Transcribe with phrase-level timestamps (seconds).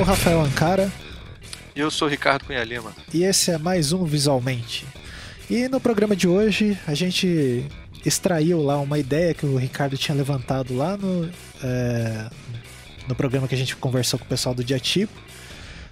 [0.00, 0.90] sou o Rafael Ancara.
[1.76, 2.92] E eu sou o Ricardo Cunha Lima.
[3.12, 4.86] E esse é mais um Visualmente.
[5.48, 7.66] E no programa de hoje a gente
[8.04, 11.28] extraiu lá uma ideia que o Ricardo tinha levantado lá no,
[11.62, 12.30] é,
[13.06, 15.12] no programa que a gente conversou com o pessoal do Diatipo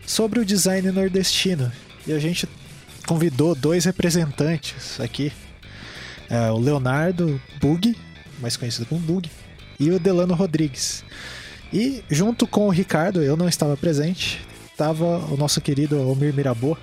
[0.07, 1.71] sobre o design nordestino.
[2.07, 2.49] E a gente
[3.07, 5.31] convidou dois representantes aqui.
[6.31, 7.95] É, o Leonardo Bug,
[8.41, 9.31] mais conhecido como Bug,
[9.79, 11.05] e o Delano Rodrigues.
[11.73, 14.41] E junto com o Ricardo, eu não estava presente,
[14.71, 16.77] estava o nosso querido Almir Mirabô.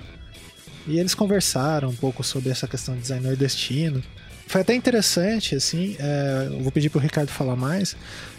[0.86, 4.02] E eles conversaram um pouco sobre essa questão de design nordestino.
[4.46, 7.96] Foi até interessante, assim, é, vou pedir para o Ricardo falar mais,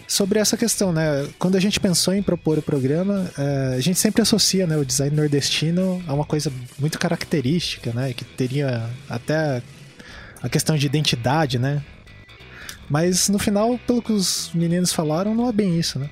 [0.07, 1.27] sobre essa questão, né?
[1.37, 4.85] Quando a gente pensou em propor o programa, é, a gente sempre associa né, o
[4.85, 8.13] design nordestino a uma coisa muito característica, né?
[8.13, 9.61] Que teria até
[10.41, 11.83] a questão de identidade, né?
[12.89, 16.09] Mas no final, pelo que os meninos falaram, não é bem isso, né?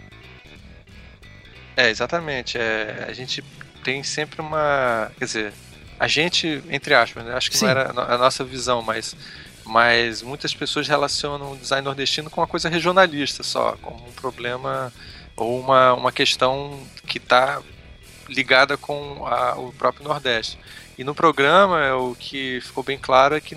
[1.76, 2.58] É, exatamente.
[2.58, 3.44] É, a gente
[3.84, 5.12] tem sempre uma.
[5.18, 5.54] Quer dizer,
[6.00, 7.34] a gente, entre aspas, né?
[7.34, 7.66] acho que Sim.
[7.66, 9.16] não era a nossa visão, mas,
[9.66, 14.92] mas muitas pessoas relacionam o design nordestino com uma coisa regionalista só, como um problema
[15.36, 17.62] ou uma, uma questão que está
[18.28, 20.58] ligada com a, o próprio Nordeste.
[20.98, 23.56] E no programa, o que ficou bem claro é que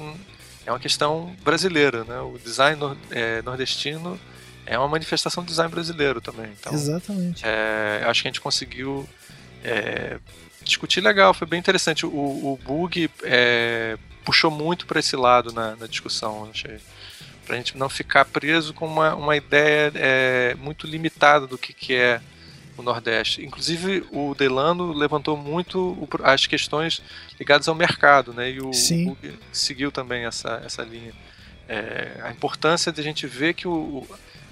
[0.67, 2.21] é uma questão brasileira, né?
[2.21, 2.81] O design
[3.11, 4.21] é, nordestino
[4.69, 6.53] é uma manifestação do design brasileiro também.
[6.59, 7.43] Então, Exatamente.
[7.45, 9.09] É, acho que a gente conseguiu
[9.65, 10.19] é,
[10.63, 12.05] discutir legal, foi bem interessante.
[12.05, 16.79] O, o Bug é, puxou muito para esse lado na, na discussão, achei.
[17.47, 21.73] Para a gente não ficar preso com uma, uma ideia é, muito limitada do que,
[21.73, 22.21] que é
[22.77, 23.43] o Nordeste.
[23.43, 27.03] Inclusive, o Delano levantou muito as questões
[27.41, 28.51] ligadas ao mercado, né?
[28.51, 29.07] E o, Sim.
[29.07, 31.15] Bug seguiu também essa, essa linha.
[31.67, 34.07] É, a importância de a gente ver que o,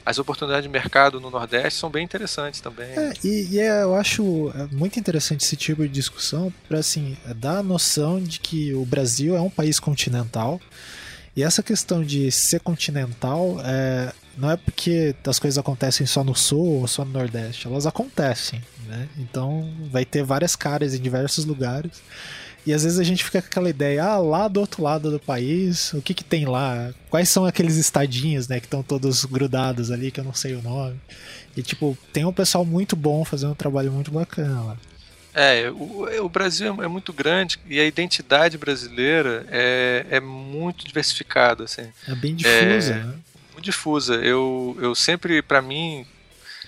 [0.07, 2.87] as oportunidades de mercado no Nordeste são bem interessantes também.
[2.87, 7.17] É, e, e é, eu acho é, muito interessante esse tipo de discussão para assim
[7.35, 10.61] dar a noção de que o Brasil é um país continental
[11.35, 16.37] e essa questão de ser continental é, não é porque as coisas acontecem só no
[16.37, 19.09] Sul ou só no Nordeste, elas acontecem, né?
[19.19, 22.01] Então vai ter várias caras em diversos lugares.
[22.67, 25.21] E às vezes a gente fica com aquela ideia, ah, lá do outro lado do
[25.21, 26.93] país, o que que tem lá?
[27.09, 30.63] Quais são aqueles estadinhos, né, que estão todos grudados ali, que eu não sei o
[30.63, 31.01] nome.
[31.57, 34.77] E tipo, tem um pessoal muito bom fazendo um trabalho muito bacana lá.
[35.33, 41.65] É, o, o Brasil é muito grande e a identidade brasileira é, é muito diversificada,
[41.65, 41.87] assim.
[42.09, 43.15] É bem difusa, é, né?
[43.53, 44.15] Muito difusa.
[44.17, 46.05] Eu, eu sempre, para mim,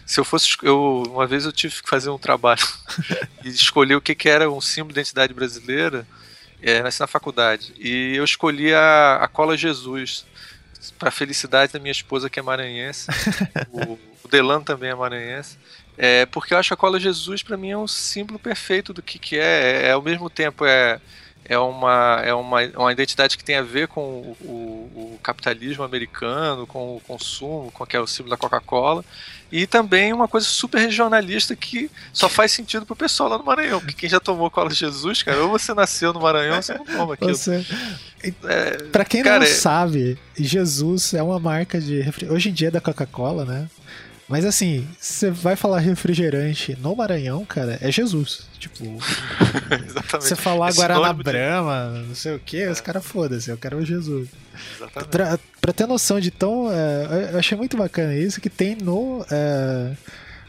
[0.09, 0.57] se eu fosse.
[0.63, 2.67] Eu, uma vez eu tive que fazer um trabalho
[3.45, 6.07] e escolher o que, que era um símbolo de identidade brasileira.
[6.63, 7.75] É, nasci na faculdade.
[7.79, 10.25] E eu escolhi a, a cola Jesus.
[10.99, 13.07] Para felicidade da minha esposa, que é maranhense.
[13.71, 15.59] o, o Delano também é maranhense.
[15.97, 19.19] É, porque eu acho a cola Jesus, para mim, é um símbolo perfeito do que,
[19.19, 19.83] que é.
[19.83, 19.87] é.
[19.89, 21.01] é ao mesmo tempo, é
[21.49, 25.83] é uma, é uma, uma identidade que tem a ver com o, o, o capitalismo
[25.83, 29.03] americano, com o consumo, com que é o símbolo da Coca-Cola,
[29.51, 33.81] e também uma coisa super regionalista que só faz sentido pro pessoal lá no Maranhão,
[33.81, 36.75] porque quem já tomou cola de Jesus, cara, ou você nasceu no Maranhão, ou você
[36.75, 37.35] não toma aquilo.
[37.35, 37.65] Você...
[38.45, 39.49] É, pra quem cara, não é...
[39.49, 43.69] sabe, Jesus é uma marca de hoje em dia é da Coca-Cola, né?
[44.29, 48.47] Mas assim, você vai falar refrigerante no Maranhão, cara, é Jesus.
[48.59, 48.85] Tipo,
[50.13, 52.71] você falar Esse Guaraná Brahma, não sei o que, é.
[52.71, 54.29] os caras foda-se, eu quero o Jesus.
[54.77, 55.11] Exatamente.
[55.11, 56.71] Pra, pra, ter noção de tão.
[56.71, 59.25] É, eu achei muito bacana isso, que tem no.
[59.31, 59.93] É,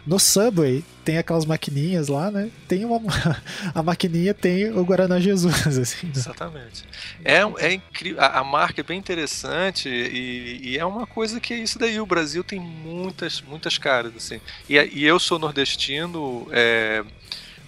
[0.09, 2.49] no Subway tem aquelas maquininhas lá, né?
[2.67, 2.99] Tem uma.
[3.75, 6.07] A maquininha tem o Guaraná Jesus, assim.
[6.07, 6.13] Né?
[6.15, 6.83] Exatamente.
[7.23, 8.19] É, é incrível.
[8.19, 11.99] A, a, marca é bem interessante e, e, é uma coisa que é isso daí.
[11.99, 14.41] O Brasil tem muitas, muitas caras, assim.
[14.67, 16.47] E, e eu sou nordestino.
[16.51, 17.03] É,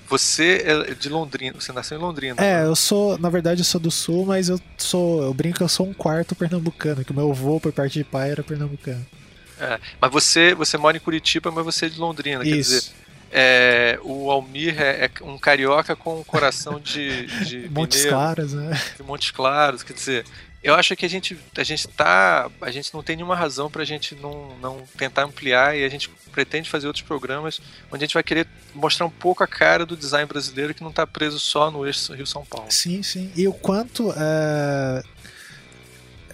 [0.08, 2.42] você é de Londrina, você nasceu em Londrina.
[2.42, 2.66] É, né?
[2.66, 5.70] eu sou, na verdade, eu sou do sul, mas eu sou, eu brinco que eu
[5.70, 9.06] sou um quarto pernambucano, que o meu avô, por parte de pai, era pernambucano.
[9.62, 12.50] É, mas você, você mora em Curitiba, mas você é de Londrina, Isso.
[12.50, 12.84] quer dizer.
[13.34, 18.54] É, o Almir é, é, um carioca com um coração de, de Montes mineiro, Claros,
[18.54, 18.82] né?
[18.98, 20.26] De Montes Claros, quer dizer,
[20.64, 23.84] eu acho que a gente a gente tá, a gente não tem nenhuma razão para
[23.84, 27.62] a gente não, não tentar ampliar e a gente pretende fazer outros programas
[27.92, 30.92] onde a gente vai querer mostrar um pouco a cara do design brasileiro que não
[30.92, 32.70] está preso só no eixo Rio São Paulo.
[32.70, 33.32] Sim, sim.
[33.36, 35.04] E o quanto é,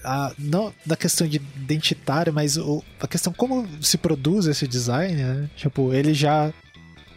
[0.08, 5.22] a, não da questão de identitária, mas o, a questão como se produz esse design,
[5.22, 5.50] né?
[5.58, 6.54] Tipo, ele já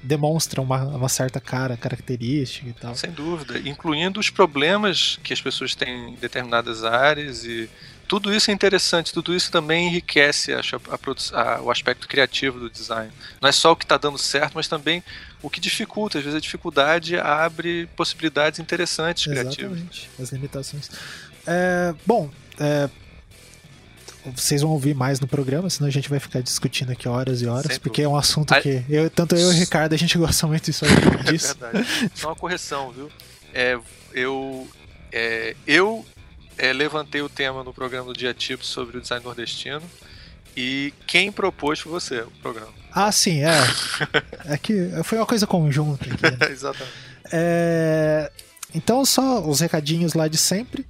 [0.02, 2.96] demonstra uma, uma certa cara, característica e tal.
[2.96, 7.70] Sem dúvida, incluindo os problemas que as pessoas têm em determinadas áreas e
[8.08, 12.69] tudo isso é interessante, tudo isso também enriquece a, a, a, o aspecto criativo do
[12.69, 13.12] design.
[13.40, 15.00] Não é só o que está dando certo, mas também
[15.40, 16.19] o que dificulta.
[16.19, 19.78] Às vezes a dificuldade abre possibilidades interessantes Exatamente, criativas.
[19.78, 20.90] Exatamente, as limitações.
[21.46, 22.28] É, bom,
[22.60, 22.90] é,
[24.36, 27.46] vocês vão ouvir mais no programa, senão a gente vai ficar discutindo aqui horas e
[27.46, 27.80] horas, Sempre.
[27.80, 30.64] porque é um assunto que eu, tanto eu e o Ricardo a gente gosta muito
[30.64, 30.84] disso,
[31.28, 31.56] disso.
[31.62, 32.10] É verdade.
[32.14, 33.10] Só uma correção, viu?
[33.52, 33.78] É,
[34.12, 34.68] eu
[35.12, 36.04] é, eu
[36.58, 39.82] é, levantei o tema no programa do Dia Tipo sobre o design nordestino.
[40.56, 42.72] E quem propôs foi você o programa.
[42.92, 43.54] Ah, sim, é.
[44.46, 46.04] é que foi uma coisa conjunta.
[46.04, 46.50] Aqui, né?
[46.50, 46.92] Exatamente.
[47.32, 48.30] É,
[48.74, 50.84] então, só os recadinhos lá de sempre.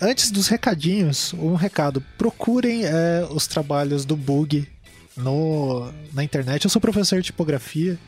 [0.00, 2.02] Antes dos recadinhos, um recado.
[2.16, 4.68] Procurem é, os trabalhos do Bug
[5.16, 6.64] no, na internet.
[6.64, 7.98] Eu sou professor de tipografia.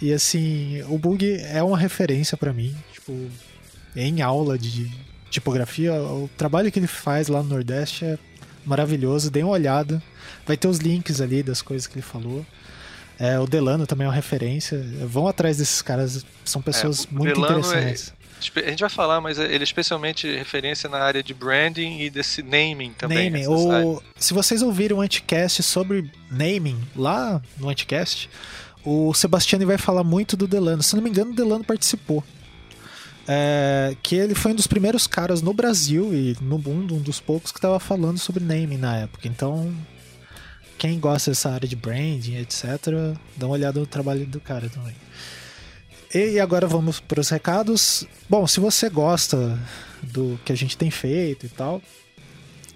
[0.00, 2.74] E assim, o Bug é uma referência para mim.
[2.94, 3.28] Tipo,
[3.94, 4.90] em aula de
[5.30, 5.92] tipografia.
[5.94, 8.18] O trabalho que ele faz lá no Nordeste é
[8.64, 9.30] maravilhoso.
[9.30, 10.02] Dê uma olhada.
[10.46, 12.44] Vai ter os links ali das coisas que ele falou.
[13.18, 14.82] É, o Delano também é uma referência.
[15.06, 18.14] Vão atrás desses caras, são pessoas é, muito Delano é interessantes.
[18.56, 22.10] É, a gente vai falar, mas ele é especialmente referência na área de branding e
[22.10, 23.30] desse naming também.
[23.30, 23.46] Naming.
[23.46, 28.30] O, se vocês ouviram o Anticast sobre naming lá no Anticast,
[28.84, 30.82] o Sebastiani vai falar muito do Delano.
[30.82, 32.22] Se não me engano, o Delano participou.
[33.30, 37.20] É, que ele foi um dos primeiros caras no Brasil e no mundo, um dos
[37.20, 39.28] poucos que estava falando sobre naming na época.
[39.28, 39.70] Então,
[40.78, 42.64] quem gosta dessa área de branding, etc.,
[43.36, 44.94] dá uma olhada no trabalho do cara também.
[46.14, 48.06] E agora vamos para os recados.
[48.28, 49.58] Bom, se você gosta
[50.02, 51.82] do que a gente tem feito e tal,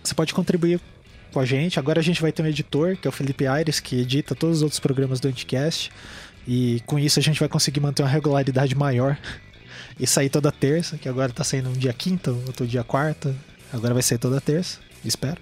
[0.02, 0.78] você pode contribuir
[1.32, 1.78] com a gente.
[1.78, 4.58] Agora a gente vai ter um editor, que é o Felipe Aires, que edita todos
[4.58, 5.90] os outros programas do Anticast.
[6.46, 9.16] E com isso a gente vai conseguir manter uma regularidade maior
[9.98, 13.34] e sair toda terça, que agora tá saindo um dia quinta, outro dia quarta.
[13.72, 15.40] Agora vai sair toda terça, espero.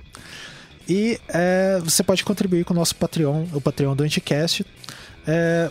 [0.89, 4.65] E é, você pode contribuir com o nosso Patreon, o Patreon do Anticast.
[5.27, 5.71] É,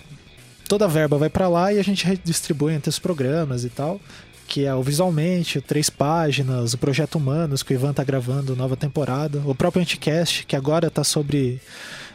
[0.70, 4.00] toda a verba vai para lá e a gente redistribui entre os programas e tal.
[4.48, 8.76] Que é o Visualmente, Três Páginas, o Projeto Humanos, que o Ivan tá gravando nova
[8.78, 9.42] temporada.
[9.46, 11.62] O próprio Anticast, que agora tá sobre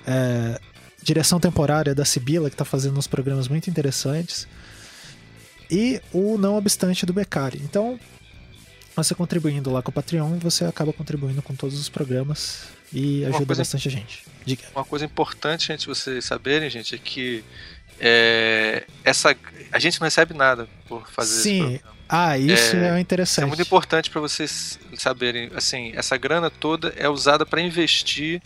[0.07, 0.59] é,
[1.03, 4.49] direção temporária da Sibila, que tá fazendo uns programas muito interessantes
[5.71, 7.61] e o não obstante do Beccari.
[7.63, 7.99] Então,
[8.97, 13.55] você contribuindo lá com o Patreon, você acaba contribuindo com todos os programas e ajuda
[13.55, 14.25] bastante a gente.
[14.45, 14.63] Diga.
[14.75, 17.45] Uma coisa importante, gente, vocês saberem, gente, é que
[18.01, 19.37] é, essa,
[19.73, 21.81] a gente não recebe nada por fazer Sim.
[22.09, 23.45] Ah, isso é, é interessante.
[23.45, 25.51] é muito importante para vocês saberem.
[25.55, 28.43] Assim, essa grana toda é usada para investir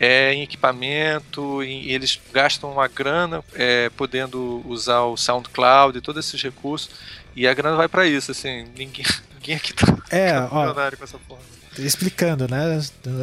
[0.00, 6.26] é, em equipamento, em, eles gastam uma grana é, podendo usar o SoundCloud e todos
[6.26, 6.90] esses recursos,
[7.36, 9.04] e a grana vai para isso, assim, ninguém,
[9.34, 11.44] ninguém aqui tá, é, ó, com essa forma.
[11.78, 12.80] Explicando, né?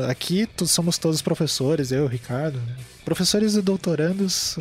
[0.10, 2.78] Aqui somos todos professores, eu, Ricardo, né?
[3.04, 4.58] professores e doutorandos,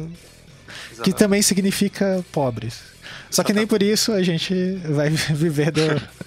[0.98, 1.14] Exatamente.
[1.14, 2.80] que também significa pobres.
[3.30, 4.54] Só que nem por isso a gente
[4.88, 5.80] vai viver do,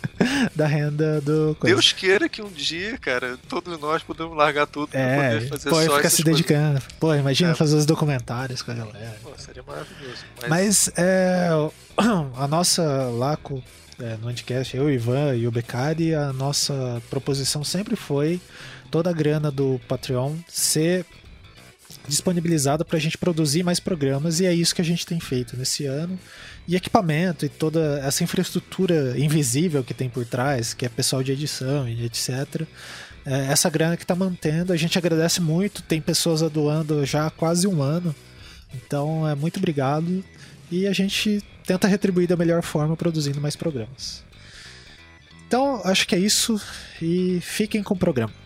[0.56, 1.56] da renda do.
[1.60, 1.76] Coisa.
[1.76, 5.70] Deus queira que um dia, cara, todos nós podemos largar tudo é, pra poder fazer
[5.70, 6.80] pô, só ficar se dedicando.
[6.80, 6.94] Coisas.
[7.00, 7.56] Pô, imagina é.
[7.56, 9.18] fazer os documentários com a galera.
[9.24, 10.24] Pô, seria maravilhoso.
[10.42, 11.50] Mas, mas é,
[12.38, 13.62] a nossa lá com,
[14.00, 18.40] é, no Anticast, eu, Ivan e o Beccari, a nossa proposição sempre foi
[18.92, 21.06] toda a grana do Patreon ser
[22.12, 25.56] disponibilizada para a gente produzir mais programas e é isso que a gente tem feito
[25.56, 26.20] nesse ano
[26.68, 31.32] e equipamento e toda essa infraestrutura invisível que tem por trás, que é pessoal de
[31.32, 32.68] edição e etc.
[33.26, 35.82] É essa grana que está mantendo, a gente agradece muito.
[35.82, 38.14] Tem pessoas doando já há quase um ano,
[38.76, 40.24] então é muito obrigado
[40.70, 44.24] e a gente tenta retribuir da melhor forma produzindo mais programas.
[45.48, 46.62] Então acho que é isso
[47.02, 48.41] e fiquem com o programa.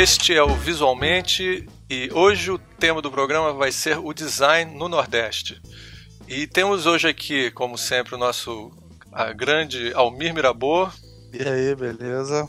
[0.00, 4.88] Este é o Visualmente e hoje o tema do programa vai ser o design no
[4.88, 5.60] Nordeste.
[6.26, 8.70] E temos hoje aqui, como sempre, o nosso
[9.12, 10.90] a grande Almir Mirabor.
[11.34, 12.48] E aí, beleza?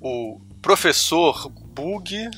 [0.00, 2.30] O professor Bug.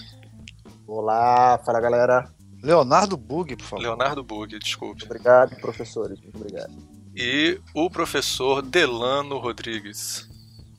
[0.88, 2.28] Olá, fala galera.
[2.60, 3.80] Leonardo Bug, por favor.
[3.80, 5.04] Leonardo Bug, desculpe.
[5.04, 6.20] Obrigado, professores.
[6.20, 6.74] Muito obrigado.
[7.14, 10.28] E o professor Delano Rodrigues.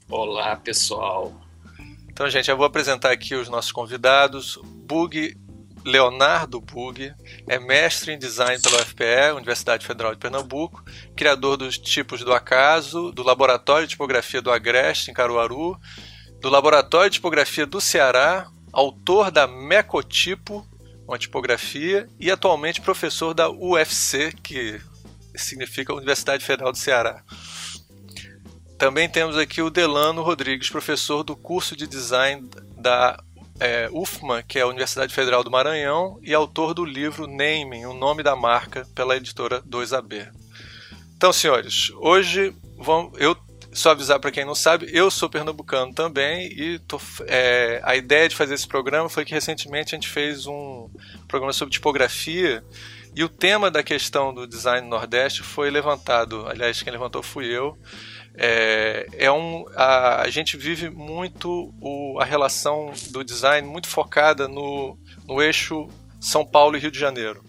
[0.10, 1.47] Olá, pessoal.
[2.18, 4.58] Então, gente, eu vou apresentar aqui os nossos convidados.
[4.64, 5.38] Bug
[5.86, 7.14] Leonardo Bug,
[7.48, 10.84] é mestre em design pela UFPE, Universidade Federal de Pernambuco,
[11.16, 15.80] criador dos tipos do acaso, do Laboratório de Tipografia do Agreste, em Caruaru,
[16.42, 20.68] do Laboratório de Tipografia do Ceará, autor da Mecotipo,
[21.08, 24.82] uma tipografia, e atualmente professor da UFC, que
[25.36, 27.22] significa Universidade Federal do Ceará.
[28.78, 33.20] Também temos aqui o Delano Rodrigues, professor do curso de design da
[33.60, 37.94] é, UFMA, que é a Universidade Federal do Maranhão, e autor do livro Naming, o
[37.94, 40.30] nome da marca, pela editora 2AB.
[41.16, 43.36] Então, senhores, hoje vamos, eu
[43.74, 48.30] só avisar para quem não sabe, eu sou pernambucano também e tô, é, a ideia
[48.30, 50.88] de fazer esse programa foi que recentemente a gente fez um
[51.28, 52.64] programa sobre tipografia
[53.16, 57.48] e o tema da questão do design no Nordeste foi levantado, aliás, quem levantou fui
[57.48, 57.76] eu.
[58.39, 64.48] É, é um, a, a gente vive muito o, a relação do design muito focada
[64.48, 65.88] no, no eixo
[66.22, 67.44] São Paulo e Rio de Janeiro.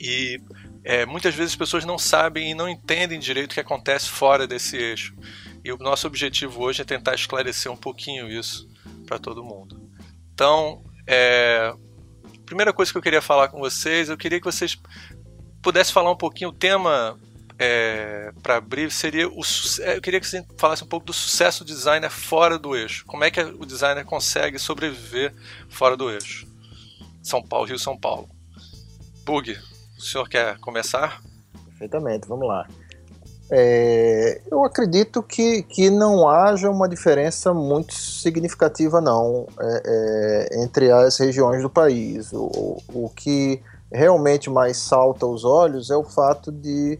[0.00, 0.40] E
[0.82, 4.46] é, muitas vezes as pessoas não sabem e não entendem direito o que acontece fora
[4.46, 5.14] desse eixo.
[5.62, 8.66] E o nosso objetivo hoje é tentar esclarecer um pouquinho isso
[9.06, 9.78] para todo mundo.
[10.32, 11.74] Então, é,
[12.46, 14.80] primeira coisa que eu queria falar com vocês, eu queria que vocês
[15.62, 17.18] pudessem falar um pouquinho o tema
[17.62, 19.42] é, para abrir seria o
[19.80, 23.04] é, eu queria que você falasse um pouco do sucesso do designer fora do eixo.
[23.04, 25.34] Como é que o designer consegue sobreviver
[25.68, 26.48] fora do eixo?
[27.22, 28.26] São Paulo, Rio, São Paulo.
[29.26, 29.54] Bug,
[29.98, 31.20] o senhor quer começar?
[31.66, 32.66] Perfeitamente, vamos lá.
[33.50, 40.90] É, eu acredito que, que não haja uma diferença muito significativa, não, é, é, entre
[40.90, 42.32] as regiões do país.
[42.32, 43.62] O, o que
[43.92, 46.98] realmente mais salta aos olhos é o fato de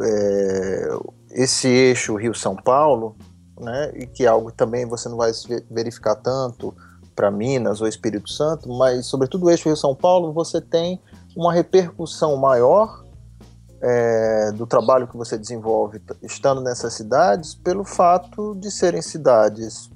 [0.00, 0.88] é,
[1.30, 3.16] esse eixo Rio-São Paulo,
[3.60, 5.32] né, e que é algo também você não vai
[5.70, 6.74] verificar tanto
[7.14, 11.00] para Minas ou Espírito Santo, mas sobretudo o eixo Rio-São Paulo, você tem
[11.34, 13.04] uma repercussão maior
[13.80, 19.90] é, do trabalho que você desenvolve estando nessas cidades pelo fato de serem cidades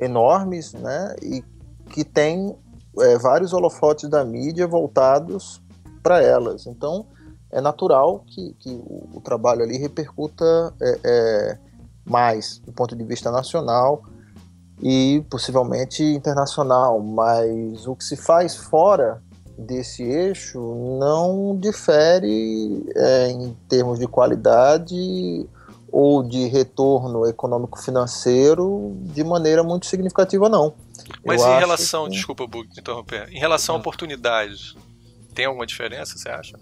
[0.00, 1.44] enormes, né, e
[1.90, 2.56] que têm
[2.98, 5.62] é, vários holofotes da mídia voltados
[6.02, 6.66] para elas.
[6.66, 7.06] Então,
[7.50, 11.58] é natural que, que o, o, trabalho ali repercuta é, é,
[12.04, 14.02] mais do ponto de vista nacional
[14.82, 19.22] e possivelmente internacional, mas o que se faz fora
[19.56, 20.58] desse eixo
[21.00, 25.48] não difere é, em termos de qualidade
[25.90, 30.74] ou de retorno econômico-financeiro de maneira muito significativa, não.
[31.24, 32.10] Mas Eu em relação, que...
[32.10, 34.74] desculpa, Bug, interromper, em relação a oportunidades,
[35.34, 36.58] tem alguma diferença, você acha?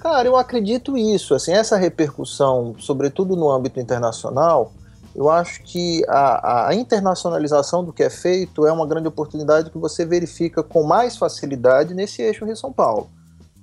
[0.00, 1.34] Cara, eu acredito isso.
[1.34, 4.72] Assim, essa repercussão, sobretudo no âmbito internacional,
[5.14, 9.76] eu acho que a, a, internacionalização do que é feito é uma grande oportunidade que
[9.76, 13.10] você verifica com mais facilidade nesse eixo Rio-São Paulo.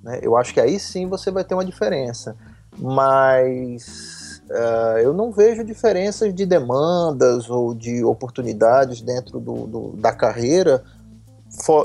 [0.03, 0.20] Né?
[0.22, 2.36] Eu acho que aí sim você vai ter uma diferença.
[2.77, 10.12] Mas uh, eu não vejo diferenças de demandas ou de oportunidades dentro do, do, da
[10.12, 10.84] carreira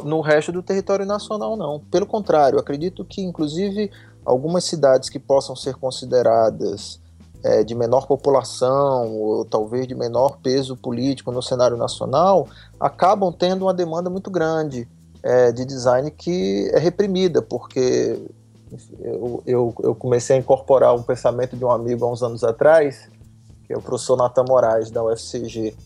[0.05, 1.81] no resto do território nacional, não.
[1.91, 3.91] Pelo contrário, acredito que, inclusive,
[4.25, 7.01] algumas cidades que possam ser consideradas
[7.43, 12.49] é, de menor população ou talvez de menor peso político no cenário nacional
[12.79, 14.89] acabam tendo uma demanda muito grande
[15.23, 18.21] é, de design que é reprimida, porque
[19.01, 23.09] eu, eu, eu, comecei a incorporar um pensamento de um amigo há uns anos atrás,
[23.67, 25.77] que é o professor Natan Moraes, da UFCG,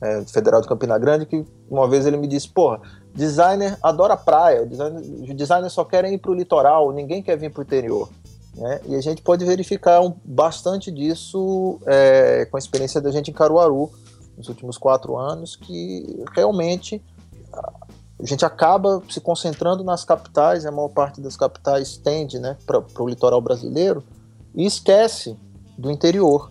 [0.00, 2.80] é, Federal de Campina Grande, que uma vez ele me disse, porra,
[3.14, 5.02] designer adora praia, designer,
[5.34, 8.08] designers só querem ir para o litoral, ninguém quer vir para o interior.
[8.54, 8.80] Né?
[8.86, 13.34] E a gente pode verificar um, bastante disso é, com a experiência da gente em
[13.34, 13.90] Caruaru
[14.36, 17.02] nos últimos quatro anos, que realmente
[17.52, 22.82] a gente acaba se concentrando nas capitais, a maior parte das capitais tende né, para
[22.98, 24.04] o litoral brasileiro,
[24.54, 25.36] e esquece
[25.78, 26.50] do interior.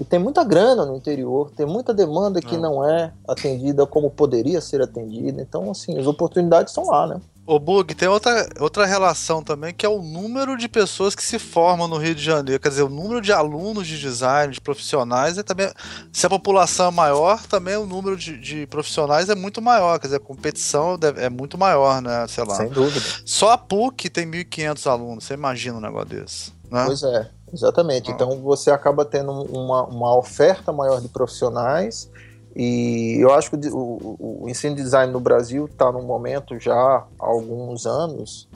[0.00, 4.10] E tem muita grana no interior, tem muita demanda que não, não é atendida como
[4.10, 5.42] poderia ser atendida.
[5.42, 7.20] Então, assim, as oportunidades estão lá, né?
[7.46, 11.38] O Bug, tem outra, outra relação também, que é o número de pessoas que se
[11.38, 12.62] formam no Rio de Janeiro.
[12.62, 15.68] Quer dizer, o número de alunos de design, de profissionais, é também.
[16.12, 19.98] Se a população é maior, também o número de, de profissionais é muito maior.
[19.98, 22.26] Quer dizer, a competição é muito maior, né?
[22.28, 22.54] Sei lá.
[22.54, 23.04] Sem dúvida.
[23.26, 25.24] Só a PUC tem 1.500 alunos.
[25.24, 26.52] Você imagina um negócio desse.
[26.70, 26.84] Né?
[26.86, 28.10] Pois é, exatamente.
[28.10, 28.14] Ah.
[28.14, 32.10] Então você acaba tendo uma, uma oferta maior de profissionais
[32.54, 36.74] e eu acho que o, o ensino de design no Brasil está num momento já
[36.74, 38.48] há alguns anos,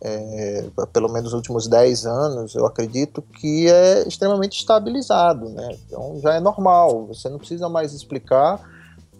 [0.00, 5.48] é, pelo menos nos últimos 10 anos, eu acredito que é extremamente estabilizado.
[5.50, 5.76] Né?
[5.86, 8.60] Então já é normal, você não precisa mais explicar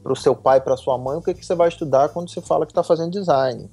[0.02, 2.40] para o seu pai, para sua mãe, o que, que você vai estudar quando você
[2.40, 3.70] fala que está fazendo design.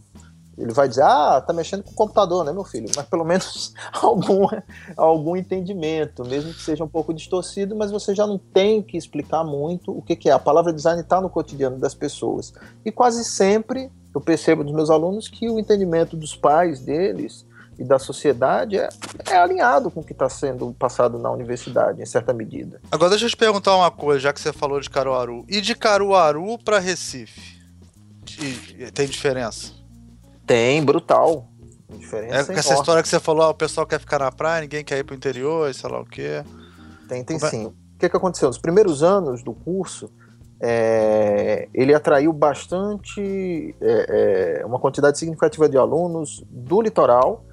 [0.57, 2.89] Ele vai dizer, ah, tá mexendo com o computador, né, meu filho?
[2.95, 4.47] Mas pelo menos algum,
[4.97, 9.43] algum entendimento, mesmo que seja um pouco distorcido, mas você já não tem que explicar
[9.43, 10.33] muito o que, que é.
[10.33, 12.53] A palavra design está no cotidiano das pessoas.
[12.85, 17.45] E quase sempre eu percebo dos meus alunos que o entendimento dos pais deles
[17.79, 18.89] e da sociedade é,
[19.29, 22.81] é alinhado com o que está sendo passado na universidade, em certa medida.
[22.91, 25.45] Agora deixa eu te perguntar uma coisa, já que você falou de Caruaru.
[25.47, 27.59] E de Caruaru para Recife?
[28.93, 29.80] tem diferença?
[30.51, 31.47] Tem, brutal.
[31.89, 34.83] Diferença é essa história que você falou, ah, o pessoal quer ficar na praia, ninguém
[34.83, 36.43] quer ir pro interior, sei lá o quê.
[37.07, 37.39] Tem, tem é?
[37.39, 37.65] sim.
[37.65, 37.67] É?
[37.67, 38.49] O que, que aconteceu?
[38.49, 40.11] Nos primeiros anos do curso,
[40.59, 47.45] é, ele atraiu bastante, é, é, uma quantidade significativa de alunos do litoral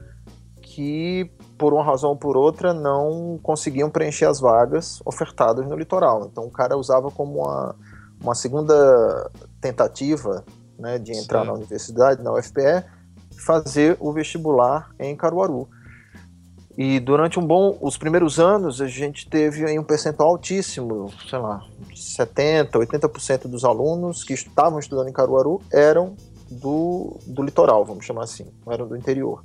[0.60, 6.28] que, por uma razão ou por outra, não conseguiam preencher as vagas ofertadas no litoral.
[6.32, 7.76] Então o cara usava como uma,
[8.20, 10.44] uma segunda tentativa
[10.78, 11.46] né, de entrar Sim.
[11.46, 12.84] na universidade, na UFPE,
[13.36, 15.68] fazer o vestibular em Caruaru.
[16.76, 21.38] E durante um bom, os primeiros anos, a gente teve aí um percentual altíssimo, sei
[21.38, 21.60] lá,
[21.92, 26.14] 70, 80% dos alunos que estavam estudando em Caruaru eram
[26.48, 29.42] do, do litoral, vamos chamar assim, eram do interior.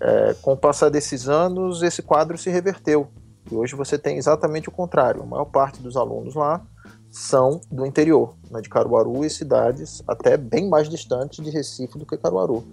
[0.00, 3.08] É, com o passar desses anos, esse quadro se reverteu.
[3.50, 5.22] E hoje você tem exatamente o contrário.
[5.22, 6.62] A maior parte dos alunos lá
[7.10, 12.06] são do interior, né, de Caruaru e cidades até bem mais distantes de Recife do
[12.06, 12.64] que Caruaru.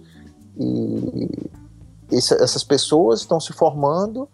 [0.56, 1.28] E
[2.10, 4.28] esse, essas pessoas estão se formando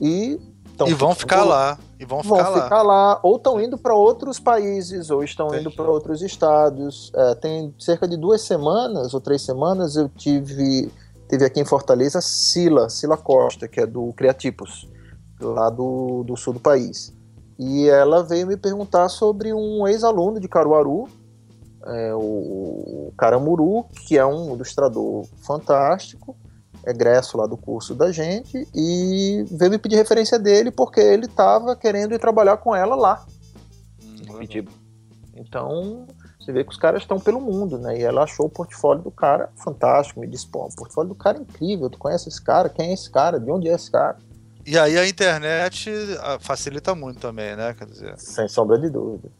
[0.00, 0.40] e
[0.86, 1.78] e vão ficar lá.
[2.00, 3.12] E vão ficar, vão ficar lá.
[3.12, 3.20] lá.
[3.22, 5.62] Ou estão indo para outros países, ou estão Entendi.
[5.62, 7.12] indo para outros estados.
[7.14, 10.90] É, tem cerca de duas semanas ou três semanas eu tive,
[11.28, 14.88] tive aqui em Fortaleza Sila, Sila Costa, que é do Criatipos,
[15.40, 17.14] lá do, do sul do país.
[17.58, 21.08] E ela veio me perguntar sobre um ex-aluno de Caruaru,
[21.86, 26.36] é, o Caramuru, que é um ilustrador fantástico,
[26.86, 31.76] egresso lá do curso da gente, e veio me pedir referência dele porque ele estava
[31.76, 33.24] querendo ir trabalhar com ela lá.
[34.02, 34.24] Uhum.
[35.36, 36.06] Então,
[36.38, 37.98] você vê que os caras estão pelo mundo, né?
[37.98, 41.38] E ela achou o portfólio do cara fantástico, me disse, pô, o portfólio do cara
[41.38, 42.68] é incrível, tu conhece esse cara?
[42.68, 43.40] Quem é esse cara?
[43.40, 44.18] De onde é esse cara?
[44.66, 47.74] E aí a internet ah, facilita muito também, né?
[47.74, 48.18] Quer dizer...
[48.18, 49.30] Sem sombra de dúvida.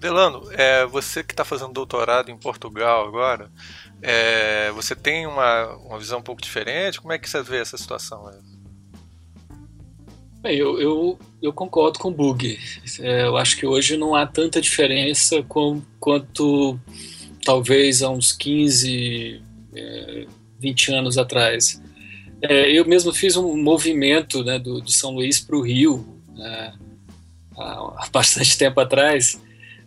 [0.00, 3.50] Delano, é, você que está fazendo doutorado em Portugal agora,
[4.02, 7.00] é, você tem uma, uma visão um pouco diferente?
[7.00, 8.30] Como é que você vê essa situação?
[10.42, 12.58] Bem, eu, eu, eu concordo com o Bug.
[13.00, 16.78] É, eu acho que hoje não há tanta diferença com, quanto
[17.42, 19.42] talvez há uns 15,
[19.74, 20.26] é,
[20.58, 21.80] 20 anos atrás.
[22.46, 26.74] É, eu mesmo fiz um movimento né, do, de São Luís para o Rio né,
[27.56, 29.40] há bastante tempo atrás,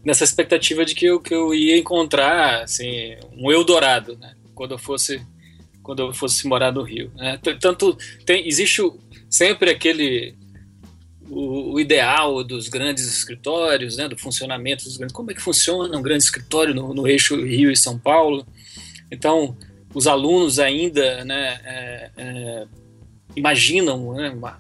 [0.03, 4.77] nessa expectativa de que eu, que eu ia encontrar assim, um Eldorado né, quando eu
[4.77, 5.21] fosse
[5.83, 7.09] quando eu fosse morar no Rio.
[7.15, 7.39] Né.
[7.61, 8.81] Tanto tem, existe
[9.29, 10.35] sempre aquele
[11.29, 15.15] o, o, ideal dos grandes escritórios, né, do funcionamento dos grandes.
[15.15, 18.45] Como é que funciona um grande escritório no, no eixo Rio e São Paulo?
[19.09, 19.55] Então
[19.93, 22.65] os alunos ainda né, é, é,
[23.35, 24.59] imaginam né, uma,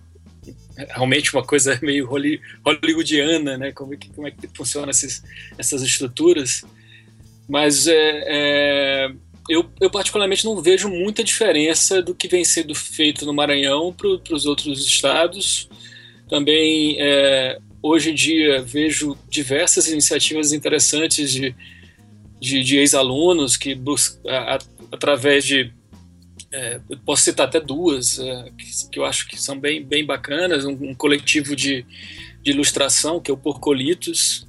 [0.89, 5.23] realmente uma coisa meio hollywoodiana, né, como, é que, como é que funciona esses,
[5.57, 6.63] essas estruturas.
[7.47, 9.11] Mas é, é,
[9.49, 14.35] eu, eu, particularmente não vejo muita diferença do que vem sendo feito no Maranhão para
[14.35, 15.69] os outros estados.
[16.29, 21.55] Também, é, hoje em dia, vejo diversas iniciativas interessantes de,
[22.39, 24.19] de, de ex-alunos que buscam
[24.91, 25.73] através de
[26.51, 30.65] é, posso citar até duas é, que, que, eu acho que são bem, bem bacanas
[30.65, 31.85] um, um coletivo de,
[32.41, 34.47] de, ilustração que é o Porcolitos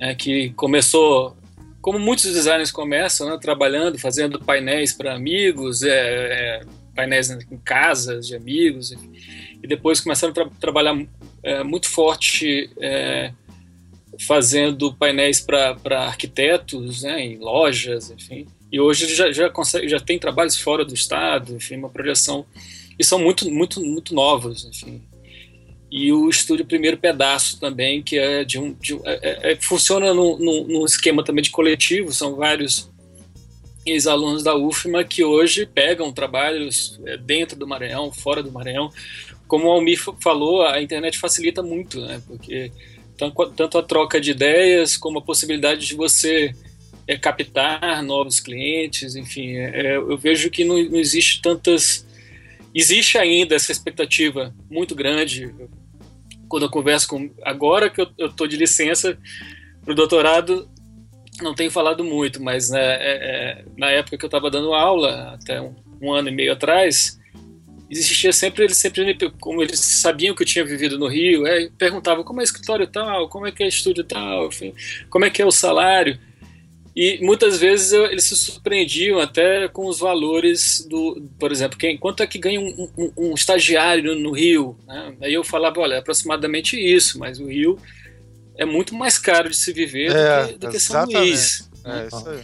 [0.00, 1.36] é, que começou
[1.80, 6.60] como muitos designers começam né, trabalhando fazendo painéis para amigos é, é,
[6.94, 10.96] painéis em casas de amigos e depois começaram a tra trabalhar
[11.42, 12.70] é, muito forte
[14.20, 20.18] fazendo painéis para arquitetos né, em lojas enfim e hoje já, já, consegue, já tem
[20.18, 22.44] trabalhos fora do estado, enfim, uma projeção.
[22.98, 25.00] E são muito, muito, muito novos, enfim.
[25.92, 28.72] E o estúdio Primeiro Pedaço também, que é de um.
[28.72, 32.90] De, é, é, é funciona num, esquema também de coletivo, são vários
[33.86, 38.90] ex-alunos da UFMA que hoje pegam trabalhos é, dentro do Maranhão, fora do Maranhão.
[39.46, 42.20] Como o Almir falou, a internet facilita muito, né?
[42.26, 42.72] Porque
[43.54, 46.52] tanto a troca de ideias como a possibilidade de você
[47.06, 52.06] é, captar novos clientes, enfim, é, é, eu vejo que não, não existe tantas.
[52.74, 55.54] Existe ainda essa expectativa muito grande.
[56.48, 57.30] Quando eu converso com.
[57.42, 59.18] Agora que eu estou de licença
[59.82, 60.68] para o doutorado,
[61.42, 65.34] não tenho falado muito, mas né, é, é, na época que eu estava dando aula,
[65.34, 67.18] até um, um, ano e meio atrás,
[67.90, 71.68] existia sempre, eles sempre, como eles sabiam que eu tinha vivido no Rio, é,
[72.24, 74.48] como é escritório tal, como é que é estúdio tal,
[75.10, 76.18] como é que é o salário.
[76.96, 82.22] E muitas vezes eles se surpreendiam até com os valores do, por exemplo, quem, quanto
[82.22, 84.78] é que ganha um, um, um estagiário no, Rio?
[84.86, 85.16] Né?
[85.22, 87.78] Aí eu falava, olha, é aproximadamente isso, mas o Rio
[88.56, 91.68] é muito mais caro de se viver é, do que, do que São Luís.
[91.84, 92.40] É, isso aí.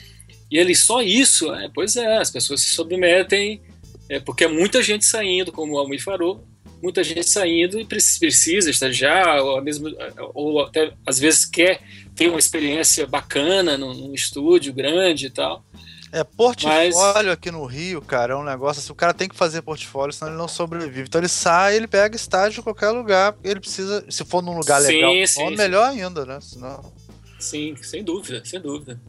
[0.50, 3.62] E ele só isso, é, pois é, as pessoas se submetem,
[4.08, 6.44] é, porque é muita gente saindo, como o Almir falou,
[6.82, 9.88] muita gente saindo e precisa estagiar, ou, mesmo,
[10.34, 11.80] ou até às vezes quer
[12.20, 15.64] ter uma experiência bacana num, num estúdio grande e tal.
[16.12, 17.28] É, portfólio Mas...
[17.28, 20.30] aqui no Rio, cara, é um negócio assim, o cara tem que fazer portfólio, senão
[20.30, 21.08] ele não sobrevive.
[21.08, 24.82] Então ele sai, ele pega estágio em qualquer lugar, ele precisa, se for num lugar
[24.82, 25.56] sim, legal, sim, sim.
[25.56, 26.38] melhor ainda, né?
[26.42, 26.92] Senão...
[27.38, 29.00] Sim, sem dúvida, sem dúvida.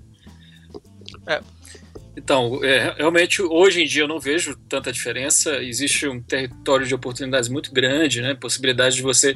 [1.28, 1.42] É.
[2.16, 5.62] Então, é, realmente, hoje em dia eu não vejo tanta diferença.
[5.62, 8.36] Existe um território de oportunidades muito grande, né?
[8.36, 9.36] Possibilidade de você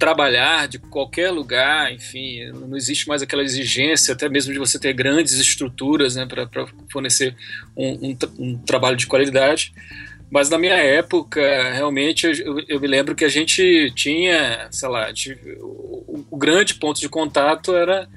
[0.00, 4.94] trabalhar de qualquer lugar, enfim, não existe mais aquela exigência, até mesmo de você ter
[4.94, 7.36] grandes estruturas né, para fornecer
[7.76, 9.74] um, um, um, trabalho de qualidade.
[10.30, 11.40] Mas na minha época,
[11.74, 15.12] realmente, eu, eu me lembro que a gente tinha, sei lá,
[15.58, 18.08] o, o, grande ponto de contato era,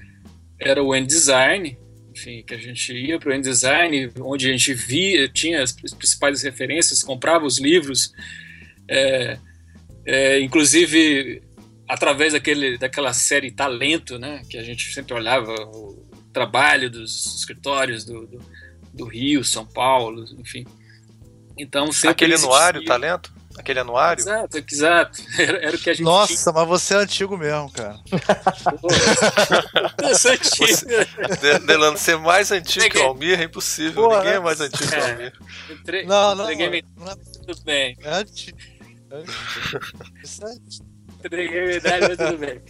[0.57, 1.77] era o N-Design,
[2.15, 6.43] enfim, que a gente ia para o N-Design, onde a gente via, tinha as principais
[6.43, 8.13] referências, comprava os livros,
[8.87, 9.37] é,
[10.05, 11.41] é, inclusive
[11.87, 18.03] através daquele, daquela série Talento, né, que a gente sempre olhava o trabalho dos escritórios
[18.03, 18.39] do, do,
[18.93, 20.65] do Rio, São Paulo, enfim.
[21.57, 24.21] Então sempre aquele anuário Talento, aquele anuário.
[24.21, 25.21] Exato, exato.
[25.37, 26.03] Era, era, o que a gente.
[26.03, 26.53] Nossa, tinha.
[26.53, 27.99] mas você é antigo mesmo, cara.
[30.01, 30.67] eu sou antigo.
[30.67, 34.09] Você, Delano, ser mais antigo que o Almir é impossível.
[34.09, 35.33] Pô, Ninguém é mais antigo é, que o Almir.
[35.69, 36.05] Entre...
[36.05, 37.17] Não, não, não, não.
[37.45, 37.95] Tudo bem.
[38.01, 38.57] É antigo.
[40.23, 40.55] Isso é
[41.27, 42.61] entreguei medalha, mas tudo bem.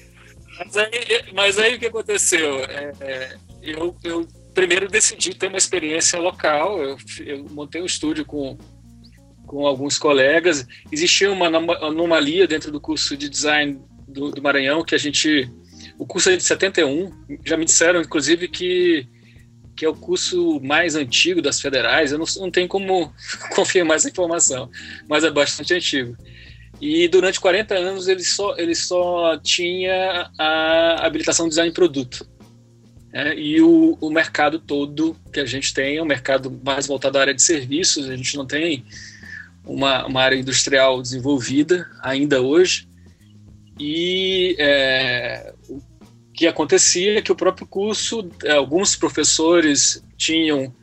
[0.57, 0.89] Mas aí,
[1.33, 2.59] mas aí o que aconteceu?
[2.65, 6.81] É, é, eu, eu primeiro decidi ter uma experiência local.
[6.81, 8.57] Eu, eu, montei um estúdio com,
[9.47, 10.65] com alguns colegas.
[10.91, 15.49] Existia uma anomalia dentro do curso de design do, do, Maranhão que a gente.
[15.97, 17.11] O curso é de 71.
[17.43, 19.07] Já me disseram, inclusive, que,
[19.75, 22.11] que é o curso mais antigo das federais.
[22.11, 23.11] Eu não, não tenho como
[23.55, 24.69] confirmar essa informação,
[25.09, 26.15] mas é bastante antigo.
[26.81, 32.27] E durante 40 anos ele só, ele só tinha a habilitação de design de produto.
[33.13, 37.17] É, e o, o mercado todo que a gente tem é um mercado mais voltado
[37.17, 38.83] à área de serviços, a gente não tem
[39.63, 42.87] uma, uma área industrial desenvolvida ainda hoje.
[43.79, 45.79] E é, o
[46.33, 50.73] que acontecia é que o próprio curso, alguns professores tinham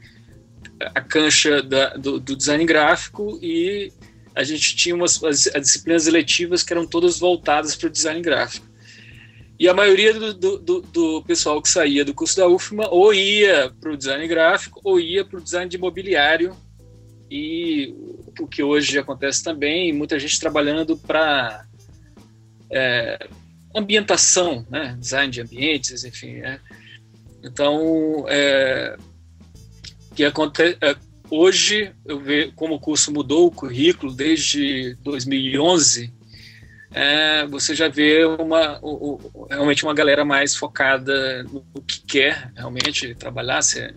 [0.95, 3.93] a cancha da, do, do design gráfico e
[4.41, 8.23] a gente tinha umas as, as disciplinas eletivas que eram todas voltadas para o design
[8.23, 8.67] gráfico.
[9.59, 13.71] E a maioria do, do, do, pessoal que saía do curso da UFMA ou ia
[13.79, 16.57] para o design gráfico ou ia para o design de imobiliário.
[17.31, 17.95] E
[18.41, 21.67] o que hoje acontece também, muita gente trabalhando para
[22.71, 23.29] é,
[23.77, 24.97] ambientação, né?
[24.99, 26.37] design de ambientes, enfim.
[26.37, 26.59] É.
[27.45, 28.97] Então, é,
[30.15, 30.97] que acontece, é,
[31.31, 36.13] Hoje, eu vejo como o curso mudou o currículo desde 2011,
[36.93, 38.81] é, você já vê uma,
[39.49, 43.95] realmente uma galera mais focada no que quer realmente trabalhar, se é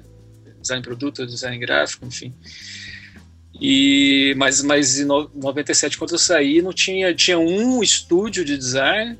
[0.62, 2.34] design de produto, design gráfico, enfim.
[3.60, 9.18] E, mas, mas em 97, quando eu saí, não tinha, tinha um estúdio de design,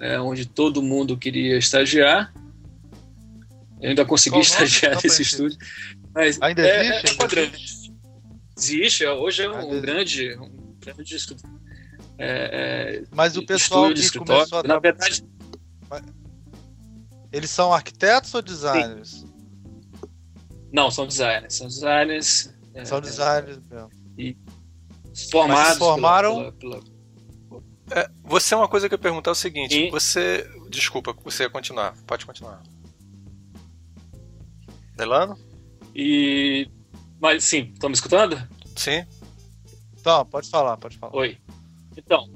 [0.00, 2.32] é, onde todo mundo queria estagiar.
[3.80, 5.58] Eu ainda consegui estagiar nesse estúdio.
[6.18, 7.20] Mas Ainda é, existe?
[7.20, 7.92] É, é grande.
[8.58, 11.16] Existe, hoje é um grande, um grande
[12.18, 14.62] é, é, Mas o pessoal que começou a...
[14.64, 15.24] Na verdade...
[17.30, 19.20] Eles são arquitetos ou designers?
[19.20, 19.32] Sim.
[20.72, 21.54] Não, são designers.
[21.54, 22.52] São designers.
[22.74, 23.90] É, são designers mesmo.
[24.18, 24.36] E
[25.30, 25.78] formados.
[25.78, 26.52] formaram.
[26.54, 26.98] Pela, pela...
[27.92, 29.90] É, você é uma coisa que eu ia perguntar é o seguinte: e...
[29.90, 30.50] você.
[30.68, 31.94] Desculpa, você ia continuar.
[32.06, 32.62] Pode continuar.
[34.96, 35.38] Delano?
[35.94, 36.68] E.
[37.20, 38.40] Mas sim, estão me escutando?
[38.76, 39.04] Sim.
[39.98, 41.14] Então, pode falar, pode falar.
[41.16, 41.36] Oi.
[41.96, 42.28] Então.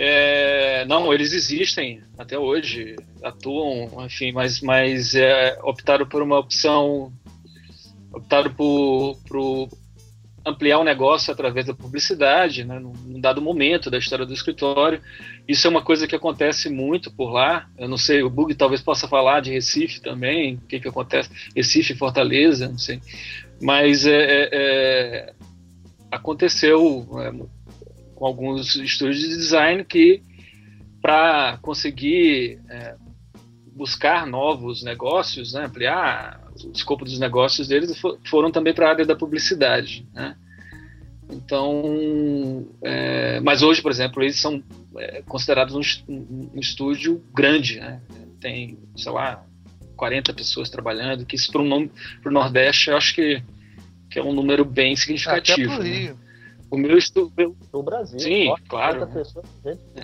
[0.00, 7.12] É, não, eles existem até hoje, atuam, enfim, mas, mas é, optaram por uma opção,
[8.12, 9.68] optaram por, por
[10.48, 15.00] ampliar o negócio através da publicidade, né, num dado momento da história do escritório.
[15.46, 17.68] Isso é uma coisa que acontece muito por lá.
[17.78, 21.30] Eu não sei, o Bug talvez possa falar de Recife também, o que, que acontece,
[21.54, 23.00] Recife, Fortaleza, não sei.
[23.60, 25.34] Mas é, é, é
[26.10, 27.32] aconteceu é,
[28.14, 30.22] com alguns estúdios de design que,
[31.00, 32.96] para conseguir é,
[33.72, 39.06] buscar novos negócios, né, ampliar o escopo dos negócios deles, foram também para a área
[39.06, 40.06] da publicidade.
[40.12, 40.36] Né?
[41.30, 44.62] Então, é, mas hoje, por exemplo, eles são
[44.96, 46.12] é, considerados um,
[46.54, 48.00] um, estúdio grande, né?
[48.40, 49.44] tem, sei lá,
[49.96, 53.42] 40 pessoas trabalhando, que isso para o Nordeste eu acho que,
[54.10, 55.72] que é um número bem significativo.
[55.74, 56.16] Até né?
[56.70, 57.56] O meu estúdio.
[57.72, 58.18] No Brasil.
[58.18, 59.06] Sim, claro.
[59.06, 59.46] 40 pessoas.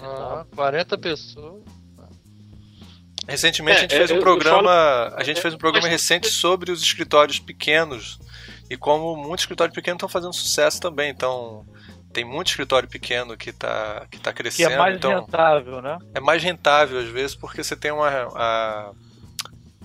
[0.00, 1.62] Ah, 40 pessoas.
[3.26, 5.14] Recentemente é, a gente fez um programa, falo...
[5.16, 8.18] a gente fez um programa recente sobre os escritórios pequenos
[8.68, 11.10] e como muitos escritórios pequenos estão fazendo sucesso também.
[11.10, 11.64] Então
[12.12, 14.68] tem muito escritório pequeno que está que tá crescendo.
[14.68, 15.98] Que é mais então, rentável, né?
[16.14, 18.92] É mais rentável às vezes porque você tem uma a,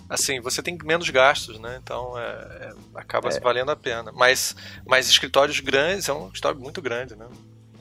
[0.09, 1.79] assim você tem menos gastos, né?
[1.81, 3.39] Então é, é, acaba é.
[3.39, 4.11] valendo a pena.
[4.13, 7.25] Mas mas escritórios grandes é um escritório muito grande, né?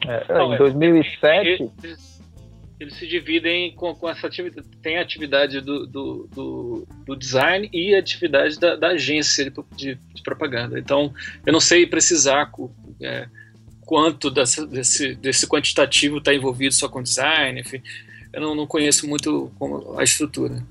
[0.06, 1.70] É, em 2007
[2.80, 4.68] eles se dividem com, com essa atividade.
[4.80, 9.98] Tem a atividade do, do, do, do design e a atividade da, da agência de,
[10.14, 10.78] de, propaganda.
[10.78, 11.12] Então,
[11.44, 12.52] eu não sei precisar
[13.00, 13.28] é,
[13.80, 17.82] quanto dessa, desse, desse quantitativo está envolvido só com design, enfim.
[18.32, 19.50] Eu não, não conheço muito
[19.96, 20.62] a estrutura.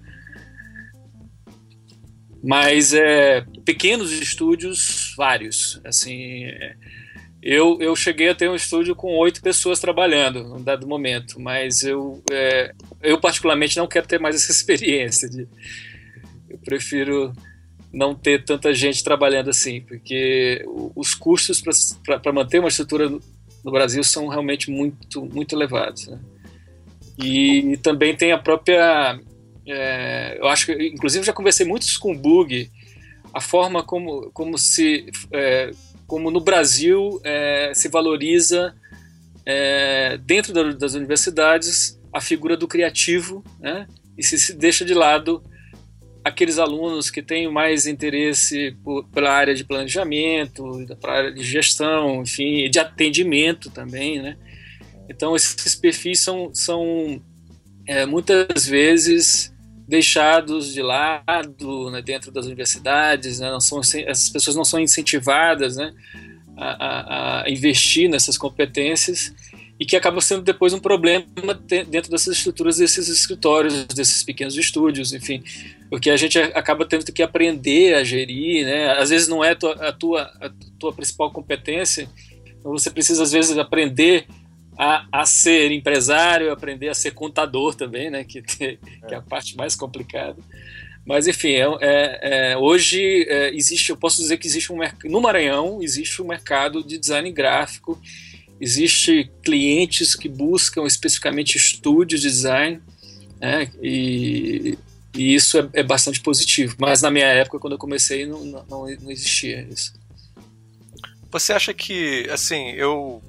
[2.42, 5.82] Mas é, pequenos estúdios, vários.
[5.84, 6.76] Assim, é,
[7.42, 11.84] eu, eu cheguei a ter um estúdio com oito pessoas trabalhando num dado momento, mas
[11.84, 15.30] eu, é, eu particularmente não quero ter mais essa experiência.
[15.30, 15.48] De,
[16.50, 17.34] eu prefiro
[17.94, 20.64] não ter tanta gente trabalhando assim, porque
[20.96, 21.62] os custos
[22.04, 26.08] para manter uma estrutura no Brasil são realmente muito, muito elevados.
[26.08, 26.20] Né?
[27.24, 29.20] E também tem a própria.
[29.68, 32.70] É, eu acho que, inclusive, já conversei muito com o Bug,
[33.34, 35.72] a forma como, como se é,
[36.08, 38.74] como no Brasil é, se valoriza
[39.46, 43.86] é, dentro da, das universidades a figura do criativo, né?
[44.18, 45.44] e se, se deixa de lado
[46.24, 52.22] aqueles alunos que têm mais interesse por, pela área de planejamento, para área de gestão,
[52.22, 54.38] enfim, de atendimento também, né?
[55.10, 57.22] Então esses perfis são, são
[57.88, 59.54] é, muitas vezes
[59.88, 65.78] deixados de lado né, dentro das universidades, né, não são, essas pessoas não são incentivadas
[65.78, 65.94] né,
[66.58, 69.34] a, a, a, investir nessas competências
[69.80, 71.26] e que acaba sendo depois um problema
[71.88, 75.44] dentro dessas estruturas desses escritórios, desses pequenos estúdios, enfim,
[75.90, 78.94] porque a gente acaba tendo que aprender a gerir, né?
[78.94, 80.32] Às vezes não é a tua, a tua,
[80.80, 82.10] tua principal competência,
[82.60, 84.26] então você precisa às vezes aprender
[84.78, 88.24] a, a ser empresário, aprender a ser contador também, né?
[88.24, 88.78] Que, que
[89.10, 90.38] é a parte mais complicada.
[91.06, 95.22] Mas enfim, é, é, é, hoje é, existe, eu posso dizer que existe um no
[95.22, 97.98] Maranhão existe um mercado de design gráfico,
[98.60, 102.82] existe clientes que buscam especificamente estúdios de design,
[103.40, 103.72] né?
[103.82, 104.78] E,
[105.16, 106.76] e isso é, é, bastante positivo.
[106.78, 109.94] Mas na minha época, quando eu comecei, não, não, não existia isso.
[111.32, 113.22] Você acha que, assim, eu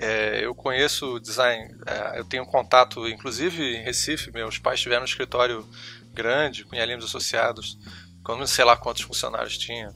[0.00, 5.04] é, eu conheço design, é, eu tenho contato, inclusive em Recife, meus pais tiveram um
[5.04, 5.68] escritório
[6.14, 7.78] grande, com Lemos Associados,
[8.24, 9.94] com sei lá quantos funcionários tinha.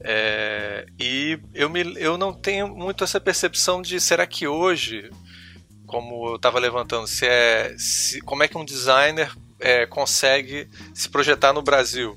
[0.00, 5.10] É, e eu, me, eu não tenho muito essa percepção de será que hoje,
[5.86, 11.08] como eu estava levantando, se é, se, como é que um designer é, consegue se
[11.08, 12.14] projetar no Brasil?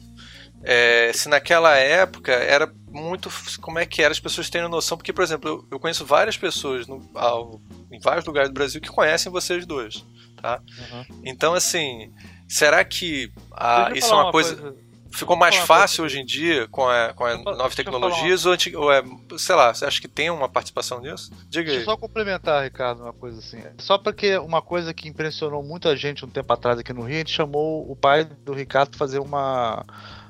[0.64, 3.30] É, se naquela época era muito
[3.62, 6.38] como é que era, as pessoas têm noção, porque, por exemplo, eu, eu conheço várias
[6.38, 10.06] pessoas no, ao, em vários lugares do Brasil que conhecem vocês dois,
[10.42, 10.62] tá?
[10.92, 11.06] Uhum.
[11.26, 12.12] Então, assim,
[12.48, 14.78] será que a, isso é uma, uma coisa, coisa,
[15.12, 19.04] ficou mais fácil hoje em dia com a, com a novas tecnologias ou, ou, é,
[19.38, 21.32] sei lá, você acha que tem uma participação nisso?
[21.50, 21.86] Diga Deixa aí.
[21.86, 23.62] só complementar, Ricardo, uma coisa assim.
[23.78, 27.20] Só porque uma coisa que impressionou muita gente um tempo atrás aqui no Rio, a
[27.20, 29.86] gente chamou o pai do Ricardo para fazer uma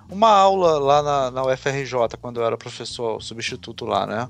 [0.10, 4.30] uma aula lá na, na UFRJ, quando eu era professor substituto lá, né?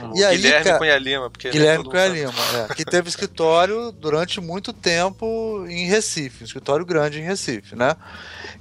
[0.00, 1.30] Ah, e aí, Guilherme cara, Cunha Lima.
[1.30, 2.32] Porque Guilherme Cunha Lima,
[2.70, 7.96] é, que teve escritório durante muito tempo em Recife, um escritório grande em Recife, né?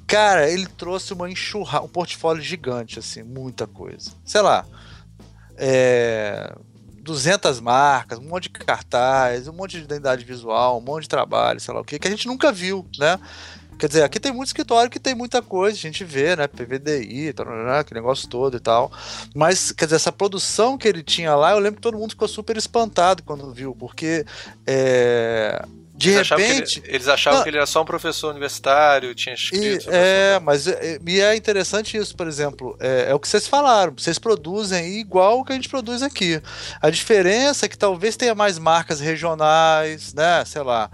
[0.07, 4.11] Cara, ele trouxe uma enxurra, um portfólio gigante, assim, muita coisa.
[4.25, 4.65] Sei lá,
[5.57, 6.53] é,
[7.03, 11.59] 200 marcas, um monte de cartaz, um monte de identidade visual, um monte de trabalho,
[11.59, 13.19] sei lá o que, que a gente nunca viu, né?
[13.77, 16.47] Quer dizer, aqui tem muito escritório que tem muita coisa, a gente vê, né?
[16.47, 17.33] PVDI,
[17.79, 18.91] aquele negócio todo e tal.
[19.35, 22.27] Mas, quer dizer, essa produção que ele tinha lá, eu lembro que todo mundo ficou
[22.27, 24.25] super espantado quando viu, porque
[24.65, 25.63] é,
[25.95, 26.43] de eles repente.
[26.53, 29.89] Achavam ele, eles achavam não, que ele era só um professor universitário, tinha escrito.
[29.89, 32.75] E, é, mas é, e é interessante isso, por exemplo.
[32.79, 33.93] É, é, o que vocês falaram.
[33.95, 36.41] Vocês produzem igual o que a gente produz aqui.
[36.81, 40.43] A diferença é que talvez tenha mais marcas regionais, né?
[40.45, 40.89] Sei lá.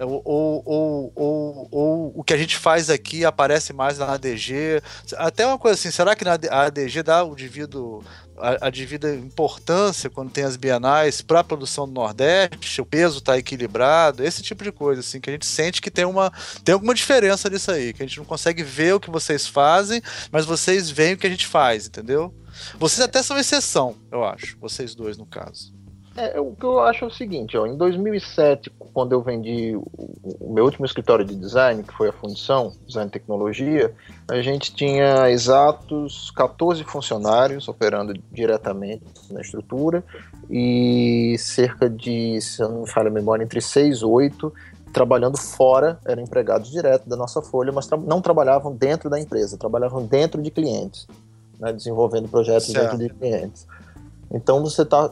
[0.00, 4.82] Ou, ou, ou, ou, o que a gente faz aqui aparece mais na ADG.
[5.16, 8.02] Até uma coisa assim, será que na ADG dá o devido
[8.40, 13.18] a, a devida importância quando tem as bienais para a produção do Nordeste, o peso
[13.18, 16.32] está equilibrado, esse tipo de coisa, assim, que a gente sente que tem uma
[16.64, 20.02] tem alguma diferença nisso aí, que a gente não consegue ver o que vocês fazem,
[20.32, 22.34] mas vocês veem o que a gente faz, entendeu?
[22.78, 25.72] Vocês até são exceção, eu acho, vocês dois no caso.
[26.20, 30.52] É, o que eu acho é o seguinte, ó, em 2007, quando eu vendi o,
[30.52, 33.94] meu último escritório de design, que foi a Fundição, Design e Tecnologia,
[34.28, 40.04] a gente tinha exatos 14 funcionários operando diretamente na estrutura
[40.50, 44.52] e cerca de, se eu não me falho a memória, entre 6 e 8
[44.92, 49.56] trabalhando fora, eram empregados direto da nossa folha, mas tra não trabalhavam dentro da empresa,
[49.56, 51.06] trabalhavam dentro de clientes,
[51.58, 52.98] né, desenvolvendo projetos certo.
[52.98, 53.66] dentro de clientes.
[54.32, 55.10] Então você tá,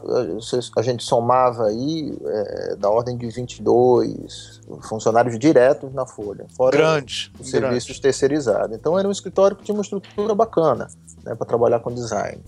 [0.77, 7.31] a gente somava aí é, da ordem de 22 funcionários diretos na Folha, fora grande,
[7.37, 8.01] os serviços grande.
[8.01, 8.77] terceirizados.
[8.77, 10.87] Então era um escritório que tinha uma estrutura bacana
[11.25, 12.41] né, para trabalhar com design.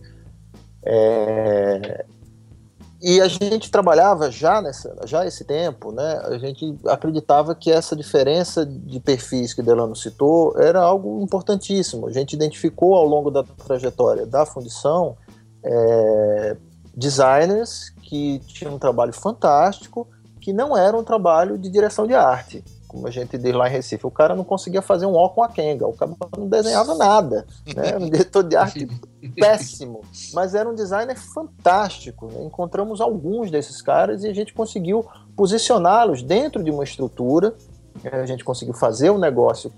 [0.83, 2.05] É,
[3.01, 6.21] e a gente trabalhava já nessa, já esse tempo, né?
[6.23, 12.07] A gente acreditava que essa diferença de perfis que Delano citou era algo importantíssimo.
[12.07, 15.17] A gente identificou ao longo da trajetória da fundição
[15.63, 16.57] é,
[16.95, 20.07] designers que tinham um trabalho fantástico,
[20.39, 23.71] que não era um trabalho de direção de arte, como a gente diz lá em
[23.71, 24.05] Recife.
[24.05, 27.45] O cara não conseguia fazer um ó com a Kenga, o cara não desenhava nada,
[27.73, 27.95] né?
[27.97, 28.87] um diretor de arte
[29.39, 30.01] péssimo,
[30.33, 32.27] mas era um designer fantástico.
[32.27, 32.43] Né?
[32.43, 35.05] Encontramos alguns desses caras e a gente conseguiu
[35.37, 37.55] posicioná-los dentro de uma estrutura
[38.11, 39.71] a gente conseguiu fazer o negócio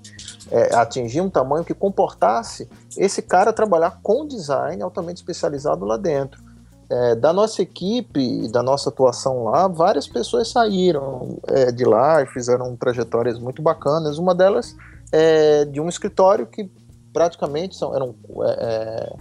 [0.52, 6.42] é, atingir um tamanho que comportasse esse cara trabalhar com design altamente especializado lá dentro.
[6.90, 12.28] É, da nossa equipe, da nossa atuação lá, várias pessoas saíram é, de lá e
[12.28, 14.18] fizeram trajetórias muito bacanas.
[14.18, 14.76] Uma delas
[15.12, 16.70] é de um escritório que
[17.12, 19.16] praticamente são, eram é, é,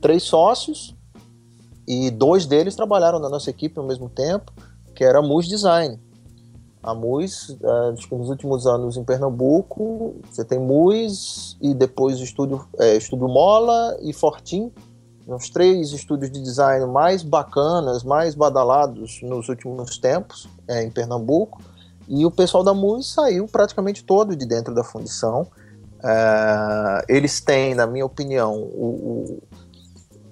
[0.00, 0.96] três sócios
[1.86, 4.52] e dois deles trabalharam na nossa equipe ao mesmo tempo,
[4.94, 5.98] que era a Mus Design
[6.82, 7.56] a MUS,
[7.92, 13.28] acho que nos últimos anos em Pernambuco, você tem MUS e depois estúdio, é, estúdio
[13.28, 14.72] Mola e Fortim,
[15.26, 21.62] os três estúdios de design mais bacanas, mais badalados nos últimos tempos é, em Pernambuco.
[22.08, 25.46] E o pessoal da MUS saiu praticamente todo de dentro da fundição.
[26.02, 29.38] É, eles têm, na minha opinião, o,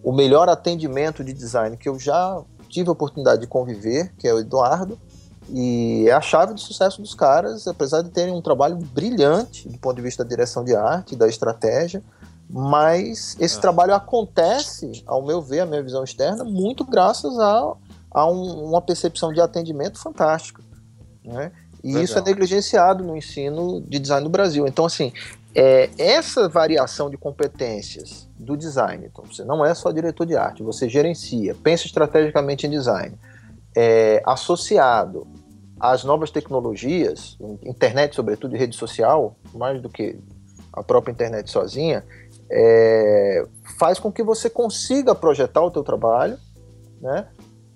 [0.02, 4.26] o, o melhor atendimento de design que eu já tive a oportunidade de conviver, que
[4.26, 4.98] é o Eduardo.
[5.52, 9.78] E é a chave de sucesso dos caras, apesar de terem um trabalho brilhante do
[9.78, 12.02] ponto de vista da direção de arte, da estratégia,
[12.48, 13.60] mas esse é.
[13.60, 17.74] trabalho acontece, ao meu ver, a minha visão externa, muito graças a,
[18.10, 20.62] a um, uma percepção de atendimento fantástica.
[21.24, 21.52] Né?
[21.82, 22.02] E Legal.
[22.02, 24.66] isso é negligenciado no ensino de design no Brasil.
[24.66, 25.12] Então, assim,
[25.54, 30.62] é, essa variação de competências do design, então você não é só diretor de arte,
[30.62, 33.16] você gerencia, pensa estrategicamente em design,
[33.76, 35.26] é, associado
[35.80, 40.18] as novas tecnologias, internet sobretudo e rede social, mais do que
[40.72, 42.04] a própria internet sozinha,
[42.50, 43.46] é,
[43.78, 46.38] faz com que você consiga projetar o teu trabalho,
[47.00, 47.26] né,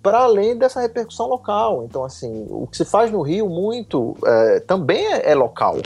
[0.02, 1.82] para além dessa repercussão local.
[1.84, 5.78] Então, assim, o que se faz no Rio muito é, também é, é, local,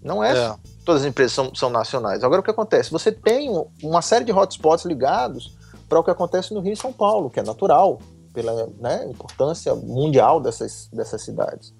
[0.00, 0.54] não é, é.
[0.84, 2.22] Todas as empresas são, são, nacionais.
[2.22, 2.92] Agora, o que acontece?
[2.92, 3.50] Você tem
[3.82, 5.52] uma série de hotspots ligados
[5.88, 7.98] para o que acontece no Rio e São Paulo, que é natural
[8.36, 11.74] pela né, importância mundial dessas, dessas cidades.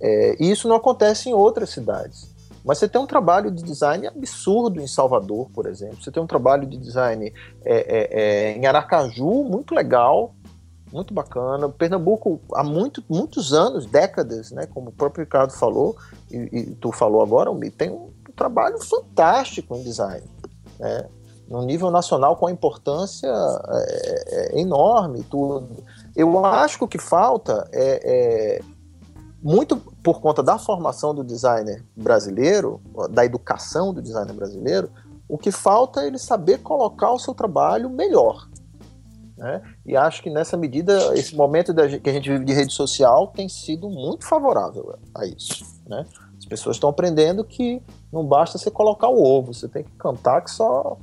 [0.00, 2.32] É, e isso não acontece em outras cidades.
[2.64, 6.00] Mas você tem um trabalho de design absurdo em Salvador, por exemplo.
[6.00, 7.32] Você tem um trabalho de design
[7.64, 10.32] é, é, é em Aracaju, muito legal,
[10.92, 11.68] muito bacana.
[11.68, 15.96] Pernambuco, há muito, muitos anos, décadas, né, como o próprio Ricardo falou,
[16.30, 20.24] e, e tu falou agora, tem um trabalho fantástico em design.
[20.78, 21.08] Né?
[21.48, 25.84] no nível nacional com a importância é, é, enorme tudo.
[26.16, 28.60] Eu acho que o que falta é, é,
[29.42, 34.90] muito por conta da formação do designer brasileiro, da educação do designer brasileiro,
[35.28, 38.48] o que falta é ele saber colocar o seu trabalho melhor.
[39.36, 39.60] Né?
[39.84, 43.48] E acho que nessa medida, esse momento que a gente vive de rede social tem
[43.48, 45.64] sido muito favorável a isso.
[45.86, 46.06] Né?
[46.38, 50.40] As pessoas estão aprendendo que não basta você colocar o ovo, você tem que cantar
[50.40, 50.96] que só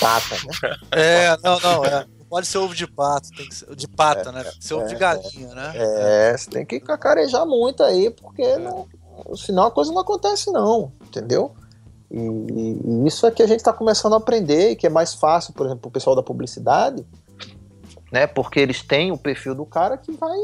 [0.00, 0.34] pata.
[0.34, 0.76] Né?
[0.92, 2.06] É, não, não, é.
[2.28, 4.42] Pode ser ovo de pato, tem que ser, de pata, é, né?
[4.44, 5.72] Tem que ser ovo é, de galinha, né?
[5.74, 8.58] É, você tem que cacarejar muito aí, porque é.
[8.58, 8.86] não,
[9.36, 11.54] senão a coisa não acontece, não, entendeu?
[12.10, 15.52] E, e isso é que a gente está começando a aprender, que é mais fácil,
[15.52, 17.06] por exemplo, o pessoal da publicidade,
[18.12, 18.26] né?
[18.26, 20.38] Porque eles têm o perfil do cara que vai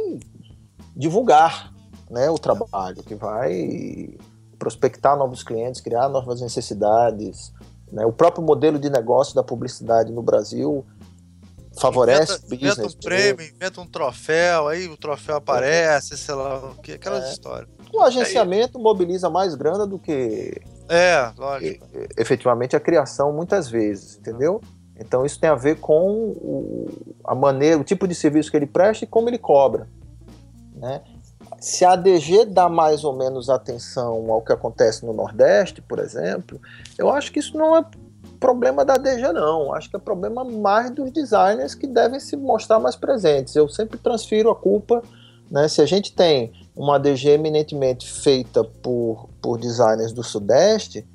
[0.96, 1.72] divulgar
[2.10, 4.14] né, o trabalho, que vai
[4.58, 7.52] prospectar novos clientes, criar novas necessidades.
[7.90, 8.04] Né?
[8.04, 10.84] O próprio modelo de negócio da publicidade no Brasil
[11.80, 12.54] favorece inventa.
[12.54, 17.32] Inventa um prêmio, inventa um troféu, aí o troféu aparece, sei lá, aquelas é.
[17.32, 17.68] histórias.
[17.92, 18.82] O agenciamento aí...
[18.82, 21.86] mobiliza mais grana do que é, lógico.
[22.18, 24.60] efetivamente a criação muitas vezes, entendeu?
[24.98, 26.88] Então isso tem a ver com o,
[27.24, 29.88] a maneira, o tipo de serviço que ele presta e como ele cobra.
[30.74, 31.02] Né?
[31.58, 36.60] Se a ADG dá mais ou menos atenção ao que acontece no Nordeste, por exemplo,
[36.98, 37.84] eu acho que isso não é
[38.42, 39.72] problema da ADG, não.
[39.72, 43.54] Acho que é problema mais dos designers que devem se mostrar mais presentes.
[43.54, 45.02] Eu sempre transfiro a culpa.
[45.48, 45.68] Né?
[45.68, 51.06] Se a gente tem uma ADG eminentemente feita por, por designers do Sudeste,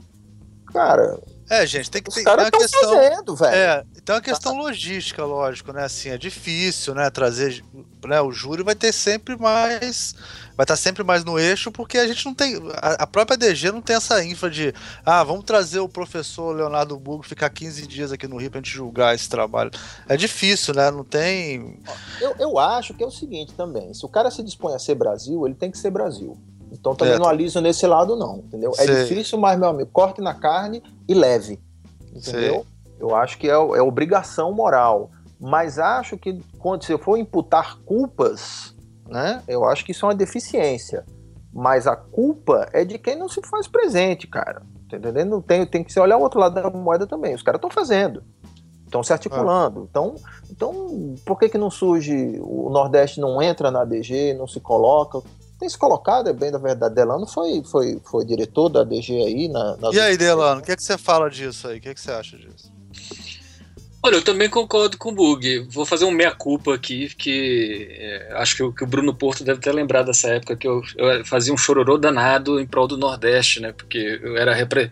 [0.74, 1.20] cara,
[1.50, 2.96] é, gente, tem que ter questão.
[2.96, 3.56] Fazendo, velho.
[3.56, 4.62] É, então a questão tá.
[4.62, 5.84] logística, lógico, né?
[5.84, 7.10] Assim, é difícil, né?
[7.10, 7.62] Trazer.
[8.06, 10.16] Né, o júri vai ter sempre mais.
[10.56, 12.56] Vai estar sempre mais no eixo, porque a gente não tem.
[12.76, 14.74] A, a própria DG não tem essa infra de.
[15.06, 18.72] Ah, vamos trazer o professor Leonardo Bug ficar 15 dias aqui no Rio pra gente
[18.72, 19.72] julgar esse trabalho.
[20.08, 20.90] É difícil, né?
[20.90, 21.78] Não tem.
[22.22, 23.94] Eu, eu acho que é o seguinte também.
[23.94, 26.38] Se o cara se dispõe a ser Brasil, ele tem que ser Brasil.
[26.72, 27.20] Então também é.
[27.20, 28.72] não aliso nesse lado, não, entendeu?
[28.78, 28.96] É Sei.
[28.96, 31.60] É difícil, mas, meu amigo, corte na carne e leve.
[32.16, 32.66] Entendeu?
[32.66, 32.77] Sei.
[33.00, 35.12] Eu acho que é, é obrigação moral.
[35.40, 38.76] Mas acho que quando você for imputar culpas,
[39.08, 39.44] né?
[39.48, 41.06] Eu acho que isso é uma deficiência.
[41.54, 44.62] Mas a culpa é de quem não se faz presente, cara.
[44.90, 45.42] Tá entendendo?
[45.42, 47.36] Tem, tem que se olhar o outro lado da moeda também.
[47.36, 48.24] Os caras estão fazendo.
[48.86, 49.82] Estão se articulando.
[49.82, 49.88] Ah.
[49.90, 50.16] Então,
[50.50, 52.40] então, por que, que não surge?
[52.42, 55.22] O Nordeste não entra na ADG, não se coloca?
[55.60, 56.94] tem se colocado, é bem da verdade.
[56.94, 59.48] Delano foi, foi, foi diretor da DG aí.
[59.48, 61.80] Na, e aí, Delano, o que, é que você fala disso aí?
[61.80, 62.72] O que, é que você acha disso?
[64.04, 65.68] Olha, eu também concordo com o Bug.
[65.72, 69.72] Vou fazer um meia-culpa aqui, que é, acho que, que, o Bruno Porto deve ter
[69.72, 73.72] lembrado dessa época que eu, eu, fazia um chororô danado em prol do Nordeste, né?
[73.72, 74.92] Porque eu era repre...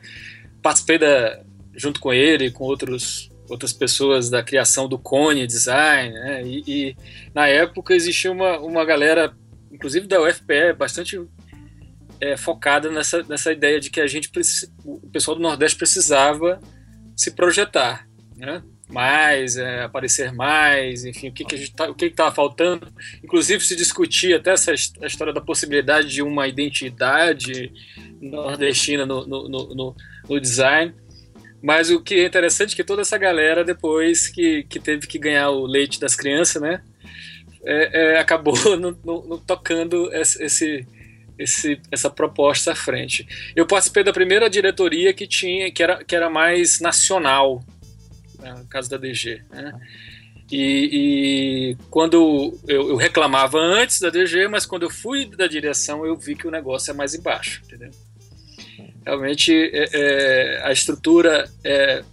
[0.62, 1.39] participei da,
[1.76, 6.41] junto com ele, com outros outras pessoas da criação do Cone Design, né?
[6.43, 6.97] E, e
[7.32, 9.32] na época existia uma, uma galera
[9.72, 11.22] inclusive da UFPE, bastante
[12.20, 14.32] é, focada nessa, nessa ideia de que a gente,
[14.84, 16.60] o pessoal do Nordeste precisava
[17.16, 18.64] se projetar, né?
[18.88, 22.88] Mais, é, aparecer mais, enfim, o que, que tá, o que estava faltando.
[23.23, 27.71] Inclusive se discutia até essa a história da possibilidade de uma identidade
[28.21, 29.95] nordestina no, no, no,
[30.29, 30.93] no design.
[31.61, 35.17] Mas o que é interessante é que toda essa galera, depois que, que teve que
[35.17, 36.81] ganhar o leite das crianças, né?
[37.65, 40.86] é, é, acabou no, no, no, tocando esse,
[41.38, 43.27] esse, essa proposta à frente.
[43.55, 47.63] Eu participei da primeira diretoria que tinha que era, que era mais nacional,
[48.54, 49.41] no caso da DG.
[49.50, 49.74] Né?
[50.52, 56.06] E, e, quando eu, eu, reclamava antes da DG, mas quando eu fui da direção,
[56.06, 57.89] eu vi que o negócio é mais embaixo, entendeu?
[59.06, 62.04] Realmente é, é, a estrutura é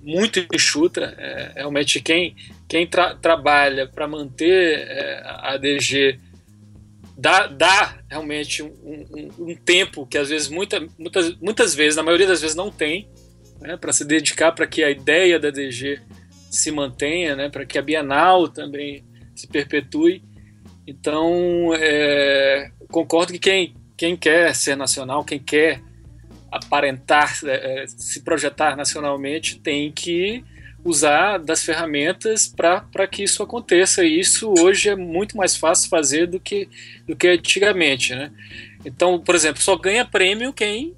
[0.00, 1.14] muito enxuta.
[1.16, 2.36] É, realmente quem
[2.68, 6.18] quem tra trabalha para manter é, a DG
[7.16, 12.02] dá, dá realmente um, um, um, tempo que às vezes, muita, muitas, muitas vezes, na
[12.02, 13.08] maioria das vezes, não tem,
[13.64, 15.98] né, para se dedicar para que a ideia da DG
[16.50, 19.02] se mantenha, né, para que a Bienal também
[19.34, 20.22] se perpetue.
[20.86, 25.80] Então, é, concordo que quem, quem quer ser nacional, quem quer
[26.52, 30.44] aparentar, é, se projetar nacionalmente, tem que
[30.84, 34.04] usar das ferramentas para que isso aconteça.
[34.04, 36.68] E isso hoje é muito mais fácil fazer do que,
[37.08, 38.14] do que antigamente.
[38.14, 38.30] Né?
[38.84, 40.94] Então, por exemplo, só ganha prêmio quem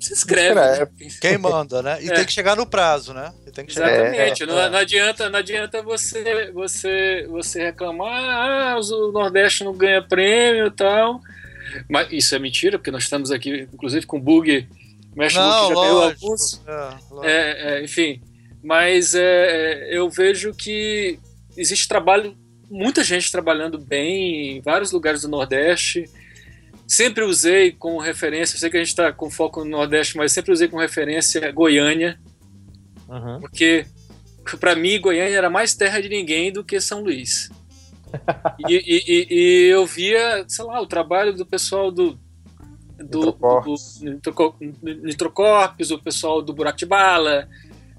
[0.00, 0.54] se inscreve.
[0.54, 0.88] Né?
[1.20, 2.02] Quem manda, né?
[2.02, 2.14] E é.
[2.14, 3.32] tem que chegar no prazo, né?
[3.46, 4.42] Exatamente.
[4.42, 10.02] É, não, não, adianta, não adianta você, você, você reclamar, ah, o Nordeste não ganha
[10.02, 11.20] prêmio e tal.
[11.88, 14.66] Mas isso é mentira, porque nós estamos aqui, inclusive, com bug.
[15.14, 16.62] Mexe não, já ganhou alguns.
[16.66, 18.20] É, é, é, enfim,
[18.62, 21.18] mas é, eu vejo que
[21.56, 22.36] existe trabalho,
[22.70, 26.08] muita gente trabalhando bem em vários lugares do Nordeste.
[26.90, 30.32] Sempre usei como referência, eu sei que a gente está com foco no Nordeste, mas
[30.32, 32.18] sempre usei como referência Goiânia,
[33.08, 33.38] uhum.
[33.38, 33.86] porque
[34.58, 37.48] para mim, Goiânia era mais terra de ninguém do que São Luís.
[38.68, 42.18] e, e, e, eu via, sei lá, o trabalho do pessoal do
[42.98, 43.76] do, do,
[44.82, 47.48] Nitrocorpos, o pessoal do Buraco de Bala,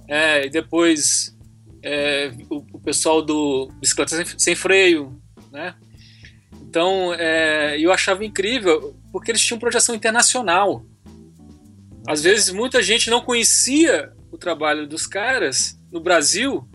[0.06, 1.34] é, e depois
[1.82, 5.18] é, o, o, pessoal do Bicicleta Sem, sem Freio,
[5.50, 5.76] né?
[6.72, 10.86] Então, é, eu achava incrível, porque eles tinham projeção internacional.
[12.08, 16.66] Às vezes, muita gente não conhecia o trabalho dos caras no Brasil,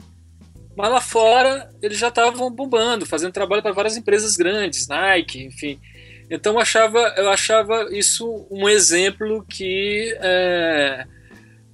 [0.77, 5.81] mas lá fora eles já estavam bombando, fazendo trabalho para várias empresas grandes, Nike, enfim.
[6.31, 11.07] Então eu achava, eu achava isso um exemplo que é,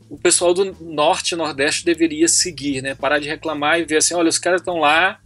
[0.09, 2.95] o pessoal do norte e nordeste deveria seguir, né?
[2.95, 5.19] Parar de reclamar e ver assim, olha, os caras estão lá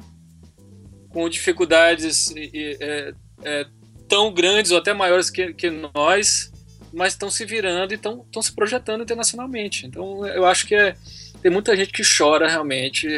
[1.17, 3.67] com dificuldades é, é,
[4.07, 6.53] tão grandes ou até maiores que, que nós,
[6.93, 9.87] mas estão se virando e estão se projetando internacionalmente.
[9.87, 10.95] Então eu acho que é,
[11.41, 13.09] tem muita gente que chora realmente,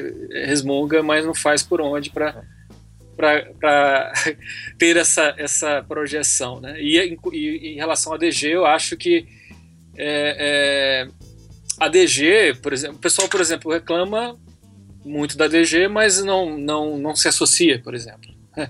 [0.46, 2.40] resmunga, mas não faz por onde para
[3.16, 4.12] para
[4.78, 6.60] ter essa, essa projeção.
[6.60, 6.80] Né?
[6.80, 9.26] E, e, em relação à DG, eu acho que
[9.96, 11.08] é, é,
[11.80, 14.38] a DG, por exemplo, o pessoal, por exemplo, reclama
[15.08, 18.30] muito da DG, mas não, não, não se associa, por exemplo.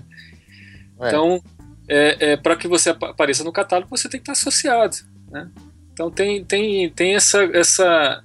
[1.01, 1.07] É.
[1.07, 1.41] Então,
[1.87, 4.97] é, é para que você apareça no catálogo, você tem que estar associado.
[5.31, 5.49] Né?
[5.93, 8.21] Então tem, tem, tem essa, essa,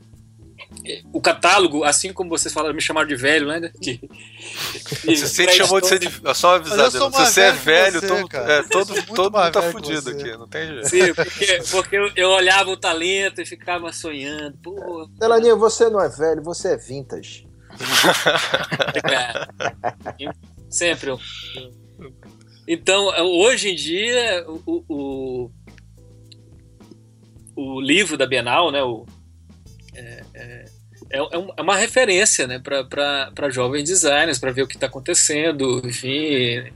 [1.12, 3.72] o catálogo, assim como vocês falaram, me chamaram de velho, né?
[3.80, 4.00] De
[5.04, 6.08] você sempre chamou de ser de.
[6.34, 10.32] Só avisar, se você é velho, você, todo, é, todo, todo mundo tá fudido aqui,
[10.32, 10.88] não tem jeito.
[10.88, 14.56] Sim, porque, porque eu, eu, olhava o talento e ficava sonhando.
[14.62, 17.46] Pô, Delaninho, você não é velho, você é vintage.
[19.10, 20.30] É,
[20.70, 21.10] sempre.
[22.66, 23.06] Então,
[23.40, 25.50] hoje em dia, o, o,
[27.56, 28.82] o livro da Bienal, né?
[28.82, 29.06] O,
[29.94, 30.64] é, é,
[31.10, 36.72] é, é uma referência né, para jovens designers, para ver o que está acontecendo, enfim,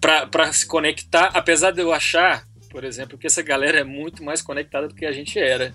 [0.00, 1.30] para se conectar.
[1.32, 5.06] Apesar de eu achar, por exemplo, que essa galera é muito mais conectada do que
[5.06, 5.74] a gente era.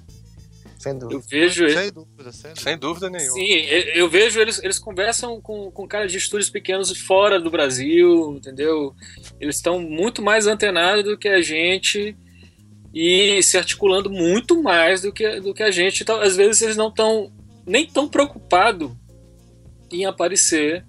[0.77, 1.15] Sem dúvida.
[1.15, 2.61] Eu vejo sem, dúvida, sem, dúvida.
[2.61, 3.33] sem dúvida nenhuma.
[3.33, 3.53] Sim,
[3.95, 8.93] eu vejo eles, eles conversam com, com caras de estúdios pequenos fora do Brasil, entendeu?
[9.39, 12.15] Eles estão muito mais antenados do que a gente
[12.93, 16.03] e se articulando muito mais do que, do que a gente.
[16.03, 17.31] Então, às vezes eles não estão
[17.65, 18.91] nem tão preocupados
[19.91, 20.85] em aparecer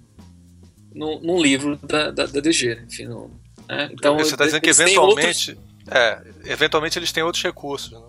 [0.93, 2.83] no, num livro da, da, da DG.
[2.85, 3.89] Enfim, no, né?
[3.93, 5.95] Então, Você está dizendo que eventualmente, outros...
[5.95, 7.91] é, eventualmente eles têm outros recursos.
[7.91, 7.99] Né?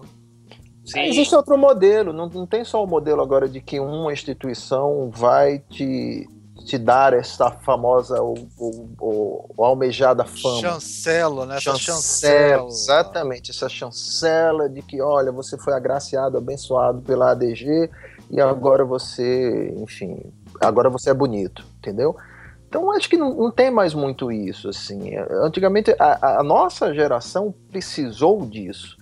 [0.91, 1.03] Sim.
[1.03, 5.59] Existe outro modelo, não, não tem só o modelo agora de que uma instituição vai
[5.71, 6.29] te
[6.65, 10.61] te dar essa famosa ou, ou, ou, ou almejada fama.
[10.61, 11.59] Chancela, né?
[11.59, 17.91] Chancela, chancela, exatamente, essa chancela de que, olha, você foi agraciado, abençoado pela ADG
[18.31, 20.23] e agora você, enfim,
[20.61, 22.15] agora você é bonito, entendeu?
[22.69, 25.17] Então acho que não, não tem mais muito isso, assim.
[25.43, 28.97] Antigamente a, a nossa geração precisou disso,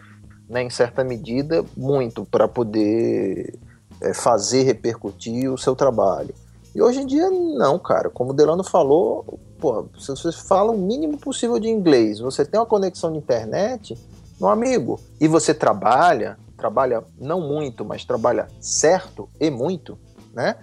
[0.48, 3.58] né, em certa medida, muito para poder
[4.00, 6.34] é, fazer repercutir o seu trabalho.
[6.74, 8.08] E hoje em dia, não, cara.
[8.10, 12.58] Como o Delano falou, pô, se você fala o mínimo possível de inglês, você tem
[12.60, 13.98] uma conexão de internet,
[14.40, 19.98] meu amigo, e você trabalha, trabalha não muito, mas trabalha certo e muito,
[20.32, 20.56] né?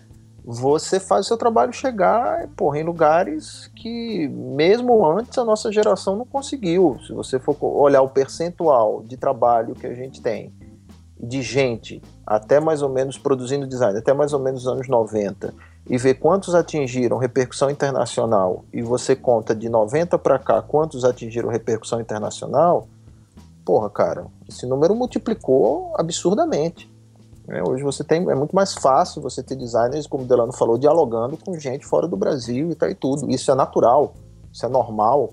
[0.48, 6.16] Você faz o seu trabalho chegar porra, em lugares que, mesmo antes, a nossa geração
[6.16, 7.00] não conseguiu.
[7.08, 10.54] Se você for olhar o percentual de trabalho que a gente tem,
[11.20, 15.52] de gente, até mais ou menos produzindo design, até mais ou menos os anos 90,
[15.90, 21.50] e ver quantos atingiram repercussão internacional e você conta de 90 para cá quantos atingiram
[21.50, 22.88] repercussão internacional,
[23.64, 26.94] porra, cara, esse número multiplicou absurdamente.
[27.48, 30.78] É, hoje você tem, é muito mais fácil você ter designers, como o Delano falou,
[30.78, 33.30] dialogando com gente fora do Brasil e tal e tudo.
[33.30, 34.16] Isso é natural,
[34.52, 35.32] isso é normal,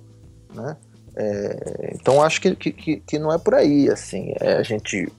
[0.54, 0.76] né?
[1.14, 5.10] É, então acho que, que, que não é por aí, assim, é a gente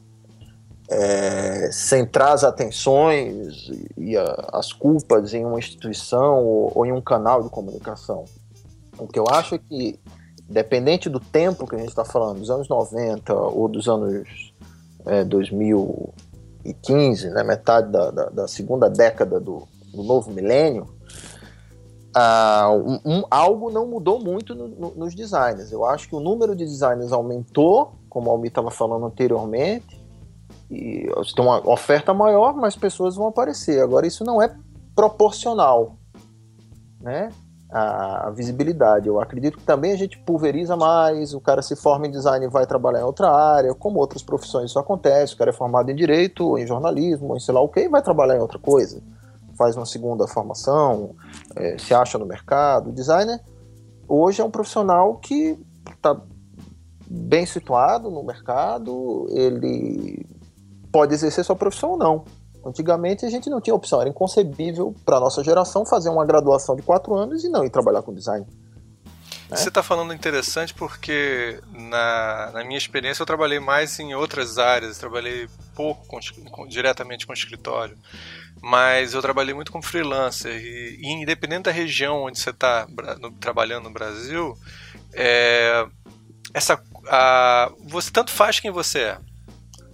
[0.89, 7.02] é, centrar as atenções e a, as culpas em uma instituição ou, ou, em um
[7.02, 8.26] canal de comunicação.
[8.98, 10.00] O que eu acho é que,
[10.48, 14.54] dependente do tempo que a gente está falando, dos anos 90 ou dos anos
[15.06, 15.24] é,
[16.64, 20.88] 2015, né, metade da, da, da segunda década do, do novo milênio,
[22.16, 25.72] ah, um, um, algo não mudou muito no, no, nos designers.
[25.72, 30.01] Eu acho que o número de designers aumentou, como o Almir estava falando anteriormente,
[30.70, 33.82] e tem uma oferta maior, mais pessoas vão aparecer.
[33.82, 34.55] Agora, isso não é
[34.95, 35.97] proporcional,
[37.01, 37.30] né?
[37.76, 39.07] A, visibilidade.
[39.07, 42.49] Eu acredito que também a gente pulveriza mais, o cara se forma em design e
[42.49, 45.95] vai trabalhar em outra área, como outras profissões isso acontece, o cara é formado em
[45.95, 49.01] direito, em jornalismo, em sei lá o que, e vai trabalhar em outra coisa.
[49.57, 51.15] faz uma segunda formação,
[51.55, 52.89] é, se acha no mercado.
[52.89, 53.39] O designer
[54.07, 55.59] hoje é um profissional que
[55.95, 56.19] está
[57.07, 60.26] bem situado no mercado, ele
[60.91, 62.26] pode exercer sua profissão ou não.
[62.66, 66.82] Antigamente a gente não tinha opção, era inconcebível para nossa geração fazer uma graduação de
[66.82, 68.45] quatro anos e não ir trabalhar com design.
[69.49, 74.97] Você está falando interessante porque na, na minha experiência eu trabalhei mais em outras áreas,
[74.97, 77.95] trabalhei pouco com, com, diretamente com escritório,
[78.61, 82.88] mas eu trabalhei muito como freelancer e, e independente da região onde você está
[83.39, 84.57] trabalhando no Brasil,
[85.14, 85.86] é,
[86.53, 89.18] essa, a, você tanto faz quem você é.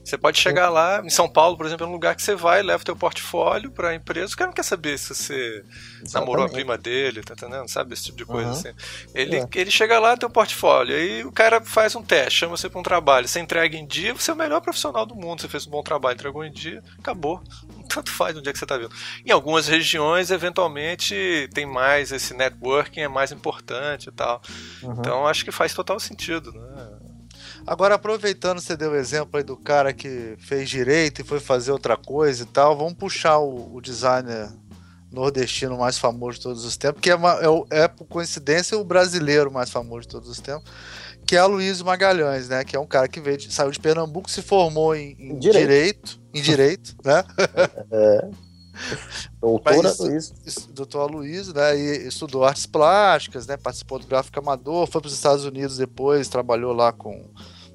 [0.10, 2.64] Você pode chegar lá, em São Paulo, por exemplo, é um lugar que você vai,
[2.64, 6.14] leva o teu portfólio para a empresa, o cara não quer saber se você Exatamente.
[6.16, 7.68] namorou a prima dele, tá entendendo?
[7.70, 8.53] Sabe, esse tipo de coisa uhum.
[8.53, 8.70] assim.
[9.14, 9.47] Ele, é.
[9.53, 12.84] ele chega lá, teu portfólio, aí o cara faz um teste, chama você para um
[12.84, 15.70] trabalho, você entrega em dia, você é o melhor profissional do mundo, você fez um
[15.70, 17.39] bom trabalho, entregou em dia, acabou.
[17.88, 18.91] Tanto faz onde é que você está vendo.
[19.24, 24.41] Em algumas regiões, eventualmente, tem mais esse networking, é mais importante e tal.
[24.82, 24.93] Uhum.
[24.93, 26.89] Então, acho que faz total sentido, né?
[27.70, 31.72] Agora, aproveitando, você deu o exemplo aí do cara que fez direito e foi fazer
[31.72, 34.49] outra coisa e tal, vamos puxar o, o designer
[35.11, 38.84] nordestino mais famoso de todos os tempos, que é, uma, é, é, por coincidência o
[38.84, 40.67] brasileiro mais famoso de todos os tempos,
[41.28, 42.63] que é Luiz Magalhães, né?
[42.63, 45.67] Que é um cara que veio de, saiu de Pernambuco, se formou em, em direito.
[45.67, 46.20] direito.
[46.34, 47.24] em direito, né?
[47.91, 48.30] É.
[49.39, 50.34] Doutora Luiz.
[50.72, 51.78] Doutor Luiz, né?
[51.78, 53.57] E estudou artes plásticas, né?
[53.57, 57.30] Participou do gráfico amador, foi para os Estados Unidos depois, trabalhou lá com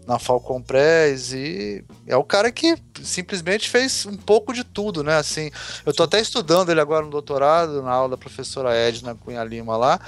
[0.07, 5.16] na Falcon Press e é o cara que simplesmente fez um pouco de tudo, né?
[5.16, 5.50] Assim,
[5.84, 9.76] eu tô até estudando ele agora no doutorado, na aula da professora Edna Cunha Lima
[9.76, 9.98] lá,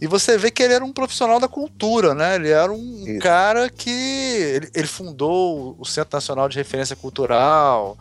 [0.00, 2.34] e você vê que ele era um profissional da cultura, né?
[2.34, 3.20] Ele era um Isso.
[3.20, 7.96] cara que ele, ele, fundou o Centro Nacional de Referência Cultural.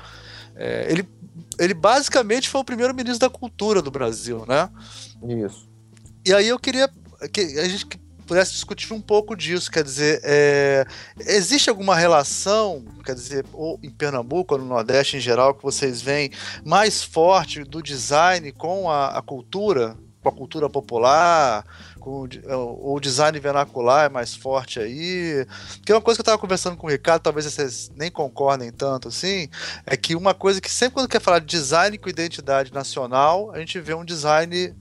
[0.55, 1.07] É, ele,
[1.59, 4.69] ele basicamente foi o primeiro ministro da cultura do Brasil, né?
[5.45, 5.69] Isso.
[6.25, 6.89] E aí eu queria
[7.31, 7.85] que a gente
[8.25, 9.71] pudesse discutir um pouco disso.
[9.71, 10.85] Quer dizer, é,
[11.19, 16.01] existe alguma relação, quer dizer, ou em Pernambuco ou no Nordeste em geral, que vocês
[16.01, 16.31] veem
[16.65, 21.65] mais forte do design com a, a cultura, com a cultura popular?
[21.99, 22.27] Com,
[22.81, 25.45] o design vernacular é mais forte aí.
[25.77, 29.07] Porque uma coisa que eu estava conversando com o Ricardo, talvez vocês nem concordem tanto
[29.07, 29.47] assim,
[29.85, 33.59] é que uma coisa que sempre quando quer falar de design com identidade nacional, a
[33.59, 34.75] gente vê um design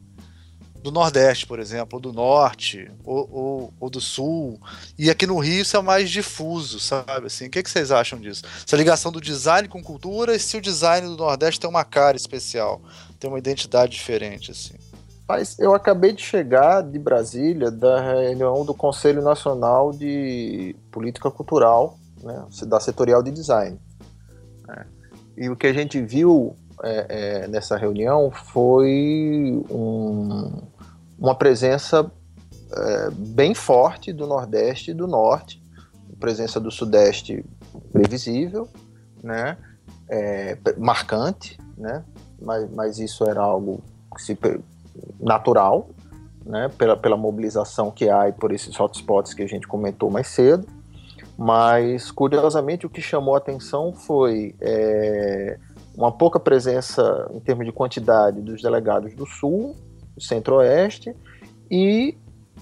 [0.83, 4.61] do Nordeste, por exemplo, ou do Norte, ou, ou, ou, do Sul.
[4.99, 7.27] E aqui no Rio isso é mais difuso, sabe?
[7.27, 8.43] Assim, o que, que vocês acham disso?
[8.67, 12.17] Essa ligação do design com cultura e se o design do Nordeste tem uma cara
[12.17, 12.83] especial,
[13.21, 14.75] tem uma identidade diferente, assim.
[15.29, 21.97] Mas eu acabei de chegar de Brasília, da reunião do Conselho Nacional de Política Cultural,
[22.23, 23.79] né, da setorial de design.
[24.67, 24.85] Né?
[25.37, 27.07] E o que a gente viu é,
[27.45, 30.63] é, nessa reunião foi um,
[31.23, 32.11] uma presença
[32.73, 35.63] é, bem forte do Nordeste e do Norte,
[36.19, 37.45] presença do Sudeste
[37.93, 38.69] previsível,
[39.23, 39.57] né,
[40.09, 42.05] é, marcante, né,
[42.41, 43.85] mas, mas isso era algo
[45.21, 45.91] natural,
[46.45, 50.27] né, pela, pela mobilização que há e por esses hotspots que a gente comentou mais
[50.27, 50.67] cedo.
[51.39, 55.57] Mas, curiosamente, o que chamou a atenção foi é,
[55.97, 59.77] uma pouca presença em termos de quantidade dos delegados do Sul,
[60.23, 61.15] Centro-Oeste
[61.71, 62.17] e,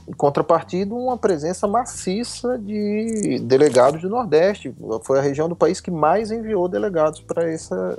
[0.08, 4.74] em contrapartida, uma presença maciça de delegados do Nordeste.
[5.02, 7.98] Foi a região do país que mais enviou delegados para essa,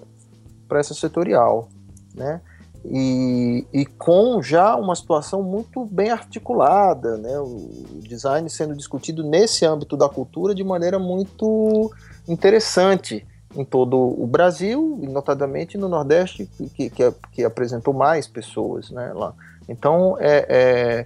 [0.67, 1.69] para essa setorial.
[2.15, 2.41] Né?
[2.83, 7.39] E, e, com já uma situação muito bem articulada, né?
[7.39, 11.91] o design sendo discutido nesse âmbito da cultura de maneira muito
[12.27, 19.11] interessante em todo o Brasil, notadamente no Nordeste, que, que, que apresentou mais pessoas né,
[19.13, 19.33] lá.
[19.71, 21.05] Então, é, é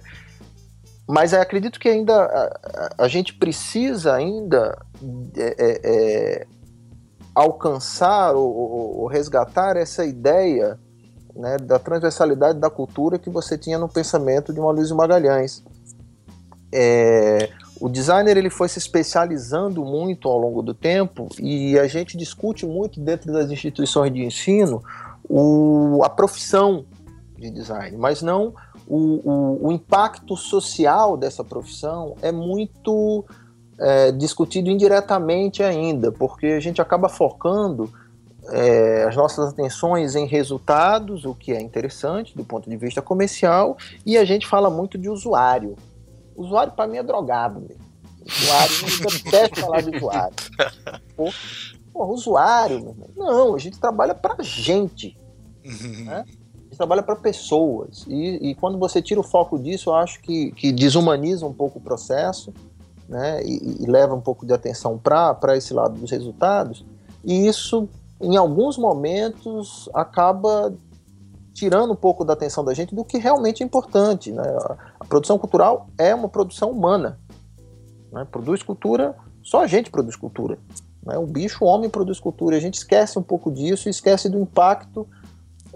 [1.08, 4.76] mas acredito que ainda a, a gente precisa ainda
[5.36, 6.46] é, é, é
[7.32, 10.80] alcançar ou, ou, resgatar essa ideia
[11.34, 15.62] né, da transversalidade da cultura que você tinha no pensamento de uma Luiz Magalhães.
[16.72, 22.16] É, o designer ele foi se especializando muito ao longo do tempo e a gente
[22.16, 24.82] discute muito dentro das instituições de ensino
[25.28, 26.84] o, a profissão
[27.36, 28.54] de design, mas não
[28.86, 33.24] o, o, o impacto social dessa profissão é muito
[33.78, 37.92] é, discutido indiretamente ainda, porque a gente acaba focando
[38.50, 43.76] é, as nossas atenções em resultados, o que é interessante do ponto de vista comercial,
[44.04, 45.76] e a gente fala muito de usuário.
[46.36, 47.60] Usuário, para mim, é drogado.
[47.60, 47.84] Mesmo.
[48.26, 50.36] Usuário, eu detesto falar de usuário.
[51.16, 51.30] Pô,
[51.92, 53.08] pô usuário, meu irmão.
[53.16, 55.18] Não, a gente trabalha para gente.
[55.64, 56.24] Né?
[56.76, 58.04] Trabalha para pessoas.
[58.06, 61.78] E, e, quando você tira o foco disso, eu acho que, que desumaniza um pouco
[61.78, 62.52] o processo
[63.08, 66.84] né, e, e leva um pouco de atenção para esse lado dos resultados.
[67.24, 67.88] E isso,
[68.20, 70.72] em alguns momentos, acaba
[71.56, 74.30] tirando um pouco da atenção da gente do que realmente é importante.
[74.30, 74.42] Né?
[75.00, 77.18] A, produção cultural é uma produção humana.
[78.12, 78.26] Né?
[78.30, 80.58] Produz cultura, só a gente produz cultura.
[81.02, 81.16] Né?
[81.16, 82.56] O bicho, o homem produz cultura.
[82.56, 85.08] A gente esquece um pouco disso esquece do impacto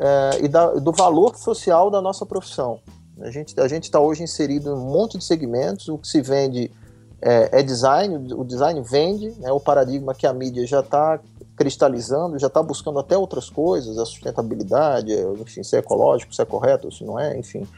[0.00, 2.80] é, e da, do valor social da nossa profissão.
[3.20, 6.70] A gente a está hoje inserido em um monte de segmentos, o que se vende
[7.20, 11.20] é, é design, o design vende, né, o paradigma que a mídia já está
[11.54, 16.46] cristalizando, já está buscando até outras coisas, a sustentabilidade, enfim, se é ecológico, se é
[16.46, 17.68] correto, se não é, enfim.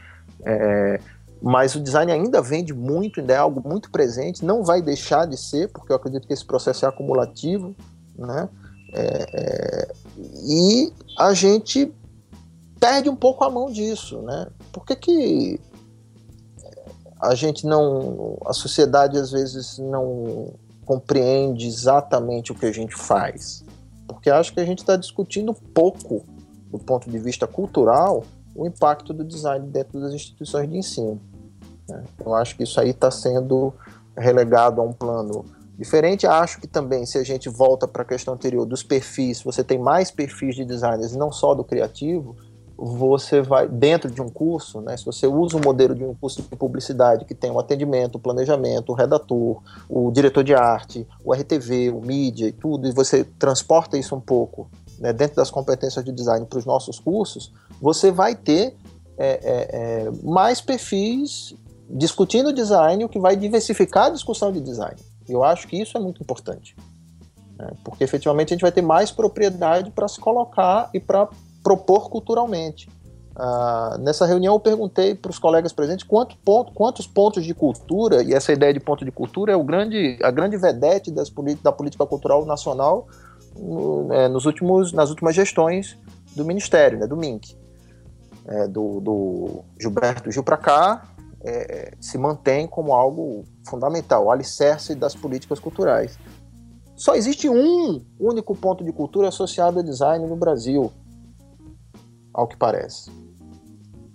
[0.45, 1.01] É,
[1.41, 5.35] mas o design ainda vende muito, ainda é algo muito presente, não vai deixar de
[5.35, 7.75] ser, porque eu acredito que esse processo é acumulativo,
[8.17, 8.47] né?
[8.93, 9.91] É, é,
[10.45, 11.91] e a gente
[12.83, 14.47] perde um pouco a mão disso, né?
[14.73, 15.59] Por que, que
[17.17, 20.53] a gente não, a sociedade às vezes não
[20.85, 23.63] compreende exatamente o que a gente faz?
[24.05, 26.25] Porque acho que a gente está discutindo pouco,
[26.69, 31.21] do ponto de vista cultural, o impacto do design dentro das instituições de ensino.
[31.87, 32.03] Né?
[32.19, 33.73] Eu acho que isso aí está sendo
[34.17, 35.45] relegado a um plano
[35.77, 36.27] diferente.
[36.27, 39.79] Acho que também, se a gente volta para a questão anterior dos perfis, você tem
[39.79, 42.35] mais perfis de designers, não só do criativo,
[42.77, 46.41] você vai, dentro de um curso, né, se você usa o modelo de um curso
[46.41, 51.33] de publicidade que tem o atendimento, o planejamento, o redator, o diretor de arte, o
[51.33, 54.67] RTV, o mídia e tudo, e você transporta isso um pouco
[54.99, 58.75] né, dentro das competências de design para os nossos cursos, você vai ter
[59.17, 61.55] é, é, é, mais perfis
[61.89, 64.95] discutindo design, o que vai diversificar a discussão de design.
[65.27, 66.75] Eu acho que isso é muito importante.
[67.57, 71.29] Né, porque efetivamente a gente vai ter mais propriedade para se colocar e para
[71.63, 72.89] propor culturalmente.
[73.35, 78.21] Uh, nessa reunião eu perguntei para os colegas presentes quanto ponto, quantos pontos de cultura,
[78.21, 81.31] e essa ideia de ponto de cultura é o grande, a grande vedete das,
[81.63, 83.07] da política cultural nacional
[83.57, 85.97] no, é, nos últimos, nas últimas gestões
[86.35, 87.57] do Ministério, né, do MINC.
[88.45, 91.03] É, do, do, Gilberto Gil para cá,
[91.45, 96.19] é, se mantém como algo fundamental, o alicerce das políticas culturais.
[96.95, 100.91] Só existe um único ponto de cultura associado a design no Brasil,
[102.33, 103.11] ao que parece.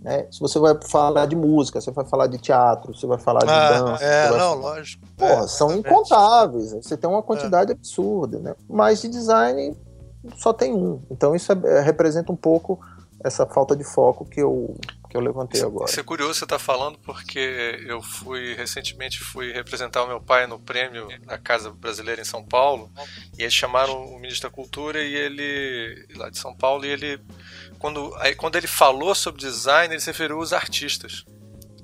[0.01, 0.27] Né?
[0.31, 3.51] Se você vai falar de música, você vai falar de teatro, você vai falar de
[3.51, 4.05] ah, dança.
[4.05, 4.55] É, não, falar...
[4.55, 5.07] lógico.
[5.17, 6.73] Porra, é, são incontáveis.
[6.73, 7.75] Você tem uma quantidade é.
[7.75, 8.55] absurda, né?
[8.69, 9.77] Mas de design
[10.37, 11.03] só tem um.
[11.11, 12.81] Então isso é, representa um pouco
[13.23, 14.77] essa falta de foco que eu,
[15.11, 15.91] que eu levantei agora.
[15.91, 20.21] Isso é curioso você estar tá falando porque eu fui recentemente fui representar o meu
[20.21, 22.91] pai no prêmio da Casa Brasileira em São Paulo
[23.37, 27.21] e eles chamaram o ministro da Cultura e ele lá de São Paulo e ele
[27.79, 31.25] quando, aí, quando ele falou sobre design, ele se referiu aos artistas.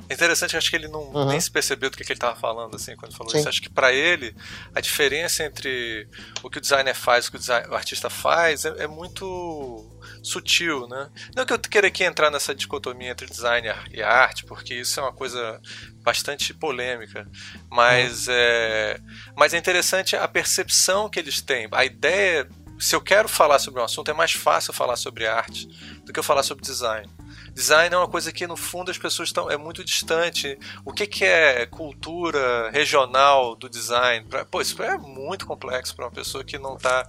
[0.09, 1.29] É interessante, acho que ele não uhum.
[1.29, 3.39] nem se percebeu do que, que ele estava falando assim quando falou Sim.
[3.39, 3.49] isso.
[3.49, 4.37] Acho que para ele
[4.75, 6.07] a diferença entre
[6.43, 8.87] o que o designer faz e o que o, design, o artista faz é, é,
[8.87, 9.91] muito
[10.23, 11.11] sutil, né?
[11.35, 15.03] Não que eu queira aqui entrar nessa dicotomia entre design e arte, porque isso é
[15.03, 15.61] uma coisa
[16.03, 17.27] bastante polêmica,
[17.71, 18.35] mas uhum.
[18.37, 19.01] é,
[19.35, 22.47] mas é interessante a percepção que eles têm, a ideia
[22.79, 25.67] se eu quero falar sobre um assunto, é mais fácil falar sobre arte
[26.05, 27.09] do que eu falar sobre design.
[27.53, 29.51] Design é uma coisa que, no fundo, as pessoas estão.
[29.51, 30.59] é muito distante.
[30.85, 34.27] O que, que é cultura regional do design?
[34.27, 37.07] Pra, pô, isso é muito complexo para uma pessoa que não tá.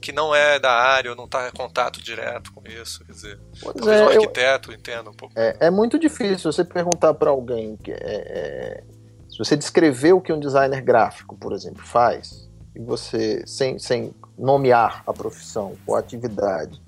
[0.00, 3.04] que não é da área ou não está em contato direto com isso.
[3.04, 5.34] Quer dizer, pois talvez é, um arquiteto eu, entenda um pouco.
[5.36, 7.90] É, é muito difícil você perguntar para alguém que.
[7.90, 8.84] É, é,
[9.28, 14.12] se você descrever o que um designer gráfico, por exemplo, faz, e você, sem, sem
[14.38, 16.80] nomear a profissão ou a atividade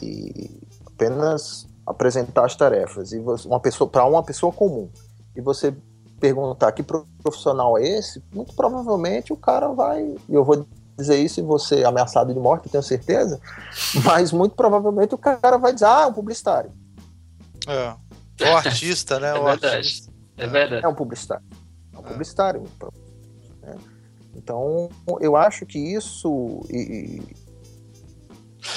[0.00, 4.88] e apenas apresentar as tarefas e você, uma pessoa para uma pessoa comum
[5.34, 5.74] e você
[6.20, 10.64] perguntar que profissional é esse, muito provavelmente o cara vai, eu vou
[10.96, 13.40] dizer isso e você ameaçado de morte, tenho certeza,
[14.04, 16.72] mas muito provavelmente o cara vai dizer, ah, é um publicitário.
[17.66, 17.94] É.
[18.42, 19.28] O artista, né?
[19.28, 19.76] É o verdade.
[19.76, 20.12] Artista.
[20.36, 20.84] É verdade.
[20.84, 21.44] É um publicitário.
[21.92, 22.64] É um publicitário.
[23.62, 23.91] É.
[24.34, 26.60] Então, eu acho que isso.
[26.70, 27.22] E,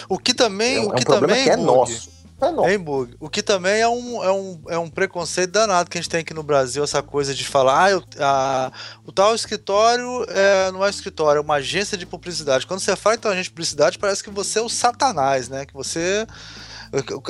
[0.09, 0.77] o que também.
[0.77, 2.15] É, o que é um também que é nosso.
[2.41, 2.79] É nosso.
[2.79, 3.15] Bug.
[3.19, 6.19] O que também é um, é, um, é um preconceito danado que a gente tem
[6.19, 8.71] aqui no Brasil, essa coisa de falar, ah, eu, a,
[9.05, 12.67] o tal escritório é, não é escritório, é uma agência de publicidade.
[12.67, 15.65] Quando você fala então agente de publicidade, parece que você é o satanás, né?
[15.65, 16.27] Que você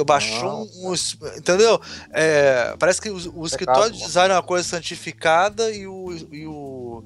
[0.06, 0.94] baixou um, um,
[1.38, 1.80] entendeu?
[2.12, 6.46] É, parece que o, o escritório de design é uma coisa santificada e o, e
[6.48, 7.04] o,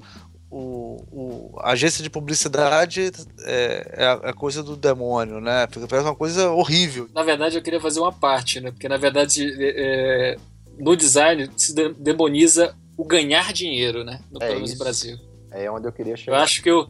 [0.50, 3.12] o, o, a agência de publicidade
[3.44, 5.66] é, é, a, é, coisa do demônio, né?
[5.88, 7.08] Parece uma coisa horrível.
[7.14, 8.72] Na verdade, eu queria fazer uma parte, né?
[8.72, 10.36] Porque, na verdade, é, é
[10.78, 14.20] no design se demoniza o ganhar dinheiro, né?
[14.30, 15.18] No, é no Brasil.
[15.52, 16.38] É onde eu queria chegar.
[16.38, 16.88] Eu acho que eu,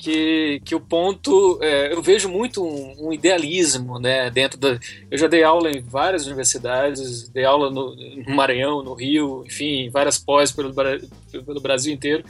[0.00, 4.78] que, que o ponto é, eu vejo muito um, um, idealismo né dentro da
[5.10, 9.90] eu já dei aula em várias universidades dei aula no, no Maranhão no Rio enfim
[9.90, 12.24] várias pós pelo, pelo Brasil inteiro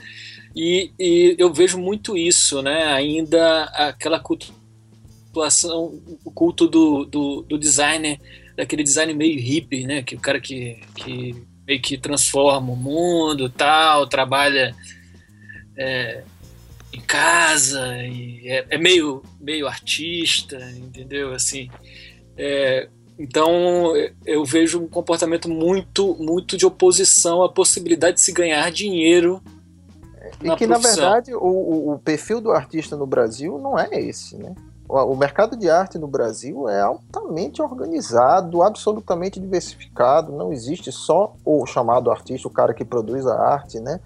[0.55, 2.85] e, e, eu vejo muito isso né?
[2.93, 8.19] Ainda aquela cultuação o culto do, do, do designer
[8.55, 10.03] daquele design meio hippie né?
[10.03, 11.35] Que o cara que, que
[11.65, 14.75] meio que transforma o mundo tal trabalha
[15.77, 16.23] é,
[16.93, 21.33] em casa é, é, meio meio artista entendeu?
[21.33, 21.69] Assim
[22.37, 23.93] é, então
[24.25, 29.41] eu vejo um comportamento muito muito de oposição à possibilidade de se ganhar dinheiro
[30.43, 30.95] e na que profissão.
[30.95, 34.53] na verdade o, o perfil do artista no Brasil não é esse né
[34.87, 40.33] o mercado de arte no Brasil é altamente organizado, absolutamente diversificado.
[40.33, 44.01] Não existe só o chamado artista, o cara que produz a arte, né?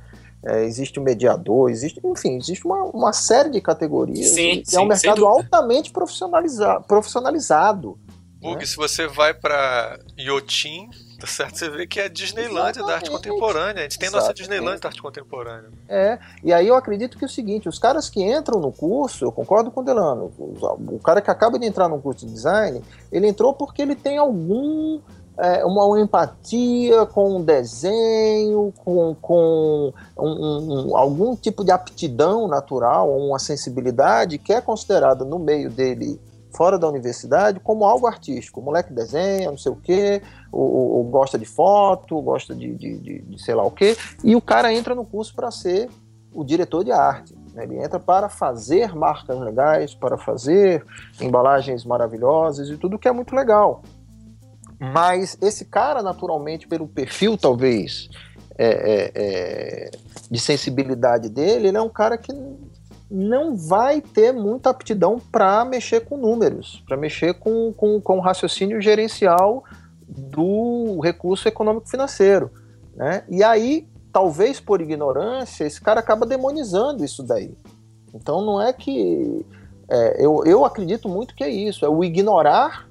[0.46, 4.30] é, existe o um mediador, existe, enfim, existe uma, uma série de categorias.
[4.30, 7.98] Sim, sim, é um mercado altamente profissionaliza profissionalizado.
[8.40, 8.66] Bug, né?
[8.66, 11.57] se você vai para Yotin, tá certo?
[11.57, 13.82] Você vê que é a da arte contemporânea.
[13.82, 15.70] A gente tem a nossa Disneylandia da arte contemporânea.
[15.88, 19.26] É, e aí eu acredito que é o seguinte: os caras que entram no curso,
[19.26, 22.82] eu concordo com o Delano, o cara que acaba de entrar no curso de design,
[23.11, 24.99] ele entrou porque ele tem algum
[25.38, 32.47] é, uma, uma, empatia com o desenho, com, com um, um, algum tipo de aptidão
[32.47, 36.20] natural, uma sensibilidade que é considerada no meio dele,
[36.56, 38.62] fora da universidade, como algo artístico.
[38.62, 42.97] O moleque desenha, não sei o quê, ou, ou gosta de foto, gosta de, de,
[42.97, 45.89] de, de, sei lá o quê, e o cara entra no curso para ser
[46.34, 47.36] o diretor de arte.
[47.53, 47.64] Né?
[47.64, 50.86] Ele entra para fazer marcas legais, para fazer
[51.20, 53.82] embalagens maravilhosas e tudo que é muito legal.
[54.80, 58.10] Mas esse cara, naturalmente, pelo perfil, talvez,
[58.58, 59.91] é, é, é,
[60.30, 62.34] de sensibilidade dele, ele é um cara que
[63.16, 68.22] não vai ter muita aptidão para mexer com números, para mexer com, com, com o
[68.22, 69.63] raciocínio gerencial
[70.05, 72.51] do recurso econômico financeiro.
[72.93, 73.24] Né?
[73.30, 77.55] E aí, talvez por ignorância, esse cara acaba demonizando isso daí.
[78.13, 79.45] Então não é que.
[79.89, 82.89] É, eu, eu acredito muito que é isso, é o ignorar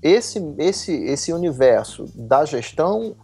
[0.00, 3.16] esse, esse, esse universo da gestão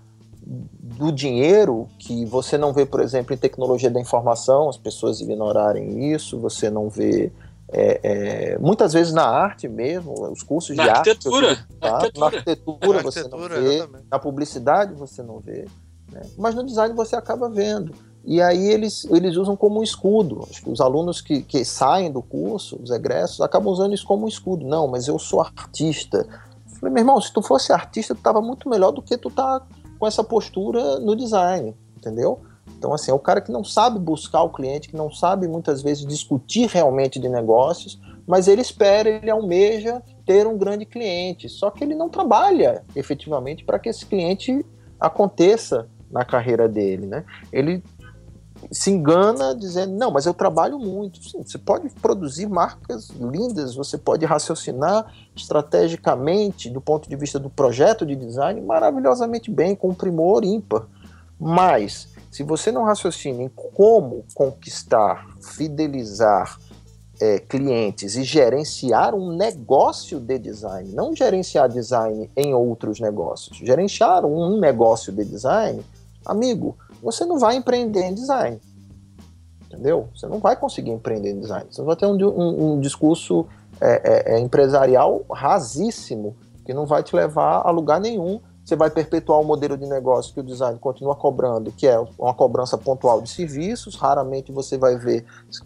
[0.43, 6.13] do dinheiro, que você não vê, por exemplo, em tecnologia da informação, as pessoas ignorarem
[6.13, 7.33] isso, você não vê.
[7.73, 11.67] É, é, muitas vezes na arte mesmo, os cursos na de arquitetura, arte.
[11.79, 11.89] Tá?
[11.89, 12.19] Na arquitetura.
[12.19, 14.07] Na arquitetura você não vê, exatamente.
[14.11, 15.67] na publicidade você não vê.
[16.11, 16.23] Né?
[16.37, 17.95] Mas no design você acaba vendo.
[18.25, 20.47] E aí eles, eles usam como um escudo.
[20.51, 24.25] Acho que os alunos que, que saem do curso, os egressos, acabam usando isso como
[24.25, 24.67] um escudo.
[24.67, 26.27] Não, mas eu sou artista,
[26.81, 29.63] Falei, meu irmão, se tu fosse artista, tu tava muito melhor do que tu tá
[30.01, 32.41] com essa postura no design, entendeu?
[32.79, 35.83] Então, assim, é o cara que não sabe buscar o cliente, que não sabe muitas
[35.83, 41.49] vezes discutir realmente de negócios, mas ele espera, ele almeja ter um grande cliente.
[41.49, 44.65] Só que ele não trabalha efetivamente para que esse cliente
[44.99, 47.25] aconteça na carreira dele, né?
[47.53, 47.83] Ele
[48.71, 51.23] se engana dizendo, não, mas eu trabalho muito.
[51.29, 57.51] Sim, você pode produzir marcas lindas, você pode raciocinar estrategicamente, do ponto de vista do
[57.51, 60.87] projeto de design, maravilhosamente bem, com um primor ímpar.
[61.39, 66.57] Mas, se você não raciocina em como conquistar, fidelizar
[67.21, 74.25] é, clientes e gerenciar um negócio de design, não gerenciar design em outros negócios, gerenciar
[74.25, 75.85] um negócio de design,
[76.25, 78.61] amigo, você não vai empreender em design.
[79.67, 80.09] Entendeu?
[80.15, 81.67] Você não vai conseguir empreender em design.
[81.71, 83.47] Você vai ter um, um, um discurso
[83.81, 88.41] é, é, é, empresarial rasíssimo, que não vai te levar a lugar nenhum.
[88.65, 92.35] Você vai perpetuar o modelo de negócio que o design continua cobrando, que é uma
[92.35, 93.97] cobrança pontual de serviços.
[93.97, 95.25] Raramente você vai ver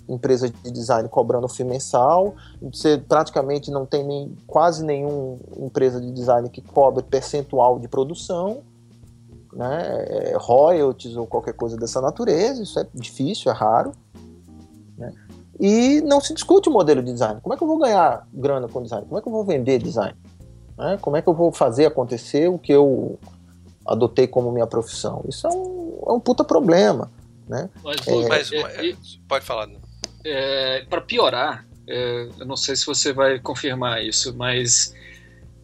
[0.09, 2.35] empresas de design cobrando FII mensal.
[2.63, 8.63] Você praticamente não tem nem, quase nenhuma empresa de design que cobre percentual de produção
[9.55, 13.93] né, é, royalties ou qualquer coisa dessa natureza, isso é difícil, é raro.
[14.99, 15.13] Né?
[15.61, 17.41] E não se discute o modelo de design.
[17.41, 19.07] Como é que eu vou ganhar grana com design?
[19.07, 20.17] Como é que eu vou vender design?
[20.77, 20.99] Né?
[21.01, 23.19] Como é que eu vou fazer acontecer o que eu
[23.87, 25.25] adotei como minha profissão?
[25.29, 27.11] Isso é um, é um puta problema.
[27.49, 27.71] Né?
[27.83, 28.97] Mas, é, mas é,
[29.29, 29.69] pode falar.
[30.25, 34.95] É, Para piorar, é, eu não sei se você vai confirmar isso, mas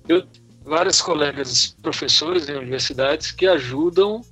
[0.07, 0.23] eu
[0.71, 4.23] vários colegas professores em universidades que ajudam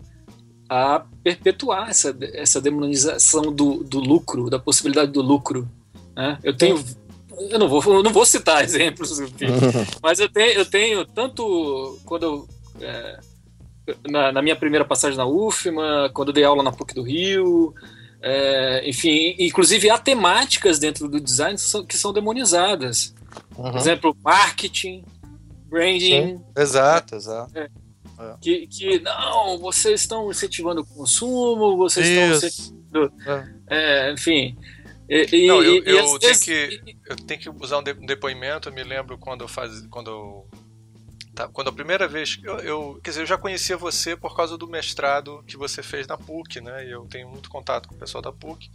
[0.69, 5.69] a perpetuar essa, essa demonização do, do lucro, da possibilidade do lucro.
[6.15, 6.39] Né?
[6.45, 6.83] Eu tenho.
[7.51, 9.19] Eu não vou, eu não vou citar exemplos,
[10.01, 12.49] mas eu tenho, eu tenho tanto quando eu,
[12.81, 13.21] é,
[14.09, 17.75] na, na, minha primeira passagem na UFMA, quando eu dei aula na PUC do Rio,
[18.23, 23.15] é, enfim, inclusive há temáticas dentro do design que são, que são demonizadas.
[23.57, 23.71] Uhum.
[23.71, 25.05] Por exemplo, marketing,
[25.69, 26.39] branding.
[26.39, 27.57] Sim, exato, exato.
[27.57, 27.69] É,
[28.19, 28.35] é.
[28.41, 32.47] Que, que não, vocês estão incentivando o consumo, vocês Isso.
[32.47, 33.13] estão incentivando.
[33.69, 34.09] É.
[34.09, 34.13] é.
[34.13, 34.57] enfim.
[35.09, 38.69] E, não, eu, e, eu, tenho que, eu tenho que usar um depoimento.
[38.69, 40.49] Eu me lembro quando eu faz, quando eu
[41.39, 44.59] Tá, quando a primeira vez eu, eu, quer dizer, eu já conhecia você por causa
[44.59, 46.85] do mestrado que você fez na PUC, né?
[46.85, 48.69] E eu tenho muito contato com o pessoal da PUC.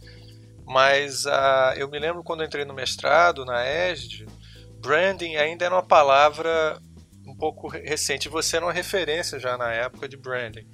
[0.64, 4.24] Mas uh, eu me lembro quando eu entrei no mestrado na ESD,
[4.84, 6.78] branding ainda era uma palavra
[7.26, 8.28] um pouco recente.
[8.28, 10.68] Você era uma referência já na época de branding.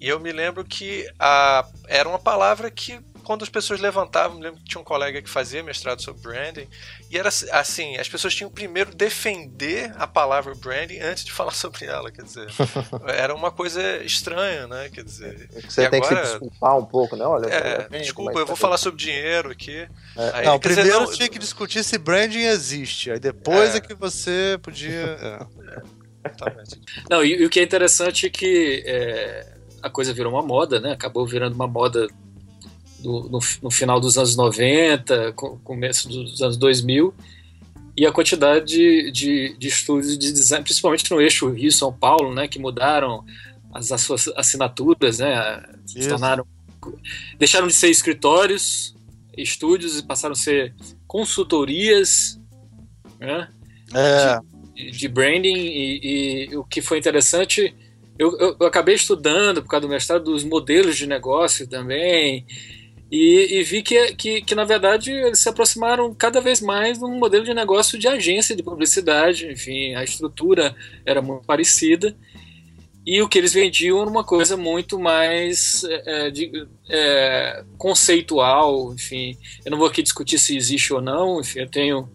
[0.00, 4.42] E eu me lembro que a, era uma palavra que quando as pessoas levantavam, me
[4.42, 6.68] lembro que tinha um colega que fazia mestrado sobre branding,
[7.10, 11.86] e era assim, as pessoas tinham primeiro defender a palavra branding antes de falar sobre
[11.86, 12.48] ela, quer dizer,
[13.06, 15.48] era uma coisa estranha, né, quer dizer.
[15.54, 17.46] É você tem agora, que se desculpar um pouco, né, olha.
[17.46, 19.88] É, bem, desculpa, eu vou falar sobre dinheiro aqui.
[20.16, 20.30] É.
[20.34, 23.80] Aí, não, primeiro dizer, não, tinha que discutir se branding existe, aí depois é, é
[23.80, 25.46] que você podia...
[26.24, 26.52] É.
[27.10, 29.44] Não, e, e, o que é interessante é que é,
[29.82, 30.92] a coisa virou uma moda, né?
[30.92, 32.06] Acabou virando uma moda
[33.02, 35.32] do, no, no, final dos anos 90,
[35.64, 37.12] começo dos anos 2000,
[37.96, 42.48] e a quantidade de, de, de estúdios de design, principalmente no eixo Rio-São Paulo, né,
[42.48, 43.24] que mudaram
[43.72, 46.46] as, as suas assinaturas, né, se tornaram,
[47.38, 48.94] deixaram de ser escritórios,
[49.36, 50.74] estúdios e passaram a ser
[51.06, 52.40] consultorias,
[53.20, 53.48] né,
[53.94, 54.38] é.
[54.74, 57.74] de, de, branding e, e, o que foi interessante
[58.18, 62.46] eu, eu, eu, acabei estudando por causa do mestrado dos modelos de negócio também
[63.12, 67.04] e, e vi que, que, que, na verdade, eles se aproximaram cada vez mais de
[67.04, 69.52] um modelo de negócio de agência de publicidade.
[69.52, 72.16] Enfim, a estrutura era muito parecida.
[73.04, 78.94] E o que eles vendiam era uma coisa muito mais é, é de, é, conceitual.
[78.94, 81.38] Enfim, eu não vou aqui discutir se existe ou não.
[81.38, 82.08] Enfim, eu tenho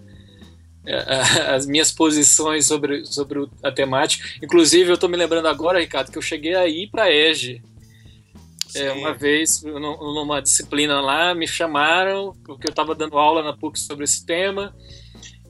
[0.83, 0.95] é,
[1.53, 4.27] as minhas posições sobre, sobre a temática.
[4.41, 7.61] Inclusive, eu estou me lembrando agora, Ricardo, que eu cheguei aí para a EGE
[8.79, 13.79] é, uma vez, numa disciplina lá, me chamaram, porque eu estava dando aula na PUC
[13.79, 14.75] sobre esse tema,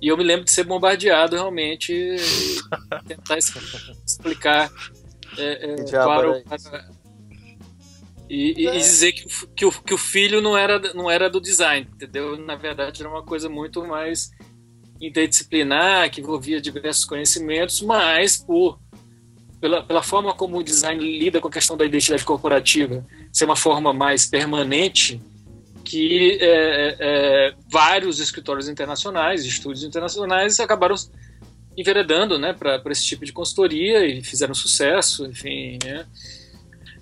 [0.02, 2.18] e eu me lembro de ser bombardeado realmente, e
[3.08, 4.72] tentar explicar
[5.38, 6.90] é, é, para, para,
[8.30, 11.88] e, e, dizer que, que, o, que o filho não era, não era do design,
[11.94, 12.38] entendeu?
[12.38, 14.32] Na verdade, era uma coisa muito mais
[15.00, 18.80] interdisciplinar, que envolvia diversos conhecimentos, mas por
[19.60, 23.56] pela, pela forma como o design lida com a questão da identidade corporativa, ser uma
[23.56, 25.22] forma mais permanente,
[25.84, 30.96] que é, é, vários escritórios internacionais, estúdios internacionais acabaram
[31.78, 35.78] enveredando né, para esse tipo de consultoria e fizeram sucesso, enfim.
[35.84, 36.06] Né?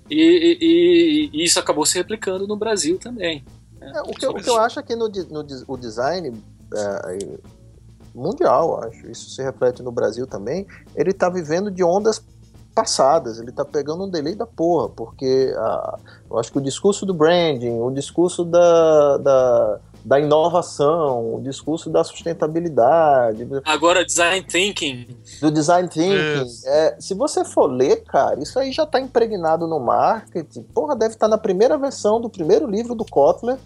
[0.10, 3.44] E, e, e, isso acabou se replicando no Brasil também.
[3.80, 3.92] Né?
[3.96, 6.32] É, o, que, o, que, eu acho é que no, no o design
[6.74, 7.18] é,
[8.14, 12.24] mundial, acho, isso se reflete no Brasil também, ele está vivendo de ondas
[12.76, 15.98] passadas, ele tá pegando um delay da porra, porque ah,
[16.30, 21.90] eu acho que o discurso do branding, o discurso da, da, da inovação, o discurso
[21.90, 23.48] da sustentabilidade.
[23.64, 25.08] Agora, design thinking.
[25.40, 26.52] Do design thinking.
[26.66, 30.64] É, se você for ler, cara, isso aí já tá impregnado no marketing.
[30.64, 33.58] Porra, deve estar tá na primeira versão do primeiro livro do Kotler.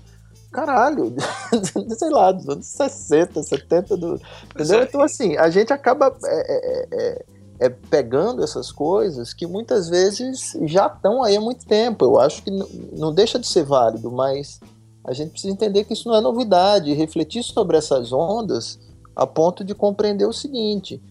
[0.52, 1.16] Caralho,
[1.96, 4.20] sei lá, dos anos 60, 70, do,
[4.56, 4.80] entendeu?
[4.80, 4.84] É.
[4.84, 6.16] Então, assim, a gente acaba.
[6.26, 7.26] É, é,
[7.60, 12.06] é pegando essas coisas que muitas vezes já estão aí há muito tempo.
[12.06, 12.50] Eu acho que
[12.98, 14.60] não deixa de ser válido, mas
[15.04, 18.80] a gente precisa entender que isso não é novidade, refletir sobre essas ondas
[19.16, 21.02] a ponto de compreender o seguinte: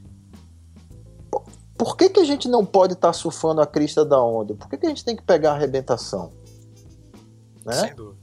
[1.76, 4.55] por que, que a gente não pode estar tá surfando a crista da onda?
[4.55, 6.32] Por que, que a gente tem que pegar a arrebentação?
[7.64, 7.74] Né?
[7.74, 8.18] Sem dúvida.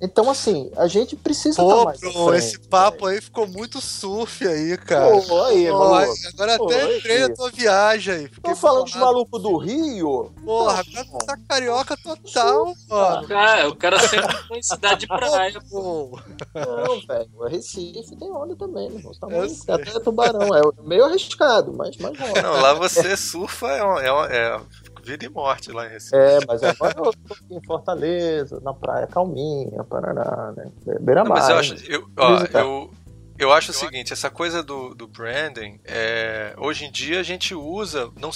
[0.00, 4.46] Então, assim, a gente precisa Pô, mais bro, frente, esse papo aí ficou muito surf
[4.46, 5.20] aí, cara.
[5.20, 5.82] Pô, aí, Pô,
[6.28, 8.28] agora Pô, até entrei na tua viagem aí.
[8.28, 10.32] Tô falando de maluco do Rio?
[10.42, 13.28] Porra, agora tu tá carioca total, mano.
[13.28, 16.18] Cara, o cara sempre foi cidade de praia, pô.
[16.54, 19.12] Não, velho, o Recife tem onda também, irmão.
[19.20, 20.54] Tá muito, até tubarão.
[20.54, 24.60] É meio arriscado, mas, mas Não, lá você surfa é, é, é
[25.00, 26.16] vida e morte lá em Recife.
[26.16, 30.70] É, mas agora eu tô aqui em Fortaleza, na praia calminha, Paraná, né?
[31.00, 31.38] Beira-mar.
[31.38, 32.90] Mas eu acho, eu, ó, eu,
[33.38, 37.54] eu acho o seguinte, essa coisa do, do branding, é, hoje em dia a gente
[37.54, 38.30] usa, não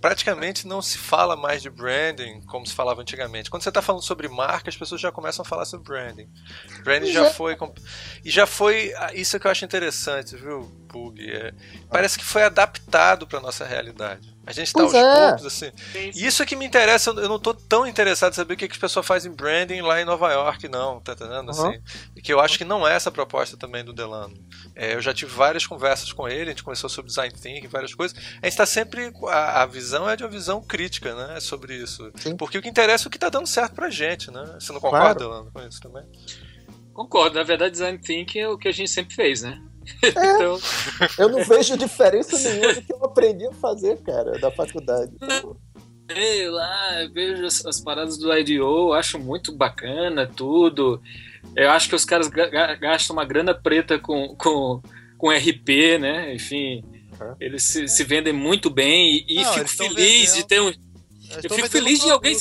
[0.00, 3.50] praticamente não se fala mais de branding como se falava antigamente.
[3.50, 6.28] Quando você está falando sobre marca, as pessoas já começam a falar sobre branding.
[6.82, 7.56] Branding já foi.
[8.24, 8.92] E já foi.
[8.96, 11.24] Ah, isso é que eu acho interessante, viu, Pug?
[11.24, 11.54] É,
[11.88, 14.34] parece que foi adaptado para nossa realidade.
[14.46, 15.28] A gente está aos é.
[15.28, 15.70] poucos, assim.
[15.94, 18.66] E isso é que me interessa, eu não estou tão interessado em saber o que,
[18.66, 21.52] que as pessoas fazem em branding lá em Nova York, não, tá entendendo?
[21.52, 21.68] Uhum.
[21.68, 21.80] Assim,
[22.16, 24.34] e que eu acho que não é essa a proposta também do Delano.
[24.74, 27.94] É, eu já tive várias conversas com ele, a gente começou sobre design thinking, várias
[27.94, 28.18] coisas.
[28.18, 29.12] A gente está sempre.
[29.28, 31.38] A, a, visão é de uma visão crítica, né?
[31.38, 32.10] Sobre isso.
[32.16, 32.36] Sim.
[32.36, 34.56] Porque o que interessa é o que está dando certo pra gente, né?
[34.58, 35.18] Você não concorda, claro.
[35.18, 36.04] Delano, com isso também?
[36.92, 39.62] Concordo, na verdade, design thinking é o que a gente sempre fez, né?
[40.02, 40.58] É, então...
[41.18, 45.12] Eu não vejo diferença nenhuma do que eu aprendi a fazer, cara, da faculdade.
[46.10, 51.00] Sei lá, vejo as, as, paradas do IDO, acho muito bacana tudo.
[51.54, 54.82] Eu acho que os caras gastam uma grana preta com, com,
[55.16, 56.34] com RP, né?
[56.34, 56.82] Enfim,
[57.20, 57.36] uhum.
[57.38, 60.72] eles se, se, vendem muito bem e, e não, fico feliz de ter um.
[61.42, 62.36] Eu fico feliz de alguém.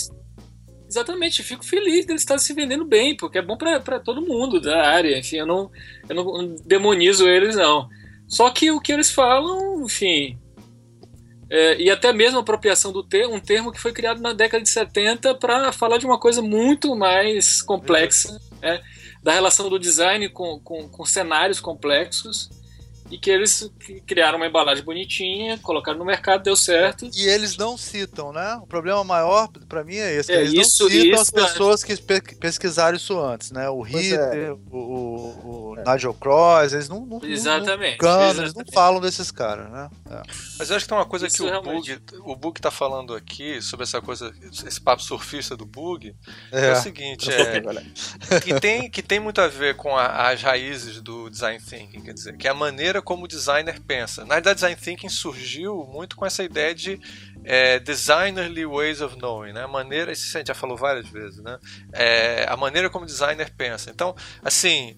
[0.89, 4.59] Exatamente, fico feliz de eles estarem se vendendo bem, porque é bom para todo mundo
[4.59, 5.19] da área.
[5.19, 5.71] Enfim, eu não,
[6.09, 7.87] eu não demonizo eles, não.
[8.27, 10.39] Só que o que eles falam, enfim.
[11.47, 14.63] É, e até mesmo a apropriação do termo, um termo que foi criado na década
[14.63, 18.81] de 70 para falar de uma coisa muito mais complexa, é,
[19.21, 22.49] da relação do design com, com, com cenários complexos
[23.09, 23.69] e que eles
[24.05, 27.09] criaram uma embalagem bonitinha, colocaram no mercado, deu certo.
[27.15, 28.59] E eles não citam, né?
[28.61, 31.95] O problema maior para mim é esse, é, eles isso, não citam as pessoas que
[32.39, 33.69] pesquisaram isso antes, né?
[33.69, 34.51] O Ritter, é.
[34.51, 35.91] o, o, o é.
[35.91, 38.39] Nigel Cross, eles não, não exatamente, não, exatamente.
[38.39, 39.89] eles não falam desses caras, né?
[40.09, 40.21] É.
[40.57, 43.15] Mas eu acho que tem uma coisa isso que o Bug, o Bug tá falando
[43.15, 44.33] aqui sobre essa coisa,
[44.65, 46.15] esse papo surfista do Bug,
[46.51, 47.61] é, é o seguinte, é,
[48.39, 52.13] que tem que tem muito a ver com a, as raízes do design thinking, quer
[52.13, 54.25] dizer, que é a maneira maneira como o designer pensa.
[54.25, 56.99] Na verdade, design thinking surgiu muito com essa ideia de
[57.43, 59.63] é, designerly ways of knowing, né?
[59.63, 61.57] A maneira, isso a gente já falou várias vezes, né?
[61.93, 63.89] É, a maneira como o designer pensa.
[63.89, 64.97] Então, assim,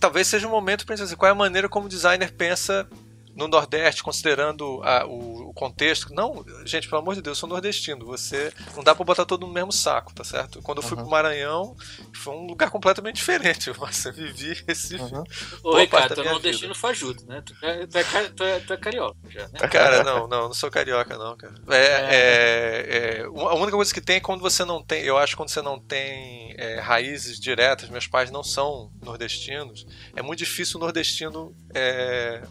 [0.00, 2.88] talvez seja um momento para dizer qual é a maneira como o designer pensa
[3.34, 6.14] no Nordeste, considerando a, o, o, contexto.
[6.14, 8.06] Não, gente, pelo amor de Deus, eu sou nordestino.
[8.06, 10.62] Você não dá para botar todo no mesmo saco, tá certo?
[10.62, 11.02] Quando eu fui uhum.
[11.02, 11.76] pro Maranhão,
[12.14, 13.70] foi um lugar completamente diferente.
[13.74, 14.96] Você vivi esse.
[14.96, 15.24] Uhum.
[15.62, 17.42] Ô, Ricardo, tu é nordestino fajuto, né?
[17.44, 19.58] Tu é, tu, é, tu, é, tu é carioca já, né?
[19.68, 21.54] Cara, não, não, não sou carioca, não, cara.
[21.70, 22.96] É, é.
[22.96, 25.02] é, a única coisa que tem é quando você não tem.
[25.02, 29.86] Eu acho que quando você não tem é, raízes diretas, meus pais não são nordestinos,
[30.14, 31.54] é muito difícil o nordestino.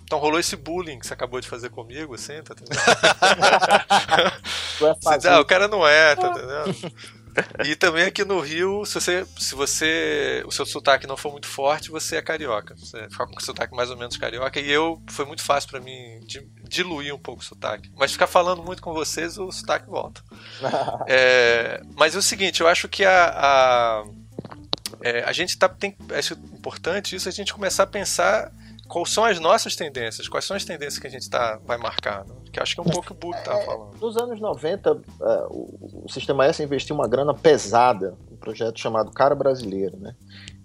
[0.03, 2.79] Então rolou esse bullying que você acabou de fazer comigo, assim, tá entendendo?
[5.01, 6.93] você, ah, o cara não é, tá entendendo?
[7.65, 10.43] E também aqui no Rio, se você, se você.
[10.45, 12.75] O seu sotaque não for muito forte, você é carioca.
[12.75, 14.59] Você fica com o sotaque mais ou menos carioca.
[14.59, 16.19] E eu foi muito fácil para mim
[16.63, 17.91] diluir um pouco o sotaque.
[17.95, 20.21] Mas ficar falando muito com vocês, o sotaque volta.
[21.07, 23.33] é, mas é o seguinte, eu acho que a.
[23.35, 24.03] a,
[25.01, 25.95] é, a gente tá, tem.
[26.15, 28.51] Acho importante isso, a gente começar a pensar
[28.93, 32.23] quais são as nossas tendências, quais são as tendências que a gente tá, vai marcar.
[32.25, 32.35] Né?
[32.51, 33.97] Que acho que é um pouco o Book estava é, falando.
[33.99, 38.79] Nos anos 90, uh, é, o, o, Sistema S investiu uma grana pesada um projeto
[38.79, 40.15] chamado Cara Brasileira, né?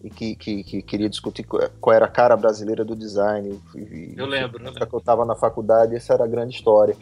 [0.05, 3.59] E que, que, que queria discutir qual era a cara brasileira do design.
[3.75, 4.73] E, eu lembro, né?
[4.93, 6.95] Eu estava na faculdade, essa era a grande história.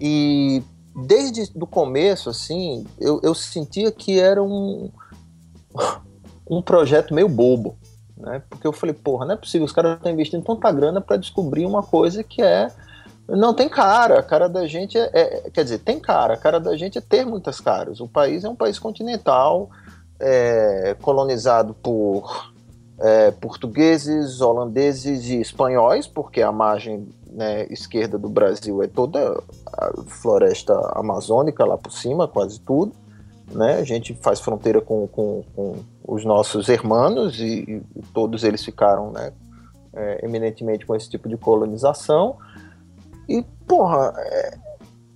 [0.00, 0.62] E
[1.06, 4.90] desde o começo, assim, eu, eu sentia que era um,
[6.50, 7.78] um projeto meio bobo
[8.16, 8.42] né?
[8.48, 11.66] Porque eu falei, porra, não é possível, os caras estão investindo tanta grana para descobrir
[11.66, 12.70] uma coisa que é.
[13.28, 16.58] Não tem cara, a cara da gente é, é, Quer dizer, tem cara, a cara
[16.58, 18.00] da gente é ter muitas caras.
[18.00, 19.70] O país é um país continental,
[20.20, 22.52] é, colonizado por
[22.98, 29.42] é, portugueses, holandeses e espanhóis, porque a margem né, esquerda do Brasil é toda
[29.72, 33.01] a floresta amazônica lá por cima, quase tudo
[33.52, 33.76] né?
[33.78, 35.76] A gente faz fronteira com, com, com
[36.06, 39.32] os nossos irmãos e, e, todos eles ficaram, né,
[39.94, 42.36] é, eminentemente com esse tipo de colonização.
[43.28, 44.58] E, porra, é,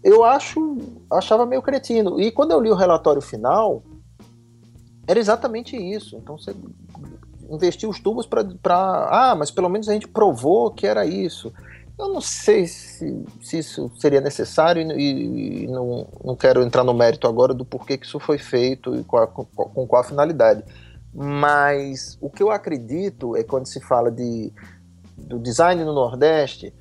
[0.05, 0.79] eu acho,
[1.11, 2.21] achava meio cretino.
[2.21, 3.83] E quando eu li o relatório final,
[5.07, 6.17] era exatamente isso.
[6.17, 6.55] Então você
[7.51, 8.45] investiu os tubos para.
[9.11, 11.53] Ah, mas pelo menos a gente provou que era isso.
[11.99, 16.93] Eu não sei se, se isso seria necessário e, e, não, não quero entrar no
[16.93, 20.63] mérito agora do porquê que isso foi feito e qual, com, com qual finalidade.
[21.15, 24.53] Mas o que eu acredito é quando se fala de,
[25.17, 26.75] do design no Nordeste,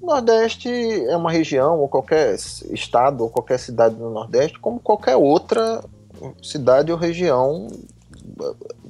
[0.00, 5.16] o Nordeste é uma região, ou qualquer estado, ou qualquer cidade no Nordeste, como qualquer
[5.16, 5.84] outra
[6.42, 7.68] cidade ou região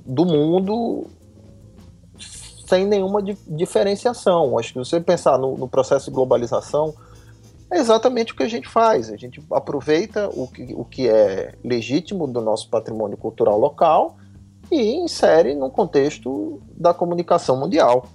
[0.07, 1.07] do mundo
[2.71, 4.57] sem nenhuma di diferenciação.
[4.57, 6.95] Acho que você pensar no, no, processo de globalização,
[7.69, 9.11] é exatamente o que a gente faz.
[9.11, 14.17] A gente aproveita o que, o que é legítimo do nosso patrimônio cultural local
[14.71, 18.07] e insere no contexto da comunicação mundial.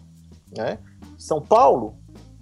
[0.56, 0.80] Né?
[1.18, 1.94] São Paulo,